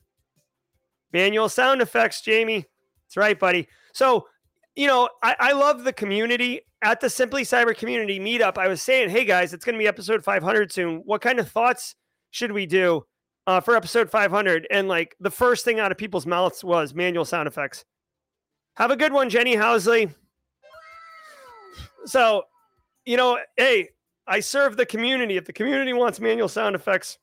Manual 1.14 1.50
sound 1.50 1.82
effects, 1.82 2.22
Jamie. 2.22 2.66
That's 3.06 3.18
right, 3.18 3.40
buddy. 3.40 3.68
So, 3.94 4.28
you 4.76 4.88
know, 4.88 5.10
I, 5.24 5.36
I 5.40 5.52
love 5.54 5.84
the 5.84 5.94
community. 5.94 6.62
At 6.82 7.02
the 7.02 7.10
Simply 7.10 7.44
Cyber 7.44 7.76
Community 7.76 8.20
Meetup, 8.20 8.58
I 8.58 8.70
was 8.70 8.82
saying, 8.82 9.10
hey 9.10 9.26
guys, 9.26 9.54
it's 9.54 9.66
going 9.66 9.76
to 9.76 9.80
be 9.80 9.88
episode 9.88 10.24
500 10.24 10.72
soon. 10.72 11.02
What 11.06 11.22
kind 11.22 11.38
of 11.38 11.52
thoughts 11.52 11.96
should 12.32 12.54
we 12.54 12.66
do? 12.66 13.06
Uh, 13.50 13.60
for 13.60 13.76
episode 13.76 14.12
500? 14.12 14.68
And 14.70 14.88
like 14.88 15.16
the 15.20 15.32
first 15.32 15.66
thing 15.66 15.80
out 15.80 15.92
of 15.92 15.98
people's 15.98 16.28
mouths 16.28 16.64
was 16.64 16.94
manual 16.94 17.26
sound 17.26 17.48
effects. 17.48 17.84
Have 18.76 18.92
a 18.92 18.96
good 18.96 19.12
one, 19.12 19.28
Jenny 19.28 19.56
Housley. 19.56 20.14
So, 22.06 22.44
you 23.06 23.18
know, 23.18 23.40
hey, 23.58 23.90
I 24.28 24.40
serve 24.40 24.78
the 24.78 24.86
community. 24.86 25.36
If 25.36 25.46
the 25.46 25.54
community 25.54 25.94
wants 25.94 26.20
manual 26.20 26.48
sound 26.48 26.76
effects, 26.76 27.18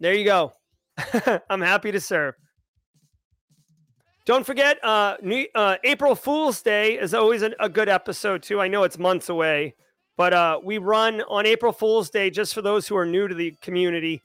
there 0.00 0.14
you 0.14 0.24
go. 0.24 0.52
I'm 1.48 1.60
happy 1.60 1.92
to 1.92 2.00
serve. 2.00 2.34
Don't 4.26 4.44
forget, 4.44 4.82
uh, 4.84 5.16
New, 5.22 5.46
uh, 5.54 5.76
April 5.84 6.16
Fool's 6.16 6.60
Day 6.60 6.98
is 6.98 7.14
always 7.14 7.42
a, 7.42 7.52
a 7.60 7.68
good 7.68 7.88
episode 7.88 8.42
too. 8.42 8.60
I 8.60 8.66
know 8.66 8.82
it's 8.82 8.98
months 8.98 9.28
away, 9.28 9.76
but 10.16 10.32
uh, 10.32 10.58
we 10.64 10.78
run 10.78 11.20
on 11.22 11.46
April 11.46 11.72
Fool's 11.72 12.10
Day 12.10 12.30
just 12.30 12.52
for 12.52 12.62
those 12.62 12.88
who 12.88 12.96
are 12.96 13.06
new 13.06 13.28
to 13.28 13.34
the 13.34 13.52
community. 13.62 14.20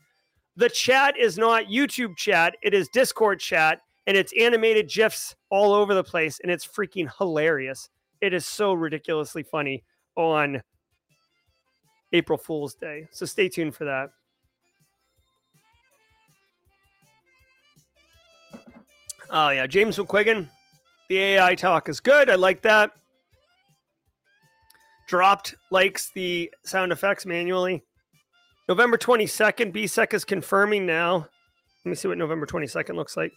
The 0.60 0.68
chat 0.68 1.18
is 1.18 1.38
not 1.38 1.68
YouTube 1.68 2.18
chat; 2.18 2.58
it 2.62 2.74
is 2.74 2.90
Discord 2.90 3.40
chat, 3.40 3.80
and 4.08 4.18
it's 4.18 4.34
animated 4.38 4.90
gifs 4.90 5.34
all 5.50 5.74
over 5.74 5.94
the 5.94 6.04
place, 6.04 6.42
and 6.42 6.52
it's 6.52 6.68
freaking 6.68 7.10
hilarious. 7.18 7.88
It 8.20 8.34
is 8.34 8.46
so 8.46 8.74
ridiculously 8.74 9.42
funny 9.42 9.86
on 10.18 10.62
April 12.12 12.38
Fool's 12.38 12.76
Day. 12.76 13.08
So 13.12 13.26
stay 13.26 13.48
tuned 13.48 13.74
for 13.74 13.86
that. 13.86 14.10
Oh 19.30 19.52
yeah, 19.52 19.66
James 19.66 19.98
McQuiggan. 19.98 20.50
The 21.08 21.20
AI 21.20 21.56
talk 21.56 21.88
is 21.88 22.02
good. 22.02 22.30
I 22.30 22.36
like 22.36 22.62
that. 22.64 22.92
Dropped 25.08 25.56
likes 25.72 26.12
the 26.14 26.52
sound 26.66 26.92
effects 26.92 27.26
manually. 27.26 27.82
November 28.70 29.00
22nd, 29.00 29.74
BSEC 29.74 30.14
is 30.14 30.24
confirming 30.24 30.86
now. 30.86 31.28
Let 31.84 31.90
me 31.90 31.96
see 31.96 32.08
what 32.08 32.20
November 32.20 32.46
22nd 32.46 32.96
looks 32.96 33.18
like. 33.18 33.32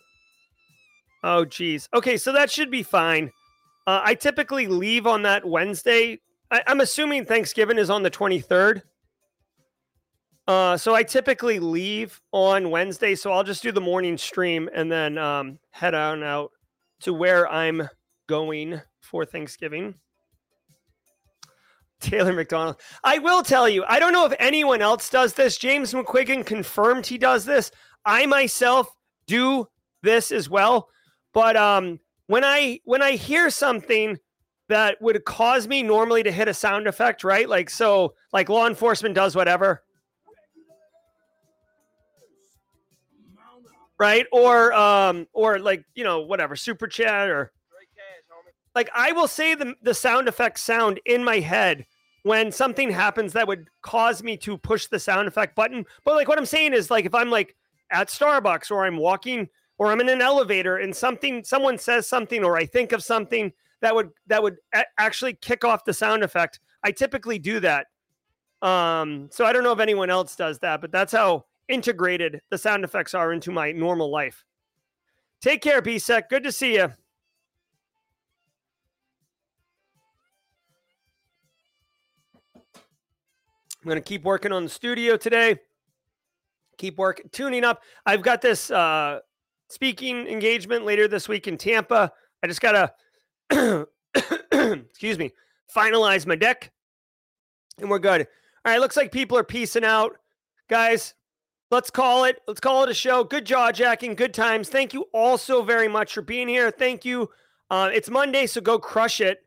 Oh, 1.25 1.47
geez. 1.47 1.89
Okay, 1.95 2.19
so 2.19 2.35
that 2.35 2.51
should 2.51 2.71
be 2.71 2.83
fine. 2.83 3.31
Uh, 3.87 4.03
I 4.05 4.15
typically 4.15 4.67
leave 4.67 5.07
on 5.07 5.23
that 5.23 5.43
Wednesday. 5.43 6.21
I, 6.51 6.63
I'm 6.67 6.83
assuming 6.83 7.25
Thanksgiving 7.25 7.79
is 7.79 7.89
on 7.89 8.03
the 8.03 8.11
23rd. 8.11 8.83
Uh, 10.47 10.77
so 10.77 10.95
I 10.95 11.03
typically 11.03 11.59
leave 11.59 12.21
on 12.33 12.69
Wednesday, 12.69 13.15
so 13.15 13.33
I'll 13.33 13.45
just 13.45 13.63
do 13.63 13.73
the 13.73 13.81
morning 13.81 14.19
stream 14.19 14.69
and 14.75 14.93
then 14.93 15.17
um, 15.17 15.59
head 15.71 15.95
on 15.95 16.23
out 16.23 16.51
to 17.01 17.15
where 17.15 17.49
I'm 17.49 17.89
going 18.29 18.83
for 19.01 19.25
Thanksgiving. 19.25 19.95
Taylor 22.03 22.33
McDonald. 22.33 22.77
I 23.05 23.19
will 23.19 23.43
tell 23.43 23.69
you, 23.69 23.85
I 23.89 23.99
don't 23.99 24.13
know 24.13 24.27
if 24.27 24.35
anyone 24.39 24.83
else 24.83 25.09
does 25.09 25.35
this. 25.35 25.57
James 25.57 25.93
McQuiggan 25.93 26.45
confirmed 26.45 27.07
he 27.07 27.19
does 27.19 27.45
this. 27.45 27.71
I 28.05 28.27
myself 28.27 28.89
do 29.27 29.69
this 30.03 30.33
as 30.33 30.49
well. 30.49 30.89
But 31.33 31.57
um, 31.57 32.01
when 32.27 32.45
I 32.45 32.81
when 32.85 33.03
I 33.03 33.13
hear 33.13 33.49
something 33.51 34.19
that 34.69 35.01
would 35.01 35.25
cause 35.25 35.69
me 35.69 35.83
normally 35.83 36.23
to 36.23 36.33
hit 36.33 36.49
a 36.49 36.55
sound 36.55 36.87
effect, 36.87 37.25
right? 37.25 37.49
Like 37.49 37.71
so, 37.71 38.15
like 38.33 38.49
law 38.49 38.67
enforcement 38.67 39.15
does 39.15 39.35
whatever, 39.35 39.83
right? 43.99 44.27
Or 44.33 44.73
um, 44.73 45.27
or 45.33 45.59
like 45.59 45.85
you 45.95 46.05
know 46.05 46.21
whatever 46.21 46.57
super 46.57 46.87
chat 46.87 47.29
or 47.29 47.53
like 48.75 48.91
I 48.95 49.13
will 49.13 49.29
say 49.29 49.55
the 49.55 49.75
the 49.83 49.95
sound 49.95 50.29
effect 50.29 50.59
sound 50.59 51.01
in 51.05 51.25
my 51.25 51.41
head 51.41 51.87
when 52.23 52.53
something 52.53 52.91
happens 52.91 53.33
that 53.33 53.49
would 53.49 53.69
cause 53.83 54.23
me 54.23 54.37
to 54.39 54.57
push 54.57 54.87
the 54.87 54.99
sound 54.99 55.29
effect 55.29 55.57
button. 55.57 55.85
But 56.05 56.15
like 56.15 56.29
what 56.29 56.39
I'm 56.39 56.47
saying 56.47 56.73
is 56.73 56.91
like 56.91 57.05
if 57.05 57.15
I'm 57.15 57.31
like 57.31 57.57
at 57.91 58.09
Starbucks 58.09 58.71
or 58.71 58.85
I'm 58.85 58.97
walking 58.97 59.49
or 59.79 59.91
I'm 59.91 60.01
in 60.01 60.09
an 60.09 60.23
elevator 60.23 60.77
and 60.79 60.95
something 60.95 61.43
someone 61.45 61.79
says 61.79 62.09
something 62.09 62.45
or 62.45 62.57
I 62.57 62.67
think 62.67 62.93
of 62.93 63.03
something 63.03 63.53
that 63.81 63.95
would 63.95 64.11
that 64.29 64.43
would 64.43 64.57
a- 64.75 64.85
actually 64.99 65.35
kick 65.35 65.65
off 65.65 65.85
the 65.85 65.93
sound 65.95 66.23
effect. 66.23 66.61
I 66.85 66.93
typically 66.93 67.39
do 67.39 67.61
that. 67.61 67.87
Um, 68.63 69.29
so 69.33 69.45
I 69.45 69.53
don't 69.53 69.65
know 69.65 69.73
if 69.73 69.81
anyone 69.81 70.09
else 70.09 70.37
does 70.37 70.61
that, 70.61 70.81
but 70.81 70.93
that's 70.93 71.13
how 71.13 71.47
integrated 71.69 72.41
the 72.51 72.59
sound 72.59 72.85
effects 72.85 73.15
are 73.15 73.33
into 73.33 73.51
my 73.51 73.73
normal 73.73 74.11
life. 74.11 74.45
Take 75.41 75.63
care, 75.63 75.83
BSEC. 75.83 76.29
Good 76.29 76.45
to 76.45 76.53
see 76.53 76.75
you. 76.75 76.93
I'm 83.83 83.89
going 83.89 84.01
to 84.01 84.09
keep 84.09 84.23
working 84.23 84.53
on 84.53 84.63
the 84.63 84.71
studio 84.71 85.17
today. 85.17 85.59
Keep 86.79 86.99
working, 86.99 87.29
tuning 87.33 87.65
up. 87.65 87.83
I've 88.07 88.23
got 88.23 88.41
this 88.41 88.71
uh, 88.71 89.21
speaking 89.69 90.29
engagement 90.29 90.85
later 90.85 91.09
this 91.09 91.29
week 91.29 91.49
in 91.49 91.59
Tampa. 91.59 92.13
I 92.43 92.47
just 92.47 92.61
got 92.61 92.95
to, 93.51 93.89
excuse 94.53 95.19
me, 95.19 95.33
finalize 95.75 96.27
my 96.27 96.37
deck 96.37 96.71
and 97.79 97.91
we're 97.91 97.99
good. 97.99 98.23
All 98.65 98.73
right, 98.73 98.81
looks 98.81 98.97
like 98.97 99.11
people 99.11 99.37
are 99.37 99.45
piecing 99.45 99.85
out. 99.85 100.17
Guys, 100.69 101.15
let's 101.71 101.91
call 101.91 102.25
it. 102.25 102.41
Let's 102.47 102.61
call 102.61 102.85
it 102.85 102.89
a 102.89 102.95
show. 102.95 103.25
Good 103.25 103.45
jaw 103.45 103.73
jacking, 103.73 104.15
good 104.15 104.33
times. 104.33 104.69
Thank 104.69 104.95
you 104.95 105.07
all 105.13 105.37
so 105.37 105.63
very 105.63 105.89
much 105.89 106.15
for 106.15 106.23
being 106.23 106.47
here. 106.47 106.71
Thank 106.71 107.05
you. 107.05 107.31
Uh, 107.69 107.91
it's 107.93 108.09
Monday, 108.09 108.47
so 108.47 108.61
go 108.61 108.79
crush 108.79 109.21
it. 109.21 109.45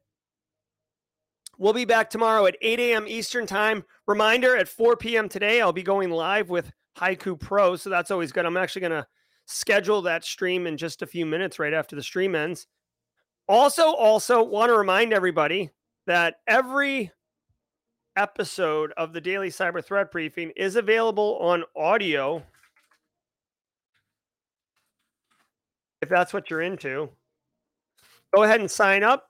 We'll 1.57 1.73
be 1.73 1.86
back 1.86 2.10
tomorrow 2.10 2.45
at 2.48 2.57
8 2.61 2.80
a.m. 2.80 3.07
Eastern 3.07 3.45
Time. 3.45 3.84
Reminder 4.07 4.57
at 4.57 4.68
4 4.68 4.98
p.m. 4.98 5.30
today, 5.30 5.61
I'll 5.61 5.72
be 5.72 5.84
going 5.84 6.10
live 6.10 6.49
with 6.49 6.72
Haiku 6.98 7.40
Pro. 7.40 7.76
So 7.76 7.90
that's 7.90 8.11
always 8.11 8.32
good. 8.32 8.45
I'm 8.45 8.57
actually 8.57 8.82
going 8.82 8.91
to 8.91 9.07
schedule 9.45 10.02
that 10.02 10.26
stream 10.26 10.68
in 10.68 10.76
just 10.76 11.02
a 11.02 11.07
few 11.07 11.26
minutes 11.26 11.57
right 11.57 11.73
after 11.73 11.95
the 11.95 12.03
stream 12.03 12.36
ends. 12.36 12.68
Also, 13.48 13.94
also 13.94 14.44
want 14.44 14.69
to 14.69 14.77
remind 14.77 15.14
everybody 15.14 15.69
that 16.07 16.36
every 16.48 17.11
episode 18.18 18.91
of 18.98 19.14
the 19.14 19.22
Daily 19.22 19.49
Cyber 19.49 19.84
Threat 19.84 20.11
Briefing 20.11 20.52
is 20.56 20.76
available 20.76 21.38
on 21.40 21.64
audio. 21.76 22.44
If 26.02 26.10
that's 26.10 26.34
what 26.34 26.49
you're 26.49 26.61
into, 26.61 27.10
go 28.36 28.44
ahead 28.44 28.60
and 28.60 28.69
sign 28.69 29.03
up 29.03 29.30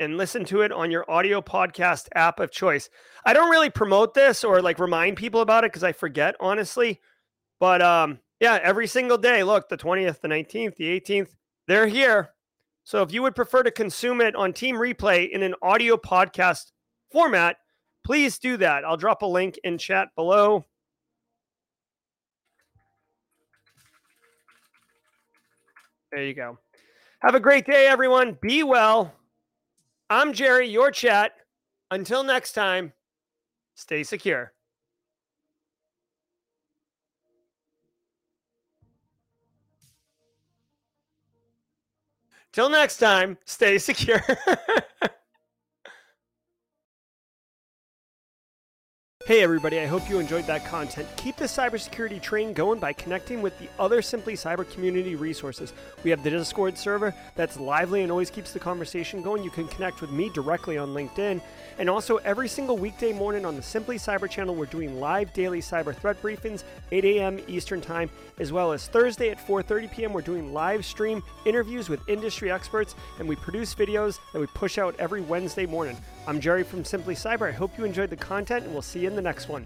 and 0.00 0.16
listen 0.16 0.44
to 0.46 0.62
it 0.62 0.72
on 0.72 0.90
your 0.90 1.10
audio 1.10 1.40
podcast 1.40 2.08
app 2.14 2.40
of 2.40 2.50
choice. 2.50 2.88
I 3.24 3.32
don't 3.32 3.50
really 3.50 3.70
promote 3.70 4.14
this 4.14 4.44
or 4.44 4.60
like 4.62 4.78
remind 4.78 5.16
people 5.16 5.40
about 5.40 5.64
it 5.64 5.72
because 5.72 5.84
I 5.84 5.92
forget, 5.92 6.34
honestly. 6.40 7.00
But 7.60 7.82
um, 7.82 8.20
yeah, 8.40 8.58
every 8.62 8.86
single 8.86 9.18
day, 9.18 9.42
look, 9.42 9.68
the 9.68 9.76
20th, 9.76 10.20
the 10.20 10.28
19th, 10.28 10.76
the 10.76 11.00
18th, 11.00 11.30
they're 11.66 11.86
here. 11.86 12.30
So 12.84 13.02
if 13.02 13.12
you 13.12 13.22
would 13.22 13.34
prefer 13.34 13.62
to 13.62 13.70
consume 13.70 14.20
it 14.20 14.36
on 14.36 14.52
Team 14.52 14.76
Replay 14.76 15.28
in 15.30 15.42
an 15.42 15.54
audio 15.62 15.96
podcast 15.96 16.70
format, 17.10 17.56
please 18.04 18.38
do 18.38 18.56
that. 18.58 18.84
I'll 18.84 18.96
drop 18.96 19.22
a 19.22 19.26
link 19.26 19.58
in 19.64 19.78
chat 19.78 20.08
below. 20.14 20.64
There 26.12 26.22
you 26.22 26.34
go. 26.34 26.58
Have 27.20 27.34
a 27.34 27.40
great 27.40 27.66
day, 27.66 27.88
everyone. 27.88 28.38
Be 28.40 28.62
well. 28.62 29.12
I'm 30.08 30.32
Jerry, 30.32 30.68
your 30.68 30.90
chat. 30.92 31.32
Until 31.90 32.22
next 32.22 32.52
time, 32.52 32.92
stay 33.74 34.04
secure. 34.04 34.52
Till 42.52 42.70
next 42.70 42.98
time, 42.98 43.36
stay 43.44 43.78
secure. 43.78 44.22
Hey 49.26 49.42
everybody, 49.42 49.80
I 49.80 49.86
hope 49.86 50.08
you 50.08 50.20
enjoyed 50.20 50.46
that 50.46 50.64
content. 50.64 51.08
Keep 51.16 51.34
the 51.34 51.46
cybersecurity 51.46 52.22
train 52.22 52.52
going 52.52 52.78
by 52.78 52.92
connecting 52.92 53.42
with 53.42 53.58
the 53.58 53.68
other 53.76 54.00
Simply 54.00 54.34
Cyber 54.34 54.70
community 54.70 55.16
resources. 55.16 55.72
We 56.04 56.10
have 56.10 56.22
the 56.22 56.30
Discord 56.30 56.78
server 56.78 57.12
that's 57.34 57.58
lively 57.58 58.02
and 58.02 58.12
always 58.12 58.30
keeps 58.30 58.52
the 58.52 58.60
conversation 58.60 59.22
going. 59.22 59.42
You 59.42 59.50
can 59.50 59.66
connect 59.66 60.00
with 60.00 60.12
me 60.12 60.30
directly 60.32 60.78
on 60.78 60.90
LinkedIn. 60.90 61.40
And 61.80 61.90
also 61.90 62.18
every 62.18 62.46
single 62.46 62.78
weekday 62.78 63.12
morning 63.12 63.44
on 63.44 63.56
the 63.56 63.62
Simply 63.62 63.96
Cyber 63.96 64.30
channel, 64.30 64.54
we're 64.54 64.66
doing 64.66 65.00
live 65.00 65.32
daily 65.32 65.60
cyber 65.60 65.92
threat 65.92 66.22
briefings, 66.22 66.62
8 66.92 67.04
a.m. 67.04 67.40
Eastern 67.48 67.80
Time, 67.80 68.08
as 68.38 68.52
well 68.52 68.70
as 68.70 68.86
Thursday 68.86 69.30
at 69.30 69.44
4:30 69.44 69.90
p.m. 69.90 70.12
We're 70.12 70.20
doing 70.20 70.52
live 70.52 70.86
stream 70.86 71.20
interviews 71.44 71.88
with 71.88 71.98
industry 72.08 72.52
experts, 72.52 72.94
and 73.18 73.28
we 73.28 73.34
produce 73.34 73.74
videos 73.74 74.20
that 74.32 74.38
we 74.38 74.46
push 74.46 74.78
out 74.78 74.94
every 75.00 75.20
Wednesday 75.20 75.66
morning. 75.66 75.96
I'm 76.28 76.40
Jerry 76.40 76.64
from 76.64 76.84
Simply 76.84 77.14
Cyber. 77.14 77.48
I 77.48 77.52
hope 77.52 77.78
you 77.78 77.84
enjoyed 77.84 78.10
the 78.10 78.16
content, 78.16 78.64
and 78.64 78.72
we'll 78.72 78.82
see 78.82 78.98
you 78.98 79.08
in 79.08 79.14
the 79.14 79.22
next 79.22 79.48
one. 79.48 79.64